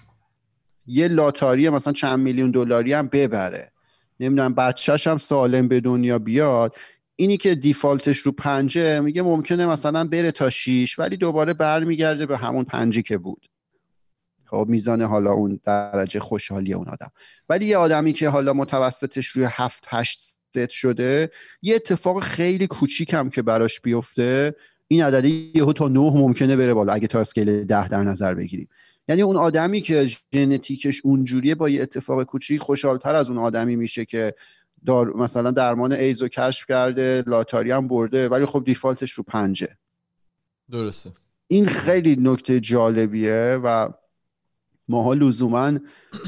یه 0.87 1.07
لاتاری 1.07 1.69
مثلا 1.69 1.93
چند 1.93 2.19
میلیون 2.19 2.51
دلاری 2.51 2.93
هم 2.93 3.07
ببره. 3.07 3.71
نمی‌دونم 4.19 4.53
بچهش 4.53 5.07
هم 5.07 5.17
سالم 5.17 5.67
به 5.67 5.79
دنیا 5.79 6.19
بیاد 6.19 6.75
اینی 7.15 7.37
که 7.37 7.55
default 7.55 8.03
ش 8.03 8.17
رو 8.17 8.31
پنجه 8.31 8.99
میگه 8.99 9.21
ممکنه 9.21 9.67
مثلا 9.67 10.03
بره 10.03 10.31
تا 10.31 10.49
شیش 10.49 10.99
ولی 10.99 11.17
دوباره 11.17 11.53
برمیگرده 11.53 12.25
به 12.25 12.37
همون 12.37 12.63
پنجی 12.63 13.01
که 13.01 13.17
بود. 13.17 13.49
خب 14.45 14.65
میزان 14.69 15.01
حالا 15.01 15.31
اون 15.31 15.59
درجه 15.63 16.19
خوشحالی 16.19 16.73
اون 16.73 16.87
آدم. 16.87 17.11
ولی 17.49 17.65
یه 17.65 17.77
آدمی 17.77 18.13
که 18.13 18.29
حالا 18.29 18.53
متوسطش 18.53 19.27
روی 19.27 19.47
هفت 19.49 19.85
هشت 19.89 20.19
ست 20.19 20.69
شده 20.69 21.31
یه 21.61 21.75
اتفاق 21.75 22.23
خیلی 22.23 22.67
کوچیکم 22.67 23.29
که 23.29 23.41
براش 23.41 23.81
بیفته 23.81 24.55
این 24.87 25.03
عدد 25.03 25.25
یهو 25.25 25.73
تا 25.73 25.87
9 25.87 25.99
ممکنه 25.99 26.55
بره 26.55 26.73
بالا 26.73 26.93
اگه 26.93 27.07
تا 27.07 27.19
scale 27.19 27.63
10 27.63 27.87
در 27.87 28.03
نظر 28.03 28.33
بگیریم. 28.33 28.67
یعنی 29.09 29.21
اون 29.21 29.37
آدمی 29.37 29.81
که 29.81 30.09
ژنتیکش 30.33 31.01
اونجوریه 31.03 31.55
با 31.55 31.69
یه 31.69 31.81
اتفاق 31.81 32.23
کوچیک 32.23 32.61
خوشحالتر 32.61 33.15
از 33.15 33.29
اون 33.29 33.37
آدمی 33.37 33.75
میشه 33.75 34.05
که 34.05 34.33
دار 34.85 35.13
مثلا 35.13 35.51
درمان 35.51 35.91
ایدزو 35.91 36.27
کشف 36.27 36.65
کرده 36.65 37.23
لاتاری 37.27 37.71
هم 37.71 37.87
برده 37.87 38.29
ولی 38.29 38.45
خب 38.45 38.63
default 38.65 39.01
ش 39.01 39.11
رو 39.11 39.23
پنجه. 39.23 39.77
درسته. 40.71 41.11
این 41.47 41.65
خیلی 41.65 42.17
نکته 42.19 42.59
جالبیه 42.59 43.59
و 43.63 43.89
ماها 44.87 45.13
لزوما 45.13 45.73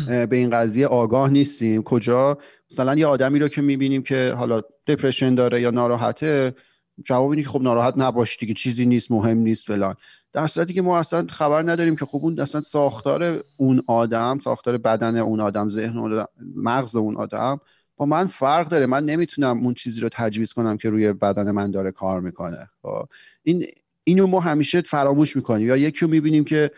به 0.08 0.36
این 0.36 0.50
قضیه 0.50 0.88
آگاه 0.88 1.30
نیستیم. 1.30 1.84
کجا؟ 1.84 2.38
مثلا 2.72 2.96
یه 2.96 3.06
آدمی 3.06 3.40
رو 3.40 3.48
که 3.48 3.62
می‌بینیم 3.62 4.04
که 4.04 4.34
حالا 4.38 4.62
دپرشن 4.88 5.36
داره 5.36 5.62
یا 5.62 5.72
ناراحته 5.72 6.56
جواب 7.02 7.30
اینه 7.30 7.43
که 7.43 7.49
خب 7.49 7.62
ناراحت 7.62 7.93
نباش 7.97 8.38
دیگه 8.38 8.54
چیزی 8.54 8.86
نیست 8.86 9.12
مهم 9.12 9.38
نیست 9.38 9.68
فلان. 9.68 9.95
در 10.34 10.47
صورتی 10.47 10.74
که 10.74 10.82
ما 10.82 10.99
اصلا 10.99 11.28
خبر 11.30 11.62
نداریم 11.62 11.95
که 11.95 12.06
خب 12.06 12.20
اون 12.24 12.39
اصلا 12.39 12.62
ساختار 12.62 13.43
اون 13.58 13.84
آدم 13.88 14.39
ساختار 14.39 14.78
بدن 14.78 15.18
اون 15.18 15.39
آدم 15.39 15.68
ذهن 15.68 15.97
اون 15.97 16.26
مغز 16.56 16.95
اون 16.95 17.18
آدم 17.18 17.60
با 17.97 18.06
من 18.06 18.28
فرق 18.28 18.70
داره. 18.70 18.86
من 18.86 19.06
نمی‌تونم 19.06 19.64
اون 19.64 19.74
چیزی 19.74 20.02
رو 20.02 20.10
تجویز 20.12 20.54
کنم 20.54 20.78
که 20.78 20.89
روی 20.89 21.14
بدن 21.14 21.52
من 21.52 21.72
داره 21.72 21.91
کار 21.91 22.22
می‌کنه. 22.22 22.70
خب 22.82 23.08
این 23.43 23.66
اینو 24.04 24.28
ما 24.28 24.39
همیشه 24.39 24.82
فراموش 24.82 25.36
می‌کنیم. 25.36 25.68
یا 25.68 25.78
یکی 25.78 26.06
رو 26.06 26.12
می‌بینیم 26.12 26.43
که 26.43 26.72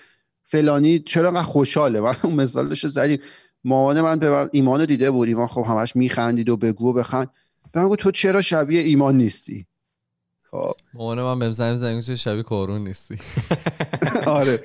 فلانی 0.43 0.99
چرا 0.99 1.27
انقدر 1.27 1.43
خوشحاله؟ 1.43 2.01
من 2.07 2.15
اون 2.23 2.33
مثالش 2.33 2.85
زدیم. 2.85 3.19
مامان 3.63 4.01
من 4.01 4.19
به 4.19 4.29
من 4.29 4.49
ایمان 4.51 4.85
دیده 4.85 5.11
بود. 5.11 5.27
ایمان 5.27 5.47
خب 5.47 5.65
همش 5.67 5.95
میخندید 5.95 6.49
و 6.49 6.57
بگو 6.57 6.89
و 6.89 6.93
بخند. 6.93 7.29
به 7.71 7.81
من 7.81 7.95
تو 7.95 8.11
چرا 8.11 8.41
شبیه 8.41 8.81
ایمان 8.81 9.17
نیستی؟ 9.17 9.67
خب. 10.53 10.75
مامان 10.93 11.21
من 11.21 11.39
بهم 11.39 11.51
زنگ 11.51 11.75
زنگ 11.75 12.03
تو 12.03 12.15
شبیه 12.15 12.43
کارون 12.43 12.83
نیستی. 12.83 13.17
آره. 14.25 14.63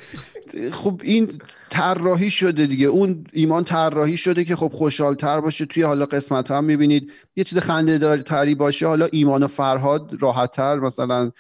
خب 0.73 1.01
این 1.05 1.41
طراحی 1.71 2.31
شده 2.31 2.67
دیگه. 2.67 2.87
اون 2.87 3.25
ایمان 3.33 3.65
طراحی 3.65 4.17
شده 4.17 4.45
که 4.45 4.57
خب 4.57 4.73
خوشحالتر 4.75 5.41
باشه. 5.41 5.67
توی 5.67 5.83
حالا 5.83 6.07
قسمت 6.07 6.51
هم 6.51 6.65
می‌بینید 6.65 7.13
یه 7.37 7.45
چیز 7.45 7.59
خنده 7.59 8.23
تری 8.23 8.55
باشه. 8.55 8.87
حالا 8.87 9.09
ایمان 9.13 9.43
و 9.43 9.47
فرهاد 9.47 10.17
راحتتر 10.21 10.77
مثلا 10.79 11.33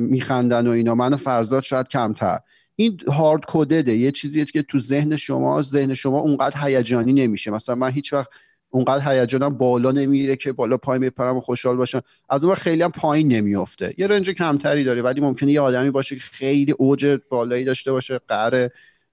میخندن 0.00 0.66
و 0.66 0.70
اینا. 0.70 0.94
من 0.94 1.14
و 1.14 1.16
فرزاد 1.16 1.62
شاید 1.62 1.88
کمتر. 1.88 2.38
این 2.76 3.00
هارد 3.08 3.42
کدده 3.48 3.92
یه 3.92 4.10
چیزیه 4.10 4.44
که 4.44 4.62
تو 4.62 4.78
ذهن 4.78 5.16
شما 5.16 5.62
ذهن 5.62 5.94
شما 5.94 6.20
اونقدر 6.20 6.66
هیجانی 6.66 7.12
نمیشه. 7.12 7.50
مثلا 7.50 7.74
من 7.74 7.90
هیچ 7.90 8.12
وقت 8.12 8.28
اونقدر 8.74 9.12
هیجانم 9.12 9.58
بالا 9.58 9.92
نمیره 9.92 10.36
که 10.36 10.52
بالا 10.52 10.76
پایین 10.76 11.02
بپرم 11.02 11.36
و 11.36 11.40
خوشحال 11.40 11.76
باشم. 11.76 12.02
از 12.28 12.44
اون 12.44 12.54
خیلی 12.54 12.82
هم 12.82 12.90
پایین 12.90 13.32
نمیافته. 13.32 13.94
یه 13.98 14.06
رنج 14.06 14.30
کمتری 14.30 14.84
داره 14.84 15.02
ولی 15.02 15.20
ممکنه 15.20 15.52
یه 15.52 15.60
آدمی 15.60 15.90
باشه 15.90 16.14
که 16.14 16.20
خیلی 16.20 16.72
اوج 16.72 17.18
بالایی 17.28 17.64
داشته 17.64 17.92
باشه 17.92 18.20
قهر 18.28 18.68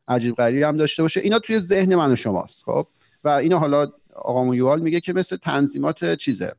عجیب 0.07 0.36
غریبی 0.36 0.64
هم 0.64 0.78
داشته 0.78 1.03
باشه. 1.03 1.20
اینا 1.20 1.39
توی 1.39 1.59
ذهن 1.59 1.95
من 1.95 2.12
و 2.12 2.16
شماست 2.16 2.64
خب؟ 2.64 2.88
و 3.24 3.30
اینا 3.30 3.59
حالا 3.59 3.88
آقا 4.16 4.55
یوال 4.55 4.82
میگه 4.82 4.99
که 4.99 5.14
مثل 5.14 5.36
تنظیمات 5.38 6.16
چیزه؟ 6.16 6.53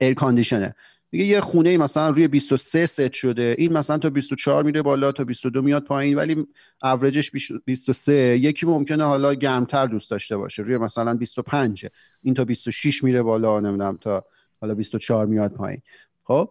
air 0.00 0.14
condition 0.14 0.68
ه 0.68 0.74
میگه 1.12 1.24
یه 1.24 1.40
خونه 1.40 1.76
مثلا 1.76 2.10
روی 2.10 2.28
23 2.28 2.86
ست 2.86 3.12
شده. 3.12 3.54
این 3.58 3.72
مثلا 3.72 3.98
تا 3.98 4.10
24 4.10 4.62
میره 4.62 4.82
بالا 4.82 5.12
تا 5.12 5.24
22 5.24 5.62
میاد 5.62 5.84
پایین 5.84 6.16
ولی 6.16 6.46
اوریجش 6.82 7.30
23 7.64 8.12
یکی 8.12 8.66
ممکنه 8.66 9.04
حالا 9.04 9.34
گرمتر 9.34 9.86
دوست 9.86 10.10
داشته 10.10 10.36
باشه. 10.36 10.62
روی 10.62 10.78
مثلا 10.78 11.14
25 11.14 11.86
این 12.22 12.34
تا 12.34 12.44
26 12.44 13.04
میره 13.04 13.22
بالا 13.22 13.60
نمی‌دونم 13.60 13.98
تا 14.00 14.24
حالا 14.60 14.74
24 14.74 15.26
میاد 15.26 15.52
پایین. 15.52 15.82
خب؟ 16.24 16.50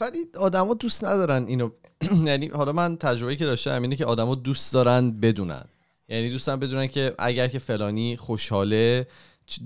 ولی 0.00 0.18
آدما 0.36 0.74
دوست 0.74 1.04
ندارن 1.04 1.46
اینو. 1.46 1.70
یعنی 2.26 2.48
حالا 2.48 2.72
من 2.72 2.96
تجربه 2.96 3.36
که 3.36 3.44
داشتم 3.44 3.82
اینه 3.82 3.96
که 3.96 4.04
آدما 4.04 4.34
دوست 4.34 4.72
دارن 4.72 5.10
بدونن. 5.10 5.64
یعنی 6.08 6.30
دوستن 6.30 6.56
بدونن 6.56 6.86
که 6.86 7.14
اگر 7.18 7.48
که 7.48 7.58
فلانی 7.58 8.16
خوشحاله 8.16 9.06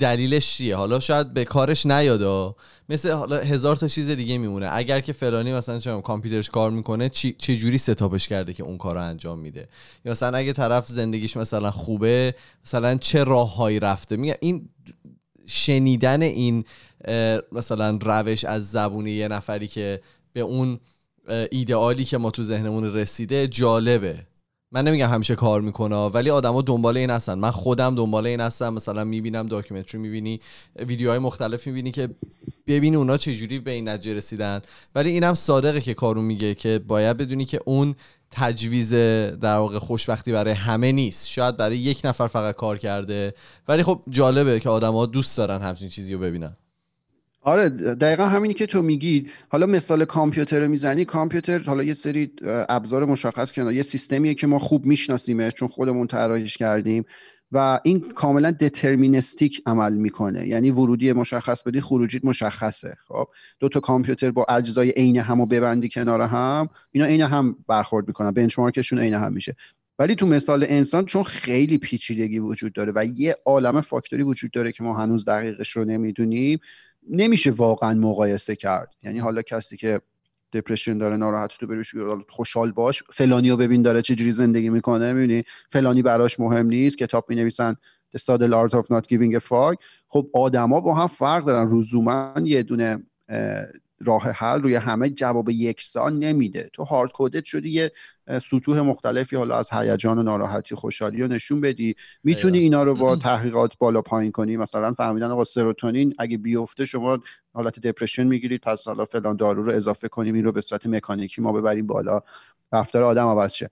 دلیلش 0.01 0.57
چیه؟ 0.57 0.76
حالا 0.76 1.01
شاید 1.01 1.35
به 1.35 1.45
کارش 1.45 1.87
نیادا 1.87 2.57
مثل 2.89 3.11
حالا 3.11 3.37
هزار 3.37 3.76
تا 3.76 3.89
چیز 3.89 4.11
دیگه 4.11 4.39
میمونه. 4.39 4.68
اگر 4.72 5.01
که 5.01 5.12
فلانی 5.12 5.53
مثلا 5.53 5.79
چه 5.79 6.01
کامپیوترش 6.01 6.51
کار 6.51 6.70
می‌کنه 6.70 7.09
چه 7.39 7.57
جوری 7.57 7.79
ستاپش 7.79 8.29
کرده 8.29 8.53
که 8.53 8.62
اون 8.62 8.79
کار 8.79 8.95
رو 8.95 9.03
انجام 9.03 9.39
میده؟ 9.39 9.68
یا 10.05 10.12
مثلا 10.12 10.39
اگه 10.39 10.53
طرف 10.53 10.87
زندگیش 10.87 11.37
مثلا 11.37 11.70
خوبه 11.70 12.35
مثلا 12.66 12.97
چه 12.97 13.24
راههایی 13.24 13.81
رفته؟ 13.81 14.16
میگه 14.16 14.39
این 14.41 14.68
شنیدن 15.47 16.22
این 16.22 16.64
مثلا 17.53 17.99
روش 18.03 18.45
از 18.45 18.70
زبون 18.70 19.07
یه 19.07 19.29
نفری 19.29 19.68
که 19.68 20.01
به 20.33 20.41
اون 20.41 20.81
ایدئالی 21.51 22.05
که 22.05 22.18
ما 22.18 22.31
تو 22.31 22.43
ذهنمون 22.43 22.95
رسیده 22.95 23.49
جالبه. 23.49 24.26
من 24.73 24.85
نمیگم 24.85 25.09
همیشه 25.09 25.35
کار 25.35 25.61
می‌کنه 25.61 25.97
ولی 25.97 26.31
آدما 26.31 26.62
دنبال 26.62 26.97
این 26.97 27.11
هستن. 27.11 27.35
من 27.35 27.51
خودم 27.51 27.95
دنبال 27.95 28.27
این 28.27 28.41
هستم. 28.41 28.75
مثلا 28.75 29.05
می‌بینم 29.05 29.47
داکیومنتری 29.47 30.01
می‌بینی 30.01 30.41
ویدیوهای 30.77 31.19
مختلف 31.19 31.66
می‌بینی 31.66 31.91
که 31.91 32.09
ببینی 32.66 32.97
اونا 32.97 33.16
چجوری 33.16 33.59
به 33.59 33.71
این 33.71 33.89
نتیجه 33.89 34.14
رسیدن. 34.14 34.62
ولی 34.95 35.11
اینم 35.11 35.35
صادقه 35.35 35.81
که 35.81 35.95
کارو 35.95 36.23
میگه 36.23 36.55
که 36.55 36.79
باید 36.79 37.16
بدونی 37.16 37.45
که 37.45 37.61
اون 37.64 37.95
تجویز 38.31 38.93
در 39.41 39.57
واقع 39.57 39.79
خوشبختی 39.79 40.33
برای 40.33 40.53
همه 40.53 40.93
نیست. 40.93 41.29
شاید 41.29 41.57
برای 41.57 41.79
یک 41.79 42.01
نفر 42.05 42.27
فقط 42.27 42.57
کار 42.57 42.79
کرده. 42.79 43.35
ولی 43.69 43.83
خب 43.83 44.03
جالبه 44.11 44.61
که 44.61 44.69
آدما 44.69 45.07
دوست 45.07 45.39
دارن 45.39 45.62
همچین 45.62 45.89
چیزی 45.89 46.14
رو 46.14 46.21
ببینن. 46.21 46.57
آره 47.41 47.68
دقیقا 47.68 48.26
همینی 48.26 48.55
که 48.55 48.66
تو 48.66 48.82
میگی. 48.82 49.26
حالا 49.49 49.66
مثال 49.66 50.05
کامپیوتر 50.05 50.61
رو 50.61 50.68
می‌زنی 50.68 51.05
کامپیوتر 51.05 51.59
حالا 51.59 51.82
یه 51.82 51.95
سری 51.95 52.32
ابزار 52.68 53.05
مشخص 53.05 53.53
کنه 53.53 53.74
یه 53.74 53.82
سیستمیه 53.82 54.34
که 54.34 54.47
ما 54.47 54.59
خوب 54.59 54.86
میشناسیمه 54.86 55.51
چون 55.51 55.68
خودمون 55.68 56.07
طراحیش 56.07 56.57
کردیم 56.57 57.05
و 57.53 57.80
این 57.84 58.01
کاملا 58.01 58.51
دترمینستیک 58.51 59.62
عمل 59.66 59.93
می‌کنه. 59.93 60.49
یعنی 60.49 60.70
ورودی 60.70 61.12
مشخص 61.12 61.62
بدی 61.62 61.80
خروجیت 61.80 62.24
مشخصه. 62.24 62.97
خب 63.09 63.28
دو 63.61 63.68
تا 63.68 63.80
کامپیوتر 63.80 64.30
با 64.30 64.47
اجزای 64.49 64.91
عین 64.91 65.16
همو 65.16 65.47
ببندی 65.47 65.89
کنار 65.89 66.20
هم 66.22 66.68
اینا 66.93 67.07
عین 67.07 67.20
هم 67.20 67.57
برخورد 67.68 68.09
می‌کنن 68.09 68.30
بنچمارکشون 68.30 68.99
عین 68.99 69.14
هم 69.14 69.32
میشه. 69.32 69.57
ولی 69.99 70.14
تو 70.14 70.26
مثال 70.26 70.66
انسان 70.68 71.05
چون 71.05 71.22
خیلی 71.22 71.78
پیچیدگی 71.78 72.39
وجود 72.39 72.72
داره 72.72 72.93
و 72.97 73.05
یه 73.16 73.36
عالم 73.47 73.80
فاکتوری 73.80 74.22
وجود 74.22 74.51
داره 74.51 74.72
که 74.72 74.82
ما 74.82 74.97
هنوز 74.99 75.24
دقیقش 75.24 75.70
رو 75.70 75.84
نمی‌دونیم 75.84 76.59
نمیشه 77.11 77.51
واقعا 77.51 77.95
مقایسه 77.95 78.57
کرد. 78.57 78.95
یعنی 79.03 79.19
حالا 79.19 79.43
کسی 79.43 79.77
که 79.77 80.01
دپرشن 80.53 80.99
داره 80.99 81.17
ناراحت 81.17 81.51
تو 81.61 81.67
بریش 81.67 81.95
خوشحال 82.29 82.73
باش 82.73 83.03
فلانی 83.13 83.51
رو 83.51 83.57
ببین 83.57 83.83
داره 83.83 84.03
چه 84.03 84.15
جوری 84.15 84.33
زندگی 84.33 84.71
می‌کنه 84.71 85.13
می‌بینی؟ 85.13 85.43
فلانی 85.73 86.03
براش 86.03 86.41
مهم 86.41 86.67
نیست 86.67 86.99
کتاب 86.99 87.27
می 87.29 87.37
نویسن 87.37 87.77
The 88.17 88.21
Subtle 88.21 88.53
Art 88.53 88.73
of 88.73 88.87
Not 88.87 89.05
Giving 89.13 89.37
a 89.37 89.41
Fuck. 89.41 89.77
خب 90.09 90.31
آدما 90.33 90.81
با 90.81 90.95
هم 90.95 91.07
فرق 91.07 91.45
دارن. 91.45 91.69
روزوما 91.69 92.35
یه 92.45 92.63
دونه 92.63 93.07
راه 94.01 94.23
حل 94.23 94.63
روی 94.63 94.75
همه 94.75 95.11
جواب 95.11 95.51
یکسان 95.51 96.19
نمیده. 96.19 96.71
تو 96.73 96.85
هارد 96.85 97.13
کودت 97.13 97.45
شدی 97.45 97.71
یه 97.71 97.93
سطوح 98.43 98.81
مختلفی 98.81 99.37
حالا 99.37 99.57
از 99.57 99.68
هیجان 99.72 100.18
و 100.18 100.22
ناراحتی 100.22 100.74
خوشحالی 100.74 101.22
رو 101.22 101.29
نشون 101.29 101.61
بدی. 101.61 101.95
می‌تونی 102.24 102.59
اینا 102.59 102.83
رو 102.83 102.95
با 102.95 103.16
تحقیقات 103.16 103.79
بالا 103.79 104.03
پایین 104.03 104.33
کنی؟ 104.33 104.57
مثلا 104.57 104.93
فهمیدن 104.93 105.31
آقا 105.31 105.45
سروتونین 105.45 106.14
اگه 106.18 106.39
بیفته 106.39 106.85
شما 106.85 107.18
حالت 107.53 107.81
دپرشن 107.81 108.26
می‌گیرید 108.26 108.61
پس 108.61 108.89
حالا 108.89 109.05
فلان 109.05 109.37
دارو 109.37 109.62
رو 109.62 109.72
اضافه 109.72 110.09
کنیم 110.09 110.35
این 110.35 110.45
رو 110.45 110.53
به 110.53 110.61
صورت 110.61 110.87
مکانیکی 110.87 111.41
ما 111.41 111.53
ببریم 111.53 111.87
بالا. 111.87 112.20
رفتار 112.72 113.03
آدم 113.03 113.26
عوض 113.26 113.55
شه. 113.55 113.70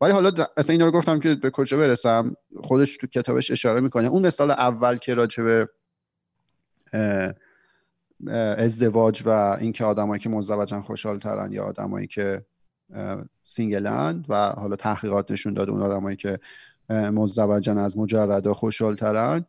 ولی 0.00 0.12
حالا 0.12 0.32
اصلا 0.56 0.72
اینا 0.72 0.84
رو 0.84 0.90
گفتم 0.90 1.20
که 1.20 1.34
به 1.34 1.50
کجا 1.50 1.78
برسم؟ 1.78 2.36
خودش 2.56 2.96
تو 2.96 3.06
کتابش 3.06 3.50
اشاره 3.50 3.80
می‌کنه. 3.80 4.08
اون 4.08 4.26
مثال 4.26 4.50
اول 4.50 4.96
که 4.96 5.14
راجبه 5.14 5.68
ازدواج 8.56 9.22
و 9.26 9.56
اینکه 9.60 9.84
آدمایی 9.84 10.20
که 10.20 10.28
مزدوجن 10.28 10.80
خوشحال 10.80 11.18
ترن 11.18 11.52
یا 11.52 11.64
آدمایی 11.64 12.06
که 12.06 12.44
single 13.44 14.04
ند 14.04 14.24
و 14.28 14.34
حالا 14.50 14.76
تحقیقات 14.76 15.30
نشون 15.30 15.54
داده 15.54 15.72
اون 15.72 15.82
آدمایی 15.82 16.16
که 16.16 16.40
مزدوجن 16.90 17.78
از 17.78 17.98
مجردا 17.98 18.54
خوشحال 18.54 18.94
ترن 18.94 19.44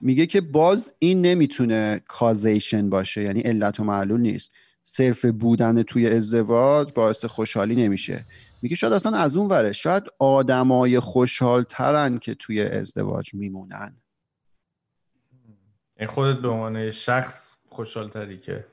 میگه 0.00 0.26
که 0.26 0.40
باز 0.40 0.94
این 0.98 1.20
نمی‌تونه 1.20 2.00
causation 2.08 2.90
باشه 2.90 3.22
یعنی 3.22 3.40
علت 3.40 3.80
و 3.80 3.84
معلول 3.84 4.20
نیست. 4.20 4.52
صرف 4.82 5.24
بودن 5.24 5.82
توی 5.82 6.08
ازدواج 6.08 6.92
باعث 6.94 7.24
خوشحالی 7.24 7.74
نمیشه. 7.74 8.24
میگه 8.62 8.76
شاید 8.76 8.92
اصلا 8.92 9.18
از 9.18 9.36
اون 9.36 9.48
وره. 9.48 9.72
شاید 9.72 10.02
آدمای 10.18 11.00
خوشحال 11.00 11.62
ترن 11.62 12.18
که 12.18 12.34
توی 12.34 12.62
ازدواج 12.62 13.34
میمونن. 13.34 13.96
این 15.98 16.08
خودت 16.08 16.38
به 16.38 16.48
عنوان 16.48 16.90
شخص 16.90 17.54
خوشحال 17.68 18.08
تری 18.08 18.38
که 18.38 18.64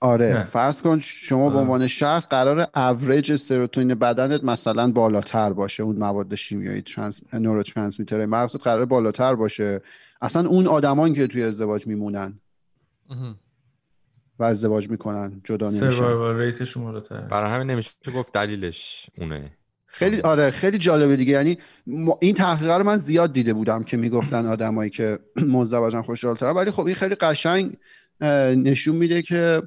آره 0.00 0.34
نه. 0.34 0.44
فرض 0.44 0.82
کن 0.82 0.98
شما 0.98 1.50
به 1.50 1.58
عنوان 1.58 1.86
شخص 1.86 2.26
قرار 2.26 2.66
اوریج 2.76 3.34
سروتونین 3.36 3.94
بدنت 3.94 4.44
مثلا 4.44 4.92
بالاتر 4.92 5.52
باشه 5.52 5.82
اون 5.82 5.96
مواد 5.96 6.34
شیمیایی 6.34 6.82
ترانس 6.82 7.20
نوروترانسمیتر 7.32 8.26
مغزت 8.26 8.62
قرار 8.62 8.84
بالاتر 8.84 9.34
باشه. 9.34 9.80
اصلا 10.22 10.48
اون 10.48 10.66
آدمان 10.66 11.12
که 11.12 11.26
توی 11.26 11.42
ازدواج 11.42 11.86
میمونن 11.86 12.40
و 14.38 14.44
ازدواج 14.44 14.90
می‌کنن 14.90 15.40
جدا 15.44 15.70
نمیشن. 15.70 15.90
سروایوال 15.90 16.36
ریتشون 16.36 16.84
بالاتره. 16.84 17.20
برای 17.20 17.50
همین 17.50 17.70
نمیشه 17.70 17.92
گفت 18.16 18.32
دلیلش 18.32 19.10
اونه. 19.18 19.52
خیلی 19.86 20.20
آره 20.20 20.50
خیلی 20.50 20.78
جالبه 20.78 21.16
دیگه. 21.16 21.32
یعنی 21.32 21.58
این 22.20 22.34
تحقیقه 22.34 22.76
رو 22.76 22.84
من 22.84 22.96
زیاد 22.96 23.32
دیده 23.32 23.54
بودم 23.54 23.82
که 23.82 23.96
می‌گفتن 23.96 24.46
آدمایی 24.46 24.90
که 24.90 25.18
مزدوجن 25.36 26.02
خوشحال‌ترن. 26.02 26.50
ولی 26.50 26.70
خب 26.70 26.86
این 26.86 26.94
خیلی 26.94 27.14
قشنگ 27.14 27.76
نشون 28.56 28.96
میده 28.96 29.22
که 29.22 29.62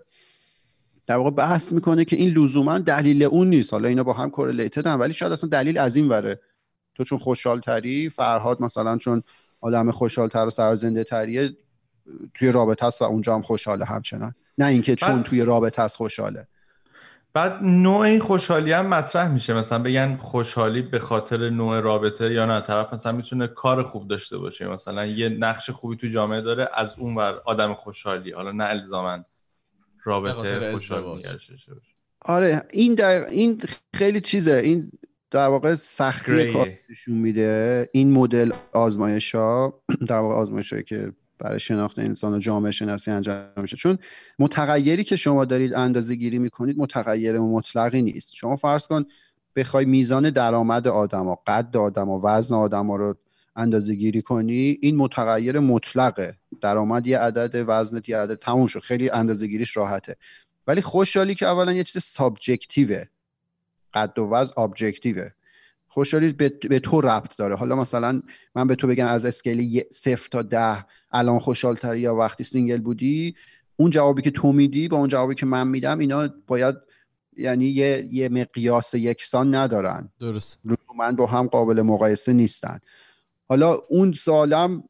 در 1.12 1.18
واقع 1.18 1.30
بحث 1.30 1.74
می‌کنه 1.74 2.06
که 2.06 2.16
این 2.16 2.30
لزوما 2.30 2.80
دلیل 2.80 3.24
اون 3.24 3.50
نیست. 3.50 3.74
حالا 3.74 3.88
اینا 3.88 4.04
با 4.04 4.14
هم 4.14 4.30
کورلیتدن 4.30 4.96
ولی 4.96 5.14
شاید 5.14 5.32
اصلا 5.32 5.50
دلیل 5.50 5.78
از 5.78 5.96
این 5.96 6.10
وره. 6.10 6.40
تو 6.96 7.04
چون 7.04 7.20
خوشحالتری 7.20 8.10
فرهاد 8.10 8.62
مثلا 8.62 8.98
چون 8.98 9.24
آدم 9.62 9.92
خوشحالتر 9.92 10.46
و 10.46 10.50
سرزنده 10.50 11.04
تریه 11.04 11.50
توی 12.34 12.52
رابطه 12.52 12.86
است 12.86 13.02
و 13.02 13.06
اونجا 13.06 13.36
هم 13.36 13.42
خوشحاله 13.42 13.86
همچنان. 13.86 14.36
نه 14.58 14.66
اینکه 14.66 14.96
چون 14.96 15.24
توی 15.24 15.42
رابطه 15.46 15.82
است 15.82 15.98
خوشحاله. 15.98 16.48
بعد 17.34 17.64
نوع 17.64 18.00
این 18.00 18.20
خوشحالی 18.20 18.72
هم 18.72 18.88
مطرح 18.88 19.32
میشه. 19.32 19.54
مثلا 19.54 19.80
بگن 19.80 20.16
خوشحالی 20.16 20.82
به 20.82 21.00
خاطر 21.00 21.50
نوع 21.50 21.80
رابطه 21.80 22.34
یا 22.34 22.46
نه. 22.46 22.62
طرف 22.62 22.94
مثلا 22.94 23.12
می‌تونه 23.12 23.48
کار 23.48 23.84
خوب 23.84 24.08
داشته 24.08 24.38
باشه. 24.38 24.68
مثلا 24.68 25.06
یه 25.06 25.30
نقش 25.30 25.70
خوبی 25.70 25.96
تو 25.96 26.08
جامعه 26.08 26.42
داره 26.42 26.70
از 26.74 26.96
اون 27.00 27.16
ور 27.16 27.42
آدم 27.46 27.74
خوشحالی 27.74 28.32
حالا 28.32 28.52
نه 28.52 28.64
الزامن 28.64 29.26
رابطه 30.04 30.72
باشه. 30.72 30.96
آره 32.22 32.64
این 32.72 32.96
در 32.96 33.26
این 33.26 33.62
خیلی 33.94 34.22
چیزه. 34.22 34.54
این 34.54 34.92
در 35.32 35.48
واقع 35.48 35.76
سختی 35.76 36.32
گریه. 36.32 36.54
کار 36.54 36.70
نشون 36.90 37.16
میده. 37.16 37.90
این 37.92 38.12
مدل 38.12 38.52
آزمایش 38.74 39.36
ها 39.36 39.82
در 40.10 40.18
واقع 40.18 40.36
آزمایش 40.36 40.74
که 40.74 41.14
برای 41.40 41.60
شناخت 41.60 42.00
انسان 42.00 42.34
و 42.34 42.40
جامعه 42.40 42.72
شناسی 42.72 43.12
انجام 43.12 43.46
میشه. 43.58 43.78
چون 43.78 43.98
متغیری 44.40 45.04
که 45.04 45.16
شما 45.16 45.46
دارید 45.46 45.74
اندازه 45.74 46.16
گیری 46.16 46.40
می‌کنید 46.40 46.80
متغیر 46.80 47.40
مطلقی 47.40 48.02
نیست. 48.02 48.34
شما 48.36 48.56
فرض 48.56 48.88
کن 48.88 49.06
بخوای 49.56 49.86
میزان 49.86 50.30
درآمد 50.30 50.88
آدما 50.88 51.40
قد 51.48 51.78
آدما 51.78 52.22
وزن 52.24 52.56
آدما 52.56 52.96
رو 52.96 53.16
اندازه 53.56 53.96
گیری 53.96 54.22
کنی 54.22 54.78
این 54.82 54.96
متغیر 54.96 55.60
مطلقه 55.60 56.38
درآمد 56.62 57.08
یه 57.08 57.18
عدد 57.18 57.64
وزنت 57.68 58.10
یه 58.10 58.18
عدد 58.18 58.36
تموم 58.36 58.68
شد. 58.68 58.80
خیلی 58.80 59.10
اندازه 59.10 59.48
گیریش 59.48 59.78
راحته. 59.78 60.16
ولی 60.68 60.82
خوشحالی 60.82 61.36
که 61.36 61.48
اولا 61.48 61.74
یه 61.74 61.84
چیز 61.84 62.04
سابجکتیوه. 62.04 63.06
قد 63.94 64.20
و 64.20 64.30
وزن 64.30 64.62
ابجکتیوه. 64.62 65.30
خوشحالی 65.88 66.34
به, 66.34 66.50
به 66.70 66.80
تو 66.80 67.02
ربط 67.02 67.38
داره. 67.38 67.56
حالا 67.56 67.76
مثلا 67.76 68.22
من 68.56 68.68
به 68.68 68.76
تو 68.76 68.88
بگم 68.88 69.08
از 69.08 69.26
scale 69.26 69.84
صفر 69.92 70.28
تا 70.32 70.42
ده 70.42 70.86
الان 71.12 71.40
خوشحالتری 71.40 72.00
یا 72.00 72.16
وقتی 72.16 72.44
single 72.44 72.78
بودی 72.78 73.36
اون 73.76 73.92
جوابی 73.92 74.22
که 74.22 74.32
تو 74.32 74.52
میدی 74.52 74.88
با 74.88 74.98
اون 74.98 75.08
جوابی 75.08 75.36
که 75.36 75.46
من 75.46 75.68
میدم 75.68 76.00
اینا 76.00 76.30
باید 76.48 76.76
یعنی 77.38 77.66
یه, 77.66 78.08
یه 78.12 78.30
مقیاس 78.30 78.94
یکسان 78.94 79.56
ندارن. 79.56 80.10
درست 80.20 80.60
لزوما 80.66 81.12
با 81.12 81.26
هم 81.26 81.48
قابل 81.48 81.82
مقایسه 81.82 82.34
نیستن. 82.34 82.80
حالا 83.52 83.78
اون 83.90 84.12
سالم 84.12 84.84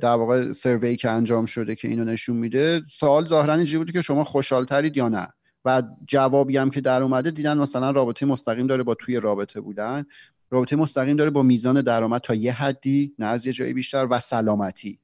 در 0.00 0.14
واقع 0.14 0.52
survey 0.52 0.96
که 0.96 1.10
انجام 1.10 1.46
شده 1.46 1.74
که 1.74 1.88
اینو 1.88 2.04
نشون 2.04 2.36
میده 2.36 2.82
سوال 2.88 3.26
ظاهرا 3.26 3.54
اینجوری 3.54 3.78
بوده 3.78 3.92
که 3.92 4.02
شما 4.02 4.24
خوشحالترید 4.24 4.96
یا 4.96 5.08
نه؟ 5.08 5.28
و 5.64 5.82
جوابی 6.06 6.56
هم 6.56 6.70
که 6.70 6.80
در 6.80 7.02
اومده 7.02 7.30
دیدن 7.30 7.58
مثلا 7.58 7.90
رابطه 7.90 8.26
مستقیم 8.26 8.66
داره 8.66 8.82
با 8.82 8.94
توی 8.94 9.16
رابطه 9.16 9.60
بودن. 9.60 10.04
رابطه 10.50 10.76
مستقیم 10.76 11.16
داره 11.16 11.30
با 11.30 11.42
میزان 11.42 11.82
درآمد 11.82 12.20
تا 12.20 12.34
یه 12.34 12.52
حدی 12.52 13.14
نه 13.18 13.26
از 13.26 13.46
یه 13.46 13.52
جایی 13.52 13.72
بیشتر 13.72 14.06
و 14.10 14.20
سلامتی. 14.20 14.98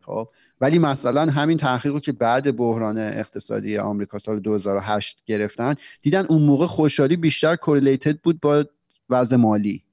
خب 0.00 0.28
ولی 0.60 0.78
مثلا 0.78 1.22
همین 1.32 1.56
تحقیق 1.56 1.92
رو 1.92 2.00
که 2.00 2.12
بعد 2.12 2.56
بحران 2.56 2.98
اقتصادی 2.98 3.78
آمریکا 3.78 4.18
سال 4.18 4.40
2008 4.40 5.22
گرفتن 5.26 5.74
دیدن 6.02 6.26
اون 6.28 6.42
موقع 6.42 6.66
خوشحالی 6.66 7.16
بیشتر 7.16 7.56
کورلیتد 7.56 8.18
بود 8.18 8.40
با 8.40 8.64
وضع 9.10 9.36
مالی. 9.36 9.87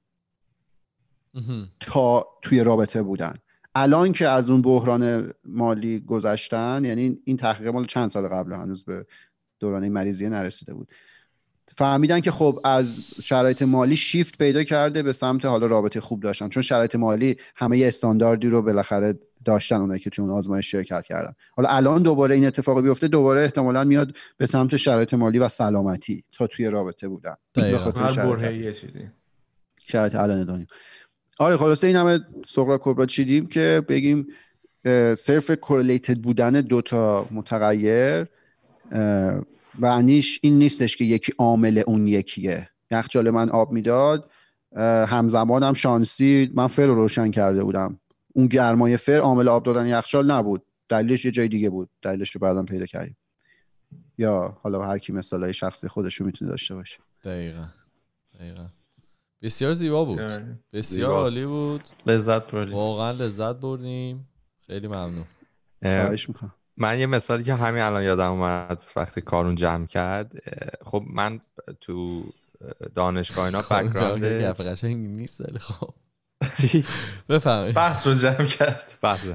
تا 1.80 2.26
توی 2.42 2.64
رابطه 2.64 3.02
بودن. 3.02 3.34
الان 3.74 4.12
که 4.12 4.28
از 4.28 4.50
اون 4.50 4.62
بحران 4.62 5.32
مالی 5.44 6.00
گذشتن 6.00 6.84
یعنی 6.84 7.18
این 7.24 7.36
تحقیق 7.36 7.68
مال 7.68 7.86
چند 7.86 8.08
سال 8.08 8.28
قبل 8.28 8.52
هنوز 8.52 8.84
به 8.84 9.06
دوران 9.60 9.82
این 9.82 9.92
مریضیه 9.92 10.28
نرسیده 10.28 10.74
بود. 10.74 10.88
فهمیدن 11.76 12.20
که 12.20 12.30
خب 12.30 12.60
از 12.64 12.98
شرایط 13.22 13.62
مالی 13.62 13.96
شیفت 13.96 14.38
پیدا 14.38 14.64
کرده 14.64 15.02
به 15.02 15.12
سمت 15.12 15.44
حالا 15.44 15.66
رابطه 15.66 16.00
خوب 16.00 16.22
داشتن. 16.22 16.48
چون 16.48 16.62
شرایط 16.62 16.96
مالی 16.96 17.36
همه 17.56 17.78
یه 17.78 17.86
استانداردی 17.86 18.48
رو 18.48 18.62
بالاخره 18.62 19.18
داشتن 19.44 19.76
اونایی 19.76 20.00
که 20.00 20.10
توی 20.10 20.24
اون 20.24 20.34
آزمایش 20.34 20.70
شرکت 20.70 21.04
کردن. 21.04 21.34
حالا 21.56 21.68
الان 21.68 22.02
دوباره 22.02 22.34
این 22.34 22.46
اتفاق 22.46 22.82
بیفته 22.82 23.08
دوباره 23.08 23.40
احتمالا 23.40 23.84
میاد 23.84 24.16
به 24.36 24.46
سمت 24.46 24.76
شرایط 24.76 25.14
مالی 25.14 25.38
و 25.38 25.48
سلامتی 25.48 26.24
تا 26.32 26.46
توی 26.46 26.66
رابطه 26.66 27.08
بودن. 27.08 27.34
شرایط 29.86 30.14
الان 30.14 30.44
دنیا. 30.44 30.66
آره 31.38 31.56
خلاصه 31.56 31.86
این 31.86 31.96
همه 31.96 32.20
سقرا 32.46 32.78
کبرا 32.82 33.06
چیدیم 33.06 33.46
که 33.46 33.82
بگیم 33.88 34.26
صرف 35.16 35.50
کورلیتد 35.50 36.16
بودن 36.18 36.52
دو 36.52 36.82
تا 36.82 37.28
متغیر 37.30 38.26
معنیش 39.78 40.40
این 40.42 40.58
نیستش 40.58 40.96
که 40.96 41.04
یکی 41.04 41.32
عامل 41.38 41.82
اون 41.86 42.08
یکیه. 42.08 42.70
یخچال 42.90 43.30
من 43.30 43.50
آب 43.50 43.72
می‌داد 43.72 44.30
اه، 44.76 45.08
همزمان 45.08 45.62
هم 45.62 45.72
شانسی 45.74 46.50
من 46.54 46.66
فر 46.66 46.86
رو 46.86 46.94
روشن 46.94 47.30
کرده 47.30 47.64
بودم. 47.64 48.00
اون 48.34 48.46
گرمای 48.46 48.96
فر 48.96 49.18
عامل 49.18 49.48
آب 49.48 49.62
دادن 49.62 49.86
یخچال 49.86 50.30
نبود. 50.30 50.62
دلیلش 50.88 51.24
یه 51.24 51.30
جای 51.30 51.48
دیگه 51.48 51.70
بود. 51.70 51.90
دلیلش 52.02 52.30
رو 52.30 52.40
بعدم 52.40 52.64
پیدا 52.64 52.86
کردیم. 52.86 53.16
یا 54.18 54.58
حالا 54.62 54.82
هر 54.82 54.98
کی 54.98 55.12
مثالای 55.12 55.52
شخصی 55.52 55.88
خودش 55.88 56.14
رو 56.14 56.26
می‌تونه 56.26 56.50
داشته 56.50 56.74
باشه. 56.74 56.98
دقیقا. 57.24 57.66
دقیقا. 58.38 58.66
بسیار 59.42 59.72
زیبا 59.72 60.04
بود. 60.04 60.18
بسیار 60.18 60.82
زیباست. 60.82 61.14
عالی 61.14 61.46
بود. 61.46 61.82
لذت 62.06 62.52
بردیم. 62.52 62.74
واقعا 62.74 63.10
لذت 63.10 63.56
بردیم. 63.56 64.28
خیلی 64.66 64.86
ممنون. 64.88 65.24
اه، 65.82 66.02
خواهش 66.04 66.28
می‌کنم. 66.28 66.54
من 66.76 66.98
یه 66.98 67.06
مثالی 67.06 67.44
که 67.44 67.54
همین 67.54 67.82
الان 67.82 68.02
یادم 68.02 68.30
اومد 68.30 68.82
وقتی 68.96 69.20
کارون 69.20 69.54
جمع 69.54 69.86
کرد 69.86 70.32
خب 70.84 71.04
من 71.10 71.40
تو 71.80 72.24
دانشگاه 72.94 73.44
اینا 73.44 73.58
بک‌گراند 73.58 74.24
قشنگ 74.44 74.96
نیست 75.06 75.58
خب. 75.58 75.94
چی؟ 76.60 76.84
بفهمید 77.28 77.74
بحث 77.74 78.06
رو 78.06 78.14
جمع 78.14 78.44
کرد. 78.44 78.98
بحث 79.02 79.26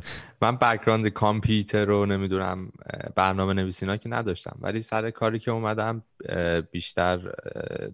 من 0.41 0.58
بک‌گراند 0.58 1.08
کامپیوتر 1.08 1.86
رو 1.86 2.06
نمی‌دونم 2.06 2.72
برنامه 3.16 3.54
نویسینا 3.54 3.97
که 3.97 4.10
نداشتم. 4.10 4.58
ولی 4.62 4.82
سر 4.82 5.12
کاری 5.12 5.39
که 5.39 5.52
اومدم 5.52 6.04
بیشتر 6.72 7.32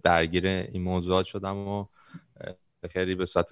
درگیر 0.04 0.46
این 0.46 0.82
موضوعات 0.82 1.26
شدم 1.26 1.56
و 1.56 1.86
خیلی 2.90 3.14
به 3.14 3.26
صورت 3.26 3.48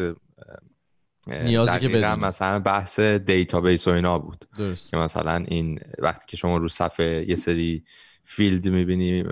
نیازی 1.28 1.78
که 1.78 1.88
بدونی. 1.88 2.20
مثلا 2.20 2.58
بحث 2.58 3.00
database 3.00 3.88
و 3.88 3.90
اینا 3.90 4.18
بود. 4.18 4.48
درست. 4.58 4.90
که 4.90 4.96
مثلا 4.96 5.44
این 5.48 5.80
وقتی 5.98 6.24
که 6.28 6.36
شما 6.36 6.56
رو 6.56 6.68
صفحه 6.68 7.24
یه 7.28 7.36
سری 7.36 7.84
field 8.24 8.68
می‌بینی 8.68 9.22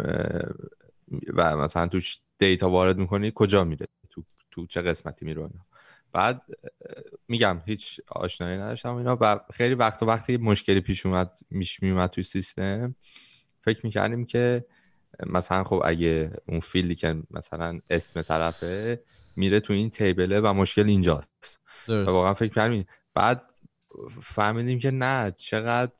و 1.35 1.57
مثلا 1.57 1.87
توش 1.87 2.21
data 2.39 2.71
وارد 2.71 2.99
می‌کنی 2.99 3.33
کجا 3.35 3.65
میره؟ 3.65 3.87
تو, 4.11 4.23
تو 4.51 4.67
چه 4.67 4.83
قسمتی 4.83 5.25
میره 5.25 5.41
اینا؟ 5.41 5.67
بعد 6.15 6.43
میگم 7.29 7.63
هیچ 7.67 8.01
آشنایی 8.09 8.59
نداشتم 8.59 8.95
اینا 8.95 9.19
و 9.21 9.41
خیلی 9.53 9.75
وقت 9.75 10.03
و 10.03 10.07
وقتی 10.07 10.37
مشکلی 10.37 10.81
پیش 10.81 11.07
اومد 11.07 11.39
میش 11.51 11.83
میومد 11.83 12.11
توی 12.11 12.25
سیستم 12.25 12.95
فکر 13.65 13.81
می‌کردیم 13.87 14.25
که 14.25 14.65
مثلا 15.27 15.65
خب 15.65 15.83
اگه 15.85 16.33
اون 16.49 16.61
field 16.61 16.89
ی 16.89 16.95
که 16.95 17.23
مثلا 17.31 17.81
اسم 17.91 18.23
طرفه 18.23 19.03
میره 19.37 19.61
تو 19.61 19.73
این 19.73 19.91
table 19.91 20.33
ه 20.33 20.41
و 20.41 20.53
مشکل 20.53 20.87
اینجاست. 20.89 21.61
و 21.89 22.05
واقعا 22.05 22.35
فکر 22.35 22.55
کردیم 22.55 22.85
بعد 23.15 23.43
فهمیدیم 24.23 24.79
که 24.79 24.91
نه 24.91 25.31
چقدر 25.37 25.93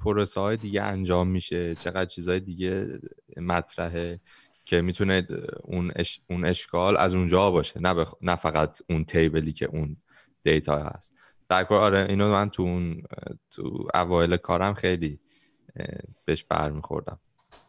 پروسه 0.00 0.40
های 0.40 0.56
دیگه 0.56 0.82
انجام 0.82 1.28
میشه 1.28 1.74
چقدر 1.74 2.04
چیزهای 2.04 2.40
دیگه 2.40 2.98
مطرحه. 3.36 4.20
که 4.66 4.82
می‌تونه 4.82 5.26
اون, 5.64 5.92
اش... 5.96 6.20
اون 6.30 6.44
اشکال 6.44 6.96
از 6.96 7.14
اونجا 7.14 7.50
باشه 7.50 7.80
نه, 7.80 7.94
بخ... 7.94 8.14
نه 8.22 8.36
فقط 8.36 8.78
اون 8.90 9.04
table 9.04 9.44
ی 9.44 9.52
که 9.52 9.66
اون 9.66 9.96
data 10.42 10.78
هست. 10.78 11.12
در 11.48 11.64
کل 11.64 11.74
آره 11.74 12.06
اینو 12.08 12.32
من 12.32 12.50
تو 12.50 12.62
اون 12.62 13.02
تو 13.50 13.88
اوایل 13.94 14.36
کارم 14.36 14.74
خیلی 14.74 15.20
بهش 16.24 16.44
برمیخوردم. 16.44 17.20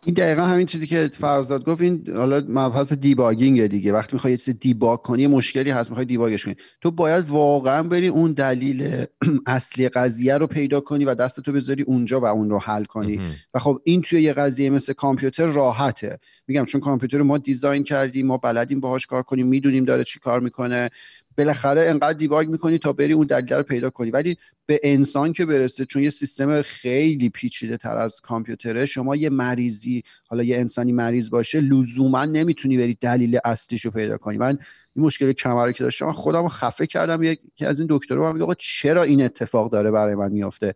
این 0.06 0.14
دقیقا 0.14 0.42
همین 0.42 0.66
چیزی 0.66 0.88
که 0.88 1.10
فرزاد 1.14 1.66
گفت 1.66 1.82
این 1.82 2.04
حالا 2.16 2.44
مبحث 2.50 2.94
debugging 2.94 3.68
دیگه. 3.68 3.94
وقتی 3.94 4.10
می‌خوای 4.14 4.32
یه 4.34 4.38
چیز 4.38 4.56
debug 4.56 5.00
کنی 5.02 5.22
یه 5.22 5.28
مشکلی 5.28 5.70
هست 5.70 5.90
می‌خوای 5.90 6.06
debug 6.06 6.34
ش 6.34 6.46
کنی. 6.46 6.56
تو 6.82 6.92
باید 6.92 7.30
واقعا 7.30 7.84
بری 7.84 8.08
اون 8.08 8.34
دلیل 8.34 9.06
اصلی 9.48 9.90
قضیه 9.90 10.38
رو 10.38 10.48
پیدا 10.48 10.80
کنی 10.80 11.06
و 11.06 11.16
دست 11.16 11.40
تو 11.40 11.52
بذاری 11.52 11.84
اونجا 11.84 12.20
و 12.20 12.26
اون 12.26 12.50
رو 12.50 12.60
حل 12.60 12.84
کنی. 12.84 13.22
و 13.54 13.60
خب 13.60 13.80
این 13.84 14.02
توی 14.02 14.22
یه 14.22 14.34
قضیه 14.34 14.70
مثل 14.70 14.94
کامپیوتر 14.94 15.46
راحته. 15.46 16.20
میگم 16.48 16.66
چون 16.66 16.82
کامپیوتر 16.82 17.18
رو 17.18 17.24
ما 17.24 17.38
دیزاین 17.38 17.84
کردیم 17.84 18.28
ما 18.28 18.38
بلدیم 18.38 18.80
باهاش 18.80 19.06
کار 19.06 19.24
کنیم 19.24 19.48
می‌دونیم 19.48 19.86
داره 19.86 20.04
چی 20.04 20.20
کار 20.20 20.40
می‌کنه. 20.40 20.90
بالاخره 21.38 21.82
انقدر 21.82 22.14
دیباگ 22.14 22.48
می‌کنی 22.50 22.78
تا 22.78 22.94
بری 22.94 23.14
اون 23.14 23.28
دلیل 23.28 23.54
رو 23.54 23.64
پیدا 23.64 23.90
کنی. 23.90 24.12
ولی 24.12 24.38
به 24.66 24.80
انسان 24.84 25.34
که 25.34 25.46
برسه 25.46 25.86
چون 25.86 26.04
یه 26.04 26.10
سیستم 26.10 26.62
خیلی 26.62 27.30
پیچیده 27.30 27.78
تر 27.78 27.98
از 27.98 28.22
کامپیوتره 28.22 28.86
شما 28.86 29.16
یه 29.16 29.30
مریضی 29.30 30.04
حالا 30.28 30.44
یه 30.44 30.58
انسانی 30.58 30.92
مریض 30.92 31.30
باشه 31.30 31.62
لزوما 31.62 32.26
نمی‌تونی 32.26 32.78
بری 32.78 32.98
دلیل 33.02 33.40
اصلیش 33.46 33.86
رو 33.86 33.92
پیدا 33.92 34.18
کنی. 34.18 34.38
من 34.38 34.58
این 34.96 35.06
مشکل 35.06 35.32
کمر 35.32 35.72
که 35.72 35.84
داشتم 35.84 36.12
خودم 36.12 36.42
رو 36.42 36.50
خفه 36.50 36.88
کردم. 36.88 37.24
یکی 37.24 37.66
از 37.66 37.80
این 37.80 37.88
دکترها 37.92 38.34
میگه 38.34 38.56
چرا 38.58 39.04
این 39.04 39.22
اتفاق 39.22 39.72
داره 39.72 39.92
برای 39.92 40.16
من 40.16 40.32
میافته؟ 40.32 40.74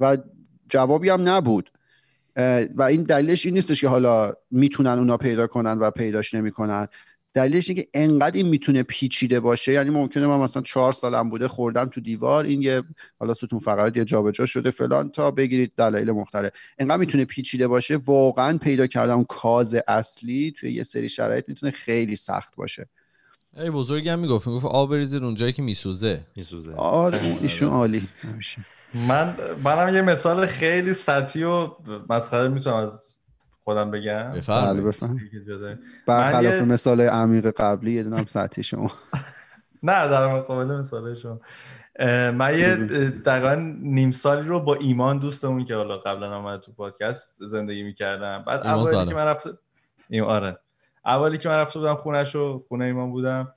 و 0.00 0.16
جوابی 0.68 1.08
هم 1.08 1.28
نبود. 1.28 1.70
و 2.76 2.82
این 2.82 3.02
دلیلش 3.02 3.46
این 3.46 3.54
نیستش 3.54 3.80
که 3.80 3.88
حالا 3.88 4.32
می‌تونن 4.50 4.90
اونا 4.90 5.16
پیدا 5.16 5.46
کنن 5.46 5.78
و 5.78 5.90
پیداش 5.90 6.34
نمی‌کنن. 6.34 6.88
دلیلش 7.36 7.68
اینه 7.70 7.82
که 7.82 7.88
انقدر 7.94 8.36
این 8.36 8.48
می‌تونه 8.48 8.82
پیچیده 8.82 9.40
باشه 9.40 9.72
یعنی 9.72 9.90
ممکنه 9.90 10.26
من 10.26 10.38
مثلا 10.38 10.62
چهار 10.62 10.92
سالم 10.92 11.30
بوده 11.30 11.48
خوردم 11.48 11.84
تو 11.84 12.00
دیوار 12.00 12.44
این 12.44 12.62
یه 12.62 12.82
حالا 13.20 13.34
ستون 13.34 13.58
فقرات 13.58 13.96
یه 13.96 14.04
جابجا 14.04 14.46
شده 14.46 14.70
فلان 14.70 15.10
تا 15.10 15.30
بگیرید 15.30 15.72
دلایل 15.76 16.10
مختلف. 16.10 16.50
انقدر 16.78 16.96
می‌تونه 16.96 17.24
پیچیده 17.24 17.68
باشه 17.68 17.96
واقعا 17.96 18.58
پیدا 18.58 18.86
کردم 18.86 19.24
کاز 19.24 19.76
اصلی 19.88 20.54
توی 20.56 20.72
یه 20.72 20.82
سری 20.82 21.08
شرایط 21.08 21.48
می‌تونه 21.48 21.72
خیلی 21.72 22.16
سخت 22.16 22.56
باشه. 22.56 22.88
ای 23.56 23.70
بزرگی 23.70 24.08
هم 24.08 24.18
می‌گفت 24.18 24.46
می‌گفت 24.48 24.66
آب 24.66 24.90
بریزید 24.90 25.22
اونجایی 25.22 25.52
که 25.52 25.62
میسوزه. 25.62 26.26
میسوزه. 26.36 26.74
آره 26.74 27.38
ایشون 27.42 27.68
عالی. 27.68 28.08
من 28.94 29.36
منم 29.64 29.94
یه 29.94 30.02
مثال 30.02 30.46
خیلی 30.46 30.92
سطحی 30.92 31.42
و 31.42 31.70
مسخره 32.10 32.48
می‌تونم 32.48 32.76
از 32.76 33.15
خودم 33.66 33.90
بگم. 33.90 34.32
بله 34.48 34.82
بفهم 34.82 35.20
برخلاف. 36.06 36.62
مثال 36.62 37.00
عمیق 37.00 37.46
قبلی 37.46 37.92
یه 37.92 38.02
دونم 38.02 38.24
سطحی 38.24 38.62
شما. 38.62 38.90
نه 39.82 40.08
در 40.08 40.26
مقابل 40.26 40.64
مثال 40.64 41.14
شما. 41.14 41.40
من 42.30 42.58
یه 42.58 42.76
دقیقا 43.10 43.54
نیم 43.82 44.10
سالی 44.10 44.48
رو 44.48 44.60
با 44.60 44.74
ایمان 44.74 45.18
دوستمون 45.18 45.64
که 45.64 45.74
حالا 45.74 45.98
قبلا 45.98 46.36
آمد 46.36 46.60
تو 46.60 46.72
پادکست 46.72 47.46
زندگی 47.46 47.82
می‌کردم. 47.82 48.44
بعد 48.46 48.60
اولی 48.60 49.06
که 49.06 49.14
من 49.14 49.24
رفت 49.24 49.46
آره. 50.24 50.58
اولی 51.06 51.38
که 51.38 51.48
من 51.48 51.58
رفته 51.58 51.78
بودم 51.78 51.94
خونش 51.94 52.36
و 52.36 52.64
خونه 52.68 52.84
ایمان 52.84 53.10
بودم 53.10 53.54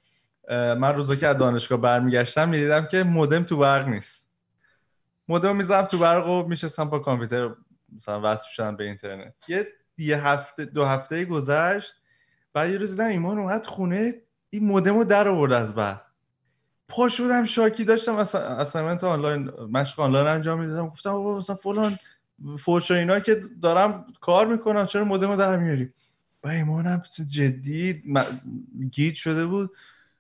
من 0.49 0.95
روزا 0.95 1.16
که 1.16 1.28
از 1.28 1.38
دانشگاه 1.38 1.82
برمیگشتم 1.82 2.49
می‌دیدم 2.49 2.86
که 2.86 3.03
مودم 3.03 3.43
تو 3.43 3.57
برق 3.57 3.88
نیست. 3.88 4.30
مودم 5.28 5.55
می‌زدم 5.55 5.86
تو 5.86 5.97
برق 5.97 6.30
و 6.30 6.43
میشستم 6.47 6.89
با 6.89 6.99
کامپیوتر 6.99 7.49
مثلا 7.95 8.22
وصل 8.24 8.49
شدم 8.49 8.76
به 8.76 8.84
اینترنت. 8.84 9.34
یه 9.47 9.68
یه 10.00 10.28
هفته 10.28 10.66
دو 10.66 10.86
هفته 10.86 11.26
گذشت. 11.26 11.93
بعد 12.54 12.70
یه 12.70 12.78
روز 12.78 12.91
دیدم 12.91 13.06
ایمان 13.06 13.39
اومد 13.39 13.66
خونه 13.66 14.14
این 14.50 14.66
مودم 14.66 14.97
رو 14.97 15.04
در 15.04 15.28
آورد 15.28 15.54
از 15.54 15.76
بعد. 15.76 16.02
پا 16.89 17.10
شدم 17.10 17.45
شاکی 17.45 17.84
داشتم. 17.84 18.16
اسایمنت 18.16 19.04
آنلاین 19.04 19.50
مشق 19.72 20.00
آنلاین 20.00 20.28
انجام 20.28 20.60
می‌دادم. 20.60 20.88
گفتم 20.88 21.10
آقا 21.10 21.38
مثلا 21.38 21.56
فلان 21.56 22.00
فوش 22.60 22.91
اینا 22.91 23.20
که 23.20 23.41
دارم 23.62 24.06
کار 24.22 24.47
می‌کنم 24.47 24.86
چرا 24.86 25.04
مودم 25.04 25.30
رو 25.30 25.36
در 25.38 25.58
میاری؟ 25.58 25.93
با 26.41 26.50
ایمانم 26.50 27.04
جدی؟ 27.34 28.04
گیت 28.91 29.14
شده 29.14 29.45
بود. 29.45 29.72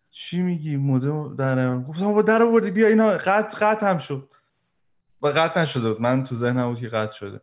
چی 0.09 0.41
میگی؟ 0.41 0.75
مودم 0.75 1.35
در 1.35 1.79
گفتم 1.79 2.13
با 2.13 2.21
در 2.21 2.41
آوردی 2.41 2.71
بیا 2.71 2.87
اینا 2.87 3.07
قطع 3.09 3.57
قطع 3.59 3.89
هم 3.89 3.97
شد. 3.97 4.33
و 5.21 5.27
قطع 5.27 5.61
نشده 5.61 5.89
بود. 5.93 6.01
من 6.01 6.23
تو 6.23 6.35
ذهنم 6.35 6.69
بود 6.69 6.79
که 6.79 6.87
قطع 6.87 7.15
شده. 7.15 7.41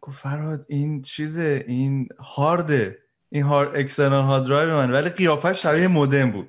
گفت 0.00 0.18
فراد 0.18 0.64
این 0.68 1.02
چیزه 1.02 1.64
این 1.68 2.08
هارده. 2.18 2.98
این 3.30 3.42
هارد 3.42 3.76
اکسترنال 3.76 4.24
هارد 4.24 4.44
درایو 4.44 4.76
من 4.76 4.90
ولی 4.90 5.08
قیافش 5.08 5.62
شبیه 5.62 5.88
مودم 5.88 6.30
بود. 6.30 6.48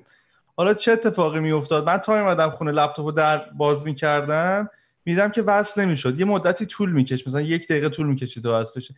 حالا 0.56 0.74
چه 0.74 0.92
اتفاقی 0.92 1.40
می 1.40 1.52
افتاد 1.52 1.86
من 1.86 1.96
تا 1.96 2.20
اومدم 2.20 2.50
خونه 2.50 2.70
لپتاپو 2.70 3.12
در 3.12 3.38
باز 3.38 3.84
می‌کردم. 3.84 4.70
میدم 5.04 5.30
که 5.30 5.42
وصل 5.42 5.82
نمی‌شد. 5.82 6.20
یه 6.20 6.26
مدتی 6.26 6.66
طول 6.66 6.92
میکش. 6.92 7.26
مثلا 7.26 7.40
یک 7.40 7.68
دقیقه 7.68 7.88
طول 7.88 8.06
می‌کشید 8.06 8.42
تا 8.42 8.60
وصل 8.60 8.72
بشه. 8.76 8.94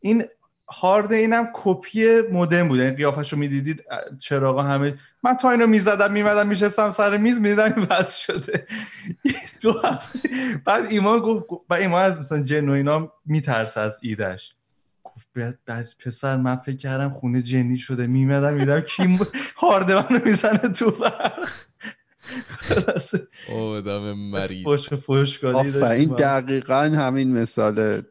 این 0.00 0.24
هارد 0.68 1.12
اینم 1.12 1.48
کپی 1.54 2.20
مودم 2.20 2.68
بود. 2.68 2.78
یعنی 2.78 2.96
قیافش 2.96 3.32
رو 3.32 3.38
می‌دیدید 3.38 3.84
چراغا 4.18 4.62
همه 4.62 4.98
من 5.22 5.34
تا 5.34 5.50
اینو 5.50 5.66
می‌زدم 5.66 6.12
میمدم 6.12 6.46
میشستم 6.46 6.90
سر 6.90 7.16
میز 7.16 7.40
می‌دیدم 7.40 7.72
این 7.76 7.84
بس 7.84 8.16
شده. 8.16 8.66
دو 9.62 9.72
هفته 9.72 10.28
بعد 10.64 10.86
ایمان 10.90 11.18
گفت 11.18 11.44
و 11.70 11.74
ایمان 11.74 12.02
از 12.02 12.18
مثلا 12.18 12.42
جن 12.42 12.68
و 12.68 12.72
اینا 12.72 13.12
میترسه 13.26 13.80
از 13.80 13.98
ایدش 14.02 14.54
گفت 15.04 15.26
بعد 15.34 15.58
پسر 16.04 16.36
من 16.36 16.56
فکر 16.56 16.76
کردم 16.76 17.10
خونه 17.10 17.42
جنی 17.42 17.78
شده. 17.78 18.06
میمدم 18.06 18.54
میدم 18.54 18.80
کی 18.80 19.18
هارد 19.56 19.92
منو 19.92 20.24
می‌زنه 20.24 20.58
تو 20.58 20.90
برق 20.90 21.48
او 23.48 23.80
دم 23.80 24.12
مریض. 24.12 24.64
فوش 24.64 24.94
فوش 24.94 25.44
این 25.44 26.14
دقیقا 26.14 26.82
همین 26.82 27.32
مثال 27.32 28.02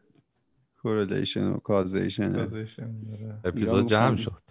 correlation 0.86 1.44
و 1.44 1.56
causation 1.56 2.36
آره. 2.40 2.66
اپیزود 3.44 3.86
جمع 3.86 4.16
شد. 4.16 4.42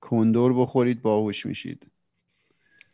کندر 0.00 0.52
بخورید 0.52 1.02
باهوش 1.02 1.46
میشید. 1.46 1.86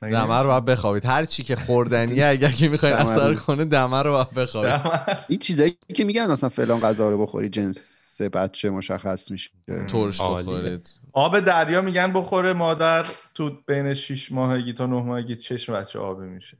دمه 0.02 0.38
رو 0.38 0.48
باید 0.48 0.64
بخوابید. 0.64 1.06
هر 1.06 1.24
چی 1.24 1.42
که 1.42 1.56
خوردنیه 1.56 2.26
اگر 2.26 2.50
که 2.50 2.68
می‌خواین 2.68 2.94
اثر 2.94 3.34
کنه 3.34 3.64
دمه 3.64 4.02
رو 4.02 4.12
باید 4.12 4.30
بخوابید. 4.30 5.16
این 5.28 5.38
چیزایی 5.38 5.76
که 5.94 6.04
میگن 6.04 6.22
اصلا 6.22 6.48
فلان 6.48 6.80
غذا 6.80 7.08
رو 7.08 7.26
بخورید 7.26 7.52
جنس 7.52 8.20
بچه 8.20 8.70
مشخص 8.70 9.30
میشه. 9.30 9.50
ترش 9.88 10.20
بخورید. 10.20 10.90
آب 11.12 11.40
دریا 11.40 11.82
میگن 11.82 12.12
بخوره 12.12 12.52
مادر 12.52 13.06
تو 13.34 13.50
بین 13.66 13.94
6 13.94 14.32
ماهگی 14.32 14.72
تا 14.72 14.86
9 14.86 15.02
ماهگی 15.02 15.36
چشم 15.36 15.72
بچه 15.72 15.98
آبی 15.98 16.24
میشه. 16.26 16.58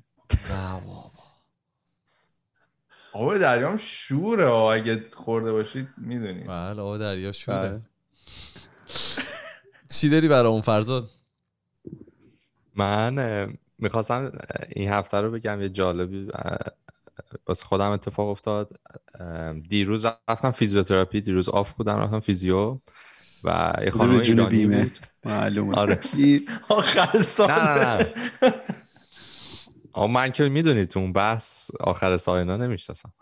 آب 3.13 3.39
دریام 3.39 3.77
شوره 3.77 4.51
اگه 4.51 5.05
خورده 5.13 5.53
باشید 5.53 5.89
می‌دونید. 5.97 6.47
بله 6.47 6.83
آب 6.83 6.99
دریا 6.99 7.33
شوره. 7.33 7.81
چی 9.89 10.09
داری 10.09 10.29
برای 10.29 10.53
اون 10.53 10.61
فرزاد؟ 10.61 11.11
من 12.75 13.47
می‌خواستم 13.79 14.33
این 14.69 14.89
هفته 14.89 15.21
رو 15.21 15.31
بگم 15.31 15.61
یه 15.61 15.69
جالبی 15.69 16.29
واسه 17.47 17.65
خودم 17.65 17.91
اتفاق 17.91 18.29
افتاد. 18.29 18.77
دیروز 19.69 20.07
رفتم 20.29 20.51
فیزیوتراپی 20.51 21.21
دیروز 21.21 21.49
off 21.49 21.73
بودم 21.73 21.97
رفتم 21.97 22.21
فیزیو 22.21 22.79
و 23.45 23.75
یه 23.85 23.91
خانم 23.91 24.21
ایرانی 24.21 24.67
بود. 24.67 24.93
معلومه. 25.25 25.77
آره. 25.77 26.01
آخر 26.69 27.23
سال 27.23 27.51
نه 27.51 27.65
نه. 27.65 28.15
نه 28.43 28.55
من 29.97 30.33
که 30.33 30.49
می‌دونید 30.49 30.89
تو 30.89 31.01
اون 31.01 31.13
بحث 31.13 31.71
آخر 31.81 32.17
ساینا 32.17 32.57
نمی‌شناسم. 32.57 33.13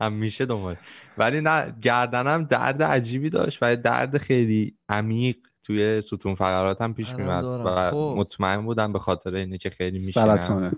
هم 0.00 0.12
میشه 0.12 0.46
دنبال. 0.46 0.76
ولی 1.18 1.40
نه 1.40 1.74
گردنم 1.82 2.44
درد 2.44 2.82
عجیبی 2.82 3.30
داشت 3.30 3.58
و 3.62 3.76
درد 3.76 4.18
خیلی 4.18 4.76
عمیق 4.88 5.36
توی 5.62 6.00
ستون 6.00 6.34
فقرات 6.34 6.80
هم 6.80 6.94
پیش 6.94 7.12
میمد 7.14 7.44
و 7.44 7.90
خب. 7.90 8.14
مطمئن 8.16 8.64
بودم 8.64 8.92
به 8.92 8.98
خاطر 8.98 9.34
اینه 9.34 9.58
که 9.58 9.70
خیلی 9.70 9.98
میشینم. 9.98 10.24
سرطانه. 10.26 10.72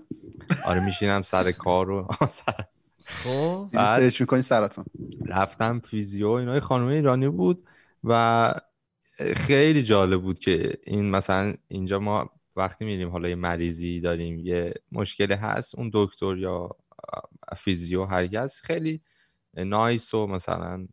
آره 0.65 0.85
میشینم 0.85 1.21
سر 1.21 1.51
کار 1.51 1.85
رو 1.85 2.07
سر... 2.29 2.65
خب. 3.05 3.69
search 3.73 4.21
می‌کنی 4.21 4.41
سرطان. 4.41 4.85
رفتم 5.25 5.79
فیزیو 5.79 6.29
اینا 6.29 6.59
خانم 6.59 6.87
ایرانی 6.87 7.29
بود 7.29 7.67
و 8.03 8.53
خیلی 9.35 9.83
جالب 9.83 10.21
بود 10.21 10.39
که 10.39 10.73
این 10.83 11.09
مثلا 11.11 11.53
اینجا 11.67 11.99
ما 11.99 12.29
وقتی 12.55 12.85
میریم 12.85 13.09
حالا 13.09 13.29
یه 13.29 13.35
مریضی 13.35 13.99
داریم 13.99 14.39
یه 14.39 14.73
مشکلی 14.91 15.33
هست 15.33 15.75
اون 15.75 15.89
دکتر 15.93 16.37
یا 16.37 16.69
فیزیو 17.57 18.05
هر 18.05 18.47
خیلی 18.63 19.01
nice 19.57 20.13
و 20.13 20.27
مثلا 20.27 20.87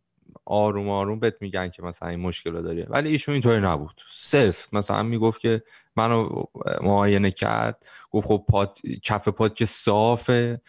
آروم 0.45 0.89
آروم 0.89 1.19
بهت 1.19 1.35
میگن 1.41 1.69
که 1.69 1.83
مثلا 1.83 2.09
این 2.09 2.19
مشکل 2.19 2.51
رو 2.51 2.61
داری. 2.61 2.81
ولی 2.83 3.09
ایشون 3.09 3.33
اینطوری 3.33 3.61
نبود. 3.61 4.01
سفت 4.09 4.73
مثلا 4.73 5.03
می‌گفت 5.03 5.41
که 5.41 5.63
منو 5.95 6.43
معاینه 6.81 7.31
کرد. 7.31 7.85
گفت 8.11 8.27
خب 8.27 8.45
پات 8.49 8.79
کف 9.03 9.27
پات 9.27 9.55
که 9.55 9.65
صافه. 9.65 10.61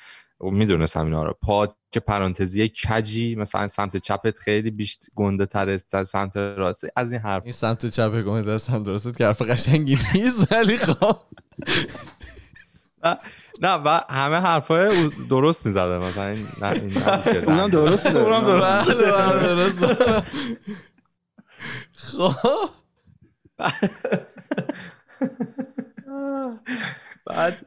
می‌دونستم 0.51 1.05
اینا 1.05 1.25
رو. 1.25 1.39
پاد 1.43 1.77
که 1.91 2.01
پرانتزی 2.01 2.73
کجی 2.89 3.35
مثلا 3.35 3.69
سمت 3.69 3.97
چپت 3.97 4.39
خیلی 4.39 4.71
بیشت 4.71 5.05
گنده 5.15 5.47
تر 5.47 5.71
است 5.71 6.05
سمت 6.05 6.37
راست 6.37 6.85
از 6.97 7.13
این 7.13 7.21
حرف. 7.21 7.43
این 7.43 7.53
سمت 7.53 7.87
چپ 7.87 8.23
گنده 8.23 8.53
است 8.53 8.67
سمت 8.67 8.89
راست 8.89 9.19
که 9.19 9.27
حرف 9.27 9.43
قشنگی 9.43 9.99
نیست 10.15 10.53
ولی 10.53 10.77
خب. 10.77 11.17
نه 13.61 13.73
و 13.73 14.01
همه 14.11 14.37
حرفای 14.37 15.11
درست 15.31 15.67
می‌زده. 15.67 15.99
مثلا 15.99 16.27
این 16.27 16.47
نه 16.61 17.47
اونم 17.47 17.69
درسته. 17.69 18.19
اونم 18.19 18.45
درسته. 18.45 20.23
خب. 21.93 22.35
بعد 27.27 27.67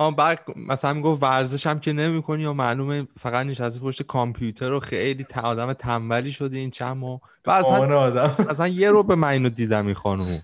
آن 0.00 0.14
بعد 0.14 0.44
مثلا 0.56 0.92
می‌گفت 0.92 1.22
ورزش 1.22 1.66
هم 1.66 1.80
که 1.80 1.92
نمی‌کنی 1.92 2.42
یا 2.42 2.52
معلومه 2.52 3.08
فقط 3.18 3.46
نشستی 3.46 3.80
پشت 3.80 4.02
کامپیوتر 4.02 4.72
و 4.72 4.80
خیلی 4.80 5.26
آدم 5.42 5.72
تنبلی 5.72 6.32
شدی 6.32 6.58
این 6.58 6.70
چند 6.70 6.96
ماه 6.96 7.20
بعد 7.44 7.64
اصلا, 7.64 8.12
اصلا 8.50 8.68
یه 8.68 8.90
رو 8.90 9.02
به 9.02 9.14
من 9.14 9.28
اینو 9.28 9.48
دیدم 9.48 9.86
این 9.86 9.94
خانومو. 9.94 10.38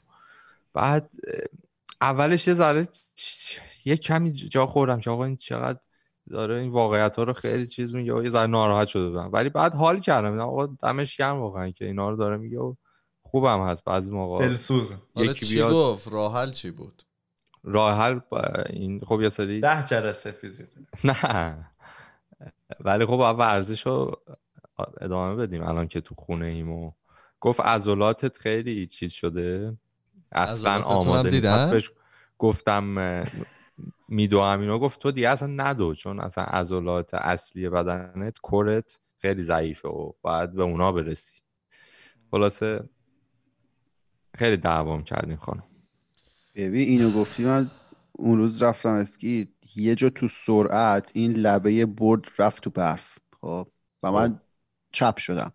بعد 0.75 1.11
اولش 2.01 2.49
یه 2.49 2.55
ذره 2.55 2.85
چ- 2.85 3.61
یه 3.85 3.97
کمی 3.97 4.33
جا 4.33 4.67
خوردم 4.67 5.01
که 5.01 5.11
آقا 5.11 5.25
این 5.25 5.37
چقدر 5.37 5.79
داره 6.31 6.55
این 6.55 6.71
واقعیت 6.71 7.17
ها 7.17 7.23
رو 7.23 7.33
خیلی 7.33 7.67
چیز 7.67 7.95
میگه 7.95 8.15
و 8.15 8.23
یه 8.23 8.31
ذره 8.31 8.47
ناراحت 8.47 8.89
شده 8.89 9.09
بودم. 9.09 9.31
ولی 9.33 9.49
بعد 9.49 9.75
حال 9.75 10.01
کردم. 10.01 10.41
آقا 10.41 10.67
دمش 10.67 11.17
گرم 11.17 11.41
واقعا 11.41 11.71
که 11.71 11.85
اینا 11.85 12.11
رو 12.11 12.17
داره 12.17 12.37
میگه 12.37 12.59
و 12.59 12.75
خوبم 13.23 13.69
هست 13.69 13.85
بعضی 13.85 14.11
موقع. 14.11 14.49
دلسوز 14.49 14.93
حالا 15.15 15.31
یکی 15.31 15.47
چی 15.47 15.55
بیاد 15.55 15.73
گفت؟ 15.73 16.09
راه 16.09 16.35
حل 16.35 16.51
چی 16.51 16.71
بود؟ 16.71 17.06
راه 17.67 17.99
حل 17.99 18.21
با 18.29 18.43
این 18.71 19.01
خب 19.01 19.21
یه 19.21 19.29
سری 19.29 19.61
ده 19.61 19.85
جلسه 19.85 20.31
فیزیوتراپی. 20.31 20.89
نه. 21.05 21.71
ولی 22.81 23.07
خب 23.07 23.17
باید 23.17 23.39
ورزش 23.39 23.87
رو 23.87 24.23
ادامه 25.01 25.37
بدیم 25.37 25.63
الان 25.63 25.89
که 25.89 26.01
تو 26.01 26.15
خونه 26.15 26.47
ایم 26.47 26.71
و 26.71 26.93
گفت 27.41 27.61
عضلاتت 27.61 28.39
خیلی 28.39 28.87
چیز 28.87 29.13
شده. 29.13 29.77
اصلا 30.33 30.83
آماده 30.83 31.31
نیست. 31.31 31.71
بهش 31.71 31.91
گفتم 32.39 33.25
میدوام 34.09 34.61
اینو 34.61 34.79
گفت 34.79 35.01
تو 35.01 35.11
دیگه 35.11 35.29
اصلا 35.29 35.49
ندو 35.49 35.95
چون 35.95 36.21
اصلا 36.21 36.45
عضلات 36.45 37.15
اصلی 37.15 37.69
بدنت 37.69 38.39
کرت 38.53 39.01
خیلی 39.19 39.43
ضعیفه 39.43 39.89
و 39.89 40.13
باید 40.23 40.53
به 40.53 40.63
اونا 40.63 40.93
برسی. 40.93 41.41
خلاصه 42.31 42.89
خیلی 44.35 44.57
دعوام 44.57 45.05
کردیم 45.05 45.37
خانم. 45.37 45.65
ببین 46.57 46.89
اینو 46.89 47.11
گفتی 47.11 47.45
من 47.45 47.71
اون 48.13 48.37
روز 48.39 48.63
رفتم 48.63 48.89
اسکی 48.89 49.49
یه 49.77 49.95
جا 49.95 50.11
تو 50.11 50.29
سرعت 50.29 51.11
این 51.15 51.33
لبه 51.33 51.87
board 51.87 52.25
رفت 52.39 52.63
تو 52.63 52.71
برف 52.71 53.19
خب؟ 53.41 53.69
و 54.03 54.13
من 54.13 54.41
چپ 54.93 55.19
شدم. 55.19 55.53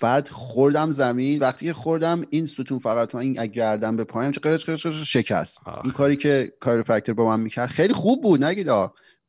بعد 0.00 0.28
خوردم 0.28 0.90
زمین 0.90 1.40
وقتی 1.40 1.66
که 1.66 1.72
خوردم 1.72 2.22
این 2.30 2.46
ستون 2.46 2.78
فقرات 2.78 3.14
من 3.14 3.20
از 3.20 3.46
گردنم 3.46 3.96
به 3.96 4.04
پایین 4.04 4.30
چه 4.30 4.40
قرش 4.40 4.64
قرش 4.64 4.86
قرش 4.86 5.12
شکست. 5.12 5.60
آخ. 5.66 5.84
این 5.84 5.92
کاری 5.92 6.16
که 6.16 6.52
chiropractor 6.60 7.14
با 7.14 7.36
من 7.36 7.40
می‌کرد 7.40 7.70
خیلی 7.70 7.94
خوب 7.94 8.22
بود 8.22 8.44
نگید. 8.44 8.68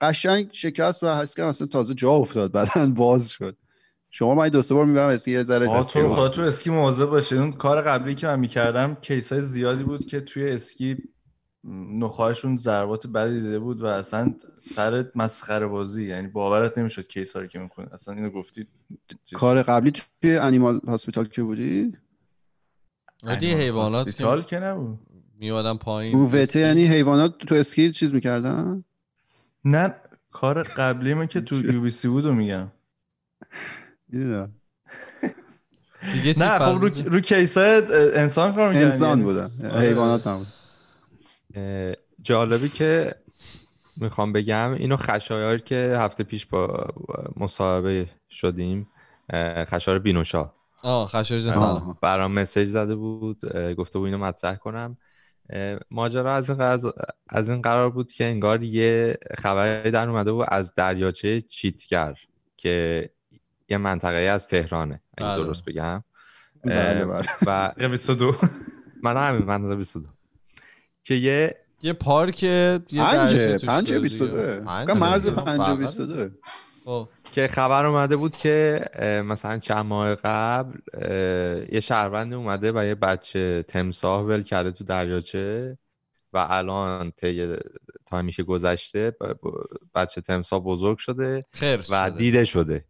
قشنگ 0.01 0.49
شکست 0.51 1.03
و 1.03 1.07
حس 1.15 1.35
کردم 1.35 1.49
اصلا 1.49 1.67
تازه 1.67 1.93
جا 1.93 2.11
افتاد 2.11 2.51
بعدن 2.51 2.93
باز 2.93 3.29
شد. 3.29 3.57
شما 4.17 4.35
من 4.35 4.49
دو 4.49 4.61
سه 4.61 4.75
بار 4.75 4.85
می‌برم 4.85 5.09
اسکی 5.09 5.31
یه 5.31 5.43
ذره 5.43 5.69
اسکی 5.69 5.99
تو 5.99 6.29
تو 6.29 6.41
اسکی 6.41 6.69
مواظب 6.69 7.05
باشید 7.05 7.37
اون 7.37 7.51
کار 7.51 7.81
قبلی 7.81 8.15
که 8.15 8.27
من 8.27 8.39
می‌کردم 8.39 8.97
case 9.01 9.31
های 9.31 9.41
زیادی 9.41 9.83
بود 9.83 10.05
که 10.05 10.19
توی 10.19 10.51
اسکی 10.51 10.97
نخاعشون 11.99 12.57
ضربات 12.57 13.07
بدی 13.07 13.41
دیده 13.41 13.59
بود 13.59 13.81
و 13.81 13.85
اصلا 13.85 14.33
سر 14.61 15.05
مسخره 15.15 15.67
بازی. 15.67 16.07
یعنی 16.07 16.27
باورت 16.27 16.77
نمی‌شد 16.77 17.07
case 17.07 17.35
ها 17.35 17.41
رو 17.41 17.47
که 17.47 17.59
می‌کنه 17.59 17.93
اصلا 17.93 18.13
اینو 18.13 18.29
گفتی 18.29 18.67
کار 19.33 19.63
قبلی 19.63 19.91
توی 19.91 20.37
animal 20.37 20.79
hospital 20.87 21.25
که 21.25 21.43
بودی؟ 21.43 21.97
عادی 23.23 23.51
حیوانات 23.51 24.07
hospital 24.07 24.41
که 24.41 24.47
که 24.47 24.59
نبود. 24.59 24.99
میومدن 25.39 25.77
پایین. 25.77 26.17
vet 26.17 26.49
ه 26.49 26.59
یعنی 26.59 26.87
حیوانات 26.87 27.37
تو 27.37 27.55
اسکی 27.55 27.91
چیز 27.91 28.13
می‌کردن؟ 28.13 28.83
نه 29.65 29.95
کار 30.31 30.63
قبلی 30.63 31.13
من 31.13 31.27
که 31.27 31.41
تو 31.41 31.73
یو 31.73 31.81
بی 31.81 31.89
سی 31.89 32.07
بود 32.07 32.25
رو 32.25 32.33
میگم. 32.33 32.67
می‌دونم. 34.15 34.55
دیگه 36.13 36.33
چی 36.33 36.39
نه 36.39 36.59
خب 36.59 36.81
رو؟ 36.81 36.89
رو 37.05 37.19
کیس 37.19 37.57
های 37.57 37.81
انسان 38.13 38.53
کار 38.53 38.69
می‌کردن 38.69 38.91
انسان 38.91 39.23
بودن 39.23 39.49
آره. 39.63 39.87
حیوانات 39.87 40.27
نبود. 40.27 40.47
جالبی 42.21 42.69
که 42.69 43.15
می‌خوام 43.97 44.33
بگم 44.33 44.73
اینو 44.73 44.97
خشایار 44.97 45.57
که 45.57 45.95
هفته 45.99 46.23
پیش 46.23 46.45
با 46.45 46.87
مصاحبه 47.37 48.09
شدیم 48.29 48.87
خشایار 49.69 49.99
بینوشا. 49.99 50.51
آه 50.83 51.07
خشایار 51.07 51.43
جان. 51.43 51.53
سلام. 51.53 51.97
برام 52.01 52.31
مسیج 52.31 52.67
زده 52.67 52.95
بود 52.95 53.45
گفته 53.77 53.99
بود 53.99 54.05
اینو 54.05 54.17
مطرح 54.17 54.55
کنم. 54.55 54.97
ماجرا 55.91 56.35
از 56.35 56.49
این 56.49 56.57
قرار, 56.57 56.93
از 57.29 57.49
این 57.49 57.61
قرار 57.61 57.89
بود 57.89 58.11
که 58.11 58.25
انگار 58.25 58.63
یه 58.63 59.17
خبری 59.37 59.91
در 59.91 60.09
اومده 60.09 60.31
بود 60.31 60.45
از 60.49 60.73
دریاچه 60.73 61.41
چیتگر 61.41 62.15
که 62.57 63.09
یه 63.69 63.77
منطقه 63.77 64.15
از 64.15 64.47
تهرانه 64.47 65.01
اگه 65.17 65.27
بله. 65.27 65.45
درست 65.45 65.65
بگم 65.65 66.03
بله 66.63 66.75
اه، 66.75 67.05
بله 67.05 67.25
و 67.47 67.89
22 67.89 68.35
من 69.03 69.17
همین 69.17 69.45
منطقه 69.45 69.75
22 69.75 70.09
که 71.03 71.13
یه 71.13 71.55
یه 71.81 71.93
پارک 71.93 72.43
یه 72.43 72.79
پنجه 72.97 73.57
پنجه. 73.57 73.99
دوه 73.99 74.57
پنجه 74.57 74.85
فکر 74.85 74.93
مرز. 74.93 75.29
پنجه 75.29 75.71
و 75.71 76.05
دوه 76.05 76.29
خب. 76.85 77.09
که 77.33 77.47
خبر 77.47 77.85
اومده 77.85 78.15
بود 78.15 78.37
که 78.37 78.85
مثلا 79.25 79.59
چند 79.59 79.85
ماه 79.85 80.15
قبل 80.15 80.79
یه 81.71 81.79
شهروند 81.79 82.33
اومده 82.33 82.71
و 82.75 82.85
یه 82.85 82.95
بچه 82.95 83.63
تمساه 83.67 84.25
ول 84.25 84.43
کرده 84.43 84.71
تو 84.71 84.83
دریاچه 84.83 85.77
و 86.33 86.47
الان 86.49 87.11
طی 87.11 87.55
تایمی 88.05 88.31
که 88.31 88.43
گذشته 88.43 89.15
بچه 89.95 90.21
تمساه 90.21 90.59
بزرگ 90.63 90.97
شده 90.97 91.45
و 91.61 91.81
شده. 91.81 92.09
دیده 92.09 92.45
شده 92.45 92.85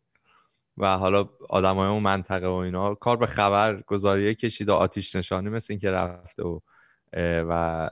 و 0.78 0.98
حالا 0.98 1.30
آدمای 1.50 1.90
اون 1.90 2.04
منطقه 2.04 2.48
و 2.48 2.54
اینا 2.54 2.96
کار 2.96 3.18
به 3.18 3.26
خبر 3.26 3.82
گذاریه 3.82 4.36
کشید 4.36 4.70
و 4.70 4.74
آتیش 4.74 5.16
نشانی 5.16 5.50
مثل 5.50 5.74
اینکه 5.74 5.92
رفته 5.92 6.44
و 6.44 6.60
و 7.18 7.90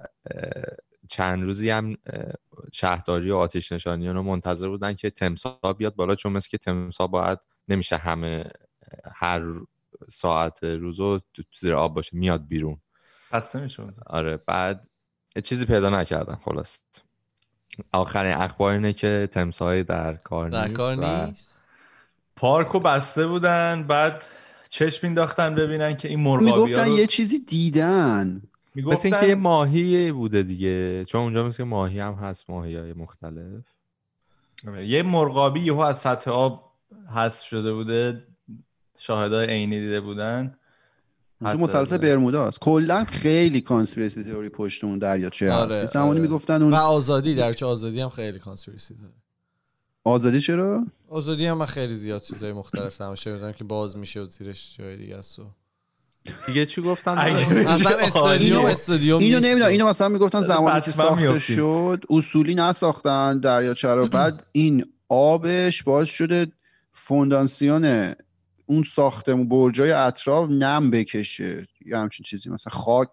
چند 1.08 1.44
روزی 1.44 1.70
هم 1.70 1.98
شهرداری 2.72 3.32
و 3.32 3.36
آتیش 3.36 3.72
نشانی 3.72 4.10
رو 4.10 4.24
منتظر 4.24 4.68
بودن 4.68 4.94
که 4.94 5.10
تمساه 5.10 5.60
بیاد 5.78 5.96
بالا 5.96 6.16
چون 6.16 6.32
مثل 6.32 6.50
که 6.50 6.58
تمساه 6.58 7.08
باید 7.08 7.40
نمیشه 7.68 7.98
همه 7.98 8.46
هر 9.16 9.42
ساعت 10.10 10.64
روزو 10.64 11.20
تو 11.34 11.44
زیر 11.60 11.76
آب 11.76 11.94
باشه 11.94 12.18
میاد 12.18 12.48
بیرون. 12.48 12.78
خسته 13.32 13.60
میشه 13.60 13.84
آره 14.06 14.38
بعد 14.38 14.88
چیزی 15.44 15.66
پیدا 15.66 15.90
نکردم 15.90 16.40
خلاص. 16.46 16.82
آخرین 17.92 18.34
اخبار 18.34 18.74
اینه 18.74 18.94
که 18.94 19.30
تمساهی 19.32 19.84
در 19.84 20.14
کار 20.14 20.50
در 20.50 20.68
نیست 20.68 20.78
کار 20.78 20.96
نیست؟ 20.96 21.53
پارکو 22.36 22.80
بسته 22.80 23.28
بودن 23.28 23.86
بعد 23.88 24.24
چشم 24.70 25.08
مینداختن 25.08 25.56
ببینن 25.56 25.98
که 25.98 26.08
این 26.08 26.20
مرغابی 26.20 26.46
می‌گفتن 26.46 26.90
رو 26.90 26.98
یه 26.98 27.08
چیزی 27.08 27.40
دیدن. 27.40 28.42
مثل 28.76 29.08
اینکه 29.08 29.28
یه 29.28 29.36
ماهی 29.36 30.12
بوده 30.12 30.44
دیگه. 30.44 31.06
چون 31.06 31.22
اونجا 31.22 31.48
مثل 31.48 31.64
ماهی 31.64 32.00
هم 32.00 32.14
هست 32.14 32.50
ماهی 32.50 32.76
های 32.76 32.94
مختلف 32.94 33.64
یه 34.86 35.04
مرغابی 35.04 35.60
یهو 35.60 35.80
از 35.80 35.98
سطح 35.98 36.32
آب 36.32 36.72
حذف 37.16 37.44
شده 37.44 37.74
بوده 37.74 38.24
شاهدای 38.98 39.48
عینی 39.48 39.80
دیده 39.80 40.02
بودن. 40.02 40.56
اونجا 41.42 41.58
حد 41.58 41.64
مثلث 41.64 41.90
زده. 41.90 42.08
برموداست 42.08 42.60
کلا 42.60 43.06
خیلی 43.06 43.62
کانسپیرسی 43.62 44.24
تئوری 44.24 44.50
پشت 44.50 44.84
اون 44.84 45.00
دریاچه 45.00 45.52
آره، 45.52 45.76
هست. 45.76 45.96
آره. 45.96 46.20
می‌گفتن 46.20 46.62
و 46.62 46.64
اون 46.64 46.74
آزادی 46.74 47.36
در 47.36 47.54
چه 47.54 47.66
آزادی 47.66 48.02
هم 48.02 48.10
خیلی 48.10 48.40
کانسپیرسی 48.40 48.94
داره. 48.94 49.14
آزادی 50.04 50.42
چرا؟ 50.42 50.86
آزادی 51.10 51.46
هم 51.46 51.58
من 51.58 51.66
خیلی 51.66 51.94
زیاد 51.94 52.22
چیزای 52.22 52.54
مختلف 52.54 52.98
تماشا 52.98 53.34
می‌دونم 53.34 53.54
که 53.54 53.64
باز 53.64 53.98
میشه 53.98 54.20
و 54.20 54.26
زیرش 54.26 54.78
جای 54.78 54.98
دیگه 54.98 55.16
است 55.16 55.40
و 55.40 55.44
دیگه 56.48 56.66
چی 56.66 56.82
گفتن؟ 56.82 57.18
اصلا 57.18 57.92
عالیه. 57.92 58.08
استادیوم 58.08 58.66
استادیوم 58.66 59.20
اینو 59.20 59.40
نمی‌دونم. 59.40 59.70
اینو 59.70 59.88
مثلا 59.88 60.10
می‌گفتن 60.10 60.42
زمانی 60.42 60.82
که 60.82 60.92
ساخته. 60.92 61.40
شد 61.40 62.04
اصولی 62.10 62.56
نساختن 62.56 63.40
دریاچه 63.40 63.88
رو 63.88 64.08
بعد 64.18 64.46
این 64.52 64.86
آبش 65.10 65.84
باعث 65.84 66.10
شده 66.10 66.48
فونداسیون 66.94 68.14
اون 68.66 68.84
ساختمون 68.84 69.50
برجای 69.50 69.92
اطراف 69.92 70.50
نم 70.50 70.92
بکشه. 70.92 71.68
یا 71.86 72.02
همچین 72.02 72.24
چیزی. 72.24 72.50
مثلا 72.50 72.74
خاک 72.74 73.12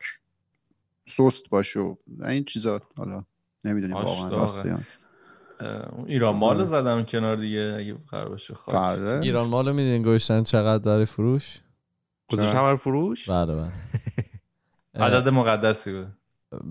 سست 1.08 1.48
باشه 1.48 1.80
و 1.80 1.96
این 2.24 2.44
چیزا. 2.44 2.80
حالا 2.96 3.20
نمی‌دونیم 3.64 3.96
واقعا 3.96 4.28
داغه. 4.28 4.42
راسته 4.42 4.68
یا 4.68 4.74
اه، 4.74 4.80
اون 4.80 4.86
ایران 6.06 6.36
مال 6.36 6.58
رو 6.58 6.64
زدم 6.64 7.02
کنار 7.02 7.36
دیگه 7.36 7.76
اگه 7.78 7.94
قرار 8.10 8.28
باشه 8.28 8.54
خاک 8.54 8.74
بله. 8.74 9.20
ایران 9.22 9.48
مالو 9.48 9.72
میدین 9.72 10.02
گوشتن 10.02 10.42
چقدر 10.42 10.82
داره 10.82 11.04
فروش؟ 11.04 11.60
گذاشتم 12.32 12.62
برای 12.62 12.76
فروش؟ 12.76 13.30
بله 13.30 13.54
بله. 13.54 13.72
عدد 15.06 15.28
مقدسی 15.28 15.92
بود. 15.92 16.08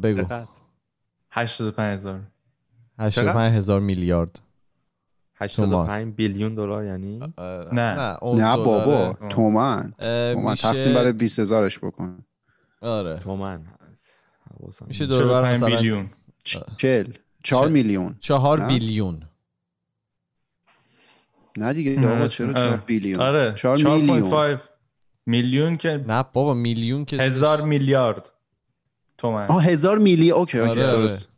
بگو. 0.03 0.21
چقدر؟ 0.23 0.47
85 1.31 1.93
هزار. 1.93 2.21
85 2.99 3.55
هزار 3.57 3.79
میلیارد. 3.79 4.39
85 5.35 6.15
بیلیون 6.15 6.55
دلار 6.55 6.85
یعنی؟ 6.85 7.19
نه. 7.19 7.73
نه 7.73 8.17
اون 8.21 8.41
نه. 8.41 8.57
بابا. 8.57 9.17
تومن. 9.29 9.93
تومن 9.99 10.51
میشه 10.51 10.61
تقسیم 10.67 10.93
برای 10.93 11.13
20 11.13 11.39
هزارش 11.39 11.79
بکن. 11.79 12.25
آره. 12.81 13.19
تومن. 13.19 13.65
میشه. 14.87 15.05
دور 15.05 15.23
بر 15.23 15.41
45 15.41 15.55
مثلا. 15.55 15.75
بیلیون. 15.75 16.09
چل 16.77 17.03
چهار. 17.43 17.67
میلیون. 17.67 18.15
چهار؟ 18.19 18.59
بیلیون. 18.59 19.21
نه 21.57 21.73
دیگه 21.73 22.07
آقا. 22.15 22.27
چرا 22.27 22.53
چهار 22.53 22.77
بیلیون؟ 22.77 23.21
آره 23.21 23.53
چهار 23.55 23.77
میلیون. 23.77 24.57
4.5 24.57 24.61
میلیون 25.25 25.77
که 25.77 26.05
نه 26.07 26.23
بابا 26.33 26.53
میلیون 26.53 27.05
که 27.05 27.17
هزار 27.17 27.61
میلیارد 27.61 28.31
تومن. 29.17 29.45
آه 29.47 29.63
هزار 29.65 29.97
میلی 29.97 30.31
اوکی 30.31 30.59
اوکی. 30.59 30.71
آره، 30.71 30.87
آره. 30.87 30.97
درست. 30.97 31.29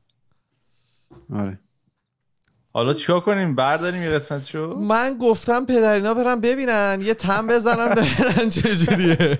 آره. 1.34 1.60
حالا 2.74 2.93
چیکار 2.93 3.20
کنیم؟ 3.20 3.56
برداریم 3.56 4.04
یه 4.04 4.10
قسمتشو؟ 4.10 4.76
من 4.80 5.18
گفتم 5.22 5.66
پدرینا 5.66 6.14
برن 6.14 6.41
ببینن 6.41 6.99
یه 7.02 7.14
تم 7.14 7.47
بزنن 7.47 7.95
ببینن 7.95 8.49
چجوریه؟ 8.49 9.39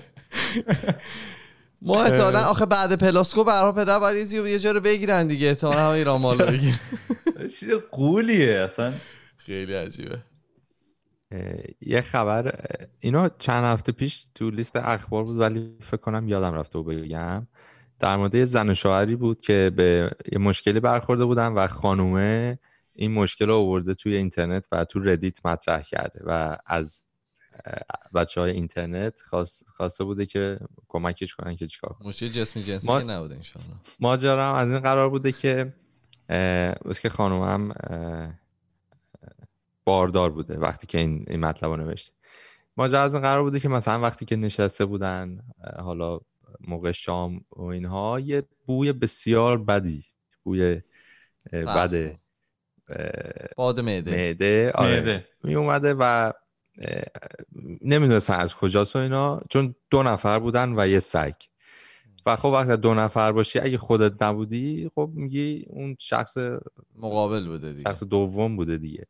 ما 1.84 2.02
احتمالا 2.02 2.44
آخه 2.44 2.66
بعد 2.66 2.98
پلاسکو 2.98 3.44
برها 3.44 3.72
پدر 3.72 3.98
باید 3.98 4.32
یه 4.32 4.58
جا 4.58 4.70
رو 4.70 4.80
بگیرن 4.80 5.26
دیگه. 5.26 5.48
احتمالا 5.48 5.88
هم 5.88 5.92
ایران 5.92 6.20
مال 6.20 6.38
رو 6.38 6.46
بگیرن. 6.46 6.78
چیز 7.58 7.70
قولیه 7.90 8.58
اصلا. 8.58 8.92
خیلی 9.36 9.74
عجیبه. 9.74 10.18
یه 11.80 12.00
خبر 12.00 12.54
اینو 12.98 13.28
چند 13.38 13.64
هفته 13.64 13.92
پیش 13.92 14.24
تو 14.34 14.50
لیست 14.50 14.76
اخبار 14.76 15.24
بود 15.24 15.38
ولی 15.38 15.76
فکر 15.80 15.96
کنم 15.96 16.28
یادم 16.28 16.54
رفته 16.54 16.78
و 16.78 16.82
بگم. 16.82 17.46
در 17.98 18.16
مورد 18.16 18.34
یه 18.34 18.44
زن 18.44 18.70
و 18.70 18.74
شوهری 18.74 19.16
بود 19.16 19.40
که 19.40 19.72
به 19.76 20.10
یه 20.32 20.38
مشکلی 20.38 20.80
برخورده 20.80 21.24
بودن 21.24 21.46
و 21.46 21.66
خانومه 21.66 22.58
این 22.92 23.12
مشکل 23.12 23.46
رو 23.46 23.54
آورده 23.54 23.94
توی 23.94 24.16
اینترنت 24.16 24.66
و 24.72 24.84
تو 24.84 25.00
ردیت 25.00 25.46
مطرح 25.46 25.82
کرده 25.82 26.20
و 26.26 26.56
از 26.66 27.06
بچه 28.14 28.40
های 28.40 28.50
اینترنت 28.50 29.20
خواست- 29.20 29.64
خواسته 29.68 30.04
بوده 30.04 30.26
که 30.26 30.58
کمکش 30.88 31.34
کنن 31.34 31.56
که 31.56 31.66
چیکار 31.66 31.92
کنه 31.92 32.08
مشکل 32.08 32.28
جسمی 32.28 32.62
جنسی 32.62 32.86
ما- 32.88 33.00
که 33.00 33.06
نبوده 33.06 33.34
انشاءالله. 33.34 33.74
ماجرا 34.00 34.48
هم 34.48 34.54
از 34.54 34.70
این 34.70 34.80
قرار 34.80 35.08
بوده 35.10 35.32
که 35.32 35.72
بس 36.84 37.00
که 37.00 37.08
خانومم 37.08 37.74
باردار 39.84 40.30
بوده 40.30 40.58
وقتی 40.58 40.86
که 40.86 40.98
این, 40.98 41.24
این 41.28 41.40
مطلب 41.40 41.70
رو 41.70 41.76
نوشته. 41.76 42.12
ماجرا 42.76 43.02
از 43.02 43.14
این 43.14 43.22
قرار 43.22 43.42
بوده 43.42 43.60
که 43.60 43.68
مثلا 43.68 44.00
وقتی 44.00 44.24
که 44.24 44.36
نشسته 44.36 44.84
بودن 44.84 45.38
حالا 45.78 46.20
موقع 46.60 46.90
شام 46.92 47.40
و 47.56 47.62
اینها 47.62 48.20
یه 48.20 48.42
بوی 48.66 48.92
بسیار 48.92 49.58
بدی 49.58 50.04
بوی 50.42 50.80
بله. 51.52 51.64
بد 51.64 52.16
اه، 52.88 53.48
باد 53.56 53.80
معده. 53.80 54.16
معده 54.16 54.72
آره. 54.74 55.24
می 55.44 55.54
اومده 55.54 55.94
و 55.98 56.32
نمی‌دونستن 57.82 58.34
از 58.34 58.54
کجاست 58.54 58.96
و 58.96 58.98
اینا 58.98 59.40
چون 59.50 59.74
دو 59.90 60.02
نفر 60.02 60.38
بودن 60.38 60.74
و 60.76 60.88
یه 60.88 60.98
سگ. 60.98 61.34
و 62.26 62.36
خب 62.36 62.48
وقتی 62.48 62.76
دو 62.76 62.94
نفر 62.94 63.32
باشی 63.32 63.58
اگه 63.58 63.78
خودت 63.78 64.22
نبودی 64.22 64.90
خب 64.94 65.10
میگی 65.14 65.64
اون 65.68 65.96
شخص 65.98 66.38
مقابل 66.96 67.46
بوده 67.46 67.72
دیگه. 67.72 67.90
شخص 67.90 68.04
دوم 68.04 68.56
بوده 68.56 68.78
دیگه. 68.78 69.06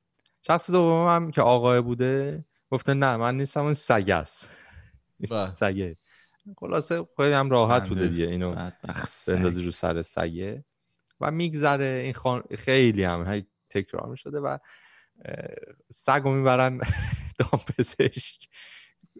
شخص 0.46 0.70
دوم 0.70 1.08
هم 1.08 1.30
که 1.30 1.42
آقای 1.42 1.80
بوده 1.80 2.44
گفته 2.70 2.94
نه 2.94 3.16
من 3.16 3.36
نیستم 3.36 3.60
اون 3.60 3.74
سگ 3.74 4.10
است. 4.10 4.50
بله. 5.30 5.54
سگه 5.60 5.96
خلاصه 6.58 7.06
خیلی 7.16 7.34
هم 7.34 7.50
راحت 7.50 7.88
بوده 7.88 8.00
بنده 8.00 8.12
دیگه 8.12 8.26
اینو 8.26 8.70
بندازی 9.26 9.64
رو 9.64 9.70
سر 9.70 10.02
سگه 10.02 10.64
و 11.20 11.30
میگذره 11.30 12.00
این 12.04 12.14
خان... 12.14 12.42
خیلی 12.58 13.04
هم 13.04 13.42
تکرار 13.70 14.08
می‌شده 14.08 14.40
و 14.40 14.58
سگ 15.90 16.20
رو 16.24 16.34
می‌برن 16.34 16.80
دامپزشک. 17.38 18.48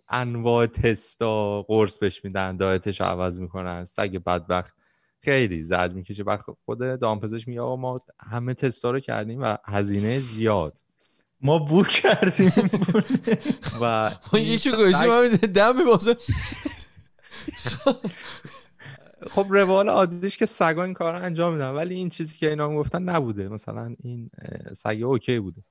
انواع 0.09 0.67
تستا 0.67 1.63
قرص 1.63 1.99
بهش 1.99 2.25
میدن 2.25 2.57
دایتش 2.57 3.01
رو 3.01 3.07
عوض 3.07 3.41
می‌کنن. 3.41 3.85
سگ 3.85 4.19
بدبخت 4.19 4.75
خیلی 5.21 5.63
زرد 5.63 5.95
می‌کشه. 5.95 6.23
و 6.23 6.37
خود 6.65 6.79
دامپزشک 6.79 7.49
میگه 7.49 7.61
آقا 7.61 7.77
ما 7.77 8.01
همه 8.21 8.55
تستا 8.55 8.91
رو 8.91 9.01
کردیم 9.01 9.43
و 9.43 9.57
هزینه 9.65 10.19
زیاد. 10.19 10.79
ما 11.41 11.59
بو 11.59 11.85
کردیم. 11.85 12.53
و 13.81 14.13
یکی 14.33 14.71
گوشی 14.71 15.07
من 15.07 15.31
میده 15.31 15.47
دم 15.47 15.77
میبازه. 15.77 16.17
خب 19.31 19.47
روال 19.51 19.89
عادیش 19.89 20.37
که 20.37 20.47
سگا 20.47 20.85
این 20.85 20.95
کار 20.95 21.19
رو 21.19 21.25
انجام 21.25 21.53
میدن 21.53 21.71
ولی 21.71 21.95
این 21.95 22.09
چیزی 22.09 22.37
که 22.39 22.49
اینا 22.51 22.75
گفتن 22.75 23.03
نبوده. 23.03 23.49
مثلا 23.49 23.95
این 24.03 24.31
سگ 24.77 25.03
okay 25.05 25.39
بوده. 25.39 25.63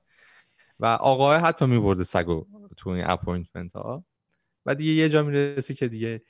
و 0.80 0.86
آقای 0.86 1.38
حتی 1.38 1.66
میبرده 1.66 2.04
سگو 2.04 2.46
تو 2.76 2.90
این 2.90 3.04
appointment 3.06 3.72
ها 3.72 4.04
و 4.66 4.74
دیگه 4.74 4.92
یه 4.92 5.08
جا 5.08 5.22
می‌رسی 5.22 5.74
که 5.74 5.88
دیگه 5.88 6.22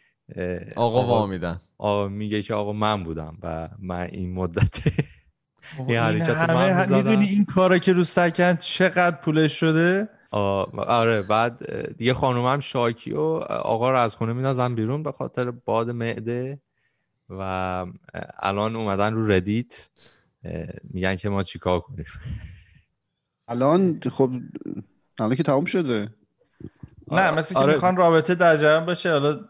آقا 0.76 1.06
وا 1.06 1.26
میدن. 1.26 1.60
آقا 1.78 2.08
میگه 2.08 2.42
که 2.42 2.54
آقا 2.54 2.72
من 2.72 3.04
بودم 3.04 3.38
و 3.42 3.68
من 3.78 4.00
این 4.00 4.32
مدت 4.32 4.80
این 5.88 5.96
حرکت 5.98 6.28
رو 6.28 6.56
من. 6.56 6.96
می‌دونی 6.96 7.26
این 7.26 7.44
کارا 7.44 7.78
که 7.78 7.92
رو 7.92 8.04
سکن 8.04 8.56
چقدر 8.56 9.16
پولش 9.16 9.60
شده؟ 9.60 10.08
آره 10.30 11.22
بعد 11.22 11.96
دیگه 11.96 12.14
خانومم 12.14 12.60
شاکی 12.60 13.12
و 13.12 13.20
آقا 13.20 13.90
رو 13.90 13.96
از 13.98 14.16
خونه 14.16 14.32
میندازن 14.32 14.74
بیرون 14.74 15.02
به 15.02 15.12
خاطر 15.12 15.50
باد 15.50 15.90
معده 15.90 16.60
و 17.28 17.86
الان 18.38 18.76
اومدن 18.76 19.14
رو 19.14 19.32
ردیت 19.32 19.88
میگن 20.84 21.16
که 21.16 21.28
ما 21.28 21.42
چیکار 21.42 21.80
کنیم؟ 21.80 22.06
الان 23.48 24.00
خب 24.12 24.30
الان 25.18 25.36
که 25.36 25.42
تموم 25.42 25.64
شده. 25.64 26.14
نه 27.10 27.30
مثل 27.30 27.54
که 27.54 27.60
آره. 27.60 27.72
می‌خوان 27.72 27.96
رابطه 27.96 28.34
در 28.34 28.56
جریان 28.56 28.86
باشه. 28.86 29.10
حالا 29.10 29.48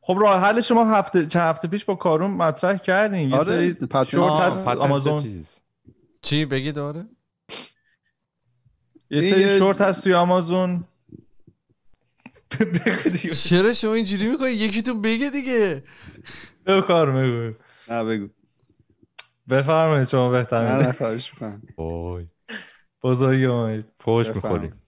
خب 0.00 0.18
راه 0.20 0.40
حل 0.40 0.60
شما 0.60 0.84
هفته 0.84 1.26
چند 1.26 1.42
هفته 1.42 1.68
پیش 1.68 1.84
با 1.84 1.94
کارون 1.94 2.30
مطرح 2.30 2.76
کردیم. 2.76 3.28
یه 3.28 3.36
آره 3.36 3.76
شورت 4.06 4.32
هست 4.32 4.68
پتنت 4.68 4.78
آمازون. 4.78 5.22
چیز. 5.22 5.60
چی 6.22 6.44
بگی 6.44 6.72
دوره 6.72 7.06
یه 9.10 9.22
این 9.22 9.30
سری 9.30 9.58
شورت 9.58 9.80
هست 9.80 10.02
توی 10.02 10.14
آمازون. 10.14 10.84
بگو 12.60 13.10
دیگه 13.10 13.30
چرا 13.30 13.72
شما 13.72 13.94
اینجوری 13.94 14.26
می‌کنی 14.26 14.50
یکیتون 14.50 15.02
بگه 15.02 15.30
دیگه؟ 15.30 15.84
بگو 16.66 16.80
کار 16.80 17.10
بگو 17.10 17.56
نه 17.90 18.04
بگو. 18.04 18.28
بفرمایید 19.50 20.08
شما 20.08 20.32
نه 20.32 20.38
بهتر 20.38 20.82
نه 20.82 20.92
خواهش 20.92 21.34
می‌کنم. 21.34 21.62
بزرگی 23.02 23.44
اومد. 23.44 23.84
فوش 24.00 24.28
بفهم. 24.28 24.52
می‌خوریم 24.52 24.82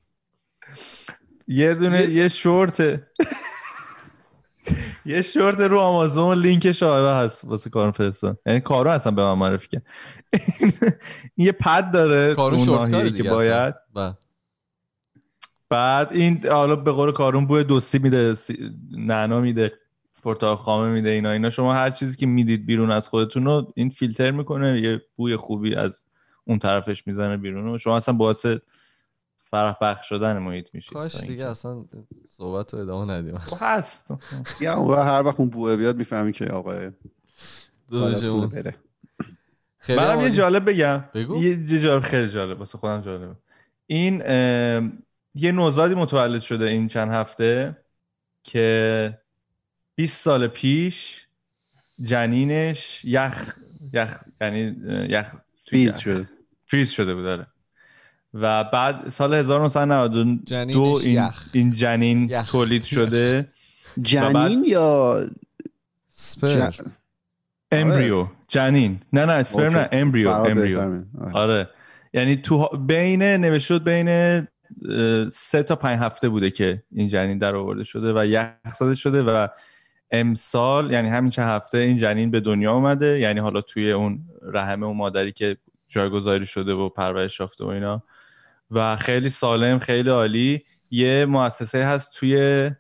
یه 1.48 1.74
دونه 1.74 2.02
یه 2.02 2.28
شورت 2.28 3.02
یه 5.06 5.22
شورت 5.22 5.60
رو 5.60 5.78
آمازون 5.78 6.38
لینکش 6.38 6.82
آره 6.82 7.10
هست 7.10 7.44
واسه 7.44 7.70
کارون 7.70 7.92
فرستادن. 7.92 8.36
یعنی 8.46 8.60
کارو 8.60 8.90
اصلا 8.90 9.12
به 9.12 9.22
من 9.22 9.34
معرفی 9.34 9.68
کرد 9.68 9.86
یه 11.36 11.52
پد 11.52 11.90
داره 11.90 12.34
کارون 12.34 12.58
اون 12.58 12.66
شورت 12.66 12.90
که 12.90 13.10
دیگه 13.10 13.30
باید. 13.30 13.74
باید 13.92 14.14
بعد 15.68 16.12
این 16.12 16.46
حالا 16.46 16.76
به 16.76 16.92
قول 16.92 17.12
کارون 17.12 17.46
بوی 17.46 17.64
دوستی 17.64 17.98
میده 17.98 18.34
نعنا 18.90 19.40
میده 19.40 19.72
پرتقال 20.22 20.56
خامه 20.56 20.92
میده 20.92 21.10
اینا 21.10 21.30
اینا. 21.30 21.50
شما 21.50 21.74
هر 21.74 21.90
چیزی 21.90 22.16
که 22.16 22.26
می‌دید 22.26 22.66
بیرون 22.66 22.90
از 22.90 23.08
خودتون 23.08 23.44
رو 23.44 23.72
این 23.76 23.90
فیلتر 23.90 24.30
می‌کنه 24.30 24.80
یه 24.80 25.02
بوی 25.16 25.36
خوبی 25.36 25.74
از 25.74 26.04
اون 26.45 26.59
طرفش 26.59 27.07
می‌زنه 27.07 27.36
بیرون 27.36 27.74
و 27.74 27.78
شما 27.78 27.97
اصلا 27.97 28.14
باعث 28.14 28.47
فرح 29.36 29.76
بخش 29.80 30.09
شدن 30.09 30.38
محیط 30.38 30.68
میشید 30.72 30.93
کاش 30.93 31.20
دیگه 31.20 31.47
اصلا 31.47 31.84
صحبت 32.28 32.74
رو 32.74 32.80
ادامه 32.80 33.12
ندیم. 33.12 33.38
خب 33.38 33.57
هست. 33.61 34.14
یا 34.61 34.74
اون 34.74 34.99
هر 34.99 35.22
وقت 35.22 35.40
اون 35.40 35.51
بوه 35.51 35.76
بیاد 35.76 35.97
می‌فهمی 35.97 36.32
که 36.32 36.45
داداشمون 37.90 38.49
بره. 38.49 38.74
خیلی 39.78 39.99
منم 39.99 40.20
یه. 40.20 40.30
جالب 40.30 40.70
بگم. 40.70 41.05
بگو. 41.14 41.43
یه 41.43 41.78
جالب 41.78 42.03
خیلی 42.03 42.30
جالب. 42.30 42.59
واسه 42.59 42.78
خودم 42.78 43.01
جالبه. 43.01 43.34
این 43.86 44.18
یه 45.34 45.53
نوزادی 45.53 45.95
متولد 45.95 46.40
شده 46.40 46.64
این 46.64 46.88
چند 46.88 47.11
هفته 47.11 47.76
که 48.43 49.18
20 49.95 50.22
سال 50.22 50.47
پیش 50.47 51.26
جنینش 52.01 53.05
یخ 53.05 53.59
یخ 53.93 54.22
یعنی 54.40 54.76
یخ 55.09 55.34
فریز. 55.73 55.99
شده 55.99 56.29
فریز 56.66 56.91
شده 56.91 57.14
بود 57.14 57.25
داره 57.25 57.47
و 58.35 58.64
بعد 58.64 59.09
سال 59.09 59.35
1992 59.35 60.39
جنینش 60.45 61.05
این, 61.05 61.14
یخ. 61.16 61.49
این 61.53 61.70
جنین 61.70 62.29
یخ. 62.31 62.51
تولید 62.51 62.83
شده 62.83 63.49
جنین 64.01 64.64
یا 64.64 65.27
سپر 66.09 66.70
ج- 66.70 66.89
امبریو 67.73 68.16
آره. 68.16 68.29
جنین 68.49 69.01
نه 69.12 69.25
نه 69.27 69.33
اسپرم 69.33 69.77
نه. 69.77 69.89
امبریو 69.93 70.29
امبریو 70.31 70.81
آره. 70.81 71.05
آره 71.33 71.68
یعنی 72.14 72.37
تو 72.37 72.68
بین 72.87 73.23
نوشته 73.23 73.75
شد 73.75 73.85
بین 73.85 74.09
سه 75.29 75.62
تا 75.62 75.77
پنج 75.77 75.99
هفته 76.01 76.29
بوده 76.29 76.51
که 76.51 76.83
این 76.93 77.09
جنین 77.09 77.39
در 77.39 77.55
آورده 77.55 77.85
شده 77.85 78.12
و 78.12 78.27
یخ 78.27 78.75
زده 78.79 78.95
شده 78.95 79.23
و 79.23 79.49
امسال 80.12 80.90
یعنی 80.90 81.08
همین 81.08 81.30
چند 81.30 81.48
هفته 81.48 81.78
این 81.78 81.96
جنین 81.96 82.30
به 82.30 82.40
دنیا 82.40 82.72
اومده 82.72 83.18
یعنی 83.18 83.40
حالا 83.40 83.60
توی 83.60 83.92
اون 83.92 84.24
رحم 84.42 84.82
اون 84.82 84.96
مادری 84.96 85.32
که 85.32 85.56
جایگذاری 85.88 86.46
شده 86.46 86.72
و 86.72 86.88
پرورش 86.88 87.40
یافته 87.40 87.64
و 87.64 87.68
اینا. 87.68 88.02
و 88.70 88.96
خیلی 88.96 89.28
سالم 89.28 89.78
خیلی 89.78 90.10
عالی. 90.10 90.64
یه 90.90 91.26
مؤسسه 91.28 91.84
هست 91.84 92.14
توی 92.14 92.70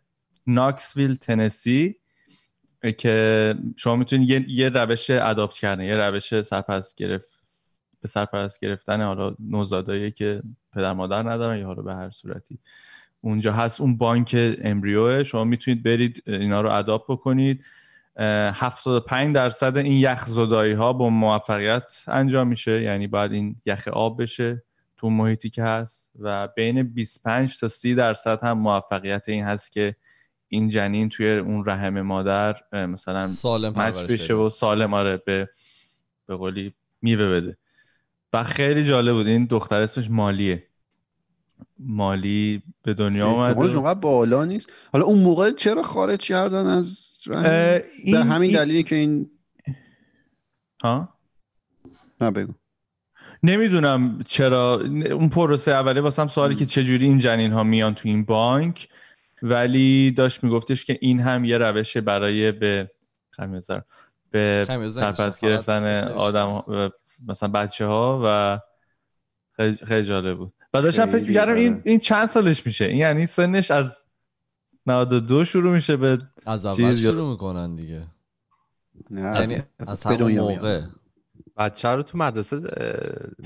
ناکسویل 0.46 1.14
تنسی 1.14 1.96
که 2.98 3.54
شما 3.76 3.96
می‌تونید 3.96 4.30
یه, 4.30 4.44
یه 4.48 4.68
روش 4.68 5.10
اداپت 5.10 5.54
کردن 5.54 5.84
یه 5.84 5.96
روش 5.96 6.40
سرپرست 6.40 6.96
گرفت 6.96 7.42
به 8.00 8.08
سرپرست 8.08 8.60
گرفتن 8.60 9.02
حالا 9.02 9.34
نوزادایی 9.38 10.10
که 10.10 10.42
پدر 10.72 10.92
مادر 10.92 11.22
ندارن 11.22 11.58
یا 11.58 11.66
حالا 11.66 11.82
به 11.82 11.94
هر 11.94 12.10
صورتی. 12.10 12.58
اونجا 13.24 13.52
هست. 13.52 13.80
اون 13.80 13.96
بانک 13.96 14.36
امبریوه. 14.62 15.24
شما 15.24 15.44
می‌تونید 15.44 15.82
برید 15.82 16.22
اینا 16.26 16.60
رو 16.60 16.70
اداپت 16.70 17.04
بکنید. 17.08 17.64
اه، 18.16 18.26
75 18.54 19.34
درصد 19.34 19.76
این 19.76 19.92
یخ 19.92 20.26
زدایی 20.26 20.72
ها 20.72 20.92
با 20.92 21.08
موفقیت 21.08 22.04
انجام 22.08 22.48
میشه. 22.48 22.82
یعنی 22.82 23.06
باید 23.06 23.32
این 23.32 23.56
یخ 23.66 23.88
آب 23.88 24.22
بشه 24.22 24.62
تو 24.96 25.10
محیطی 25.10 25.50
که 25.50 25.62
هست. 25.62 26.10
و 26.20 26.48
بین 26.48 26.82
25 26.82 27.58
تا 27.58 27.68
30 27.68 27.94
درصد 27.94 28.42
هم 28.42 28.58
موفقیت 28.58 29.28
این 29.28 29.44
هست 29.44 29.72
که 29.72 29.96
این 30.48 30.68
جنین 30.68 31.08
توی 31.08 31.32
اون 31.38 31.64
رحم 31.66 32.00
مادر 32.00 32.56
مثلا 32.72 33.26
سالم 33.26 33.72
مچ 33.76 34.04
بشه 34.04 34.34
و 34.34 34.48
سالم 34.48 34.94
آره 34.94 35.16
به 35.16 35.48
به 36.26 36.36
قولی 36.36 36.74
میوه 37.02 37.28
بده. 37.28 37.56
و 38.32 38.44
خیلی 38.44 38.84
جالب 38.84 39.12
بود. 39.14 39.26
این 39.26 39.44
دختر 39.44 39.80
اسمش 39.80 40.10
مالیه. 40.10 40.66
مالی 41.78 42.62
به 42.82 42.94
دنیا 42.94 43.26
اومد 43.26 44.00
بالا 44.00 44.44
نیست. 44.44 44.72
حالا 44.92 45.04
اون 45.04 45.18
موقع 45.18 45.50
چرا 45.50 45.82
خارج 45.82 46.18
کردن 46.18 46.66
از 46.66 47.10
به 48.12 48.24
همین 48.24 48.52
دلیلی 48.52 48.82
که 48.82 48.96
این 48.96 49.30
ها؟ 50.84 51.08
نه 52.20 52.30
بگو. 52.30 52.52
نمی‌دونم 53.42 54.22
چرا. 54.26 54.80
اون 55.10 55.28
پروسه 55.28 55.72
اولی 55.72 56.00
واسم 56.00 56.28
سوالی 56.28 56.54
که 56.54 56.66
چجوری 56.66 57.06
این 57.06 57.18
جنین 57.18 57.52
ها 57.52 57.62
میان 57.62 57.94
تو 57.94 58.08
این 58.08 58.24
بانک. 58.24 58.88
ولی 59.42 60.10
داشت 60.10 60.44
میگفتش 60.44 60.84
که 60.84 60.98
این 61.00 61.20
هم 61.20 61.44
یه 61.44 61.58
روشه 61.58 62.00
برای 62.00 62.52
به 62.52 62.90
خمیزر 63.30 63.80
به 64.30 64.66
سرپس 64.88 65.40
گرفتن 65.40 66.08
آدم 66.08 66.64
مثلا 67.26 67.48
بچه 67.48 67.86
ها 67.86 68.22
و 68.24 68.60
خیلی, 69.56 69.76
خیلی 69.76 70.04
جالب 70.04 70.38
بود. 70.38 70.52
و 70.74 70.82
داشتم 70.82 71.06
فکر 71.06 71.24
می‌کردم 71.28 71.54
این 71.54 71.82
این 71.84 71.98
چند 71.98 72.26
سالش 72.26 72.66
میشه. 72.66 72.84
این 72.84 72.96
یعنی 72.96 73.26
سنش 73.26 73.70
از 73.70 74.04
92 74.86 75.44
شروع 75.44 75.72
میشه 75.72 75.96
به 75.96 76.18
از 76.46 76.66
اول 76.66 76.94
شروع 76.94 77.30
می‌کنن 77.30 77.74
دیگه. 77.74 78.06
نه 79.10 79.40
یعنی 79.40 79.62
از 79.78 80.02
همون 80.02 80.38
موقع. 80.38 80.80
بچه 81.56 81.88
رو 81.88 82.02
تو 82.02 82.18
مدرسه 82.18 82.60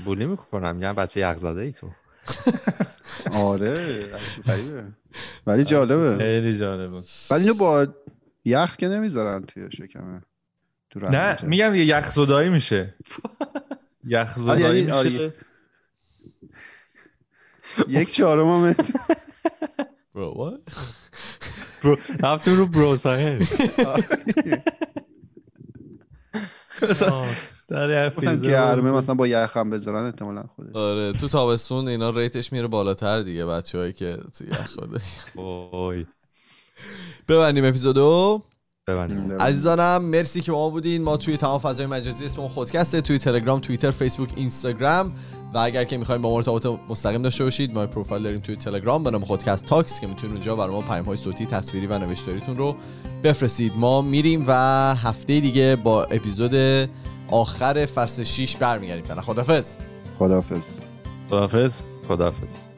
بولی 0.05 0.25
می‌کنم. 0.25 0.81
یعنی 0.81 0.93
بچه 0.93 1.19
یغزاده 1.19 1.61
ای 1.61 1.71
تو. 1.71 1.89
آره 3.45 4.05
ولی 5.47 5.63
جالبه. 5.63 6.17
خیلی 6.17 6.57
جالبه. 6.57 7.01
ولی 7.31 7.41
اینو 7.43 7.53
با 7.53 7.87
یخ 8.45 8.75
که 8.75 8.87
نمی‌ذارن 8.87 9.45
توی 9.45 9.71
شکمه. 9.71 10.21
تو 10.89 10.99
نه 10.99 11.37
میگم 11.43 11.75
یه 11.75 11.85
یخ 11.85 12.09
زدایی 12.11 12.49
میشه. 12.49 12.95
یخ 14.03 14.39
زدایی 14.39 14.83
یعنی 14.83 15.09
میشه. 15.09 15.33
یک 17.87 18.13
چهارم 18.13 18.49
هم 18.49 18.75
برو 20.15 20.53
برو 21.83 21.97
رفتیم 22.23 22.55
رو 22.55 22.65
برو 22.65 22.95
ساهل 22.95 23.43
در 27.69 28.09
گرمه 28.35 28.91
مثلا 28.91 29.15
با 29.15 29.27
یخ 29.27 29.57
هم 29.57 29.69
بذارن 29.69 30.05
احتمالا 30.05 30.43
خودش. 30.55 30.75
آره 30.75 31.13
تو 31.13 31.27
تابستون 31.27 31.87
اینا 31.87 32.09
ریتش 32.09 32.53
میره 32.53 32.67
بالاتر 32.67 33.21
دیگه 33.21 33.45
بچه‌هایی 33.45 33.93
که 33.93 34.17
تو 34.37 34.45
یخ 34.45 34.67
خوده 34.67 34.99
ببندیم 37.27 37.65
اپیزودو. 37.65 38.43
ببندیم. 38.87 39.31
عزیزانم 39.31 40.05
مرسی 40.05 40.41
که 40.41 40.51
ما 40.51 40.69
بودین. 40.69 41.03
ما 41.03 41.17
توی 41.17 41.37
تمام 41.37 41.59
فضای 41.59 41.85
مجازی 41.85 42.25
اسم 42.25 42.47
خودکسته 42.47 43.01
توی 43.01 43.19
تلگرام 43.19 43.59
توییتر 43.59 43.91
فیسبوک 43.91 44.29
اینستاگرام. 44.35 45.15
و 45.53 45.57
اگر 45.57 45.83
که 45.83 45.97
می‌خوایم 45.97 46.21
با 46.21 46.29
ما 46.29 46.35
ارتباط 46.35 46.67
مستقیم 46.89 47.21
داشته 47.21 47.43
باشید 47.43 47.73
ما 47.73 47.87
پروفایل 47.87 48.23
داریم 48.23 48.39
توی 48.39 48.55
تلگرام 48.55 49.03
به 49.03 49.11
نام 49.11 49.25
خودکست 49.25 49.65
تاکس 49.65 49.99
که 49.99 50.07
می‌تونید 50.07 50.35
اونجا 50.35 50.55
برای 50.55 50.71
ما 50.71 50.81
پیام 50.81 51.05
های 51.05 51.17
صوتی 51.17 51.45
تصویری 51.45 51.87
و 51.87 51.97
نوشتاریتون 51.99 52.57
رو 52.57 52.75
بفرستید. 53.23 53.73
ما 53.75 54.01
میریم 54.01 54.43
و 54.47 54.53
هفته 54.95 55.39
دیگه 55.39 55.75
با 55.75 56.03
اپیزود 56.03 56.55
آخر 57.27 57.85
فصل 57.85 58.23
6 58.23 58.57
برمیگردیم. 58.57 59.03
فعلا 59.03 59.21
خدافظ 59.21 59.77
خدافظ 60.19 60.79
خدافظ 61.29 61.79
خدافظ 62.07 62.76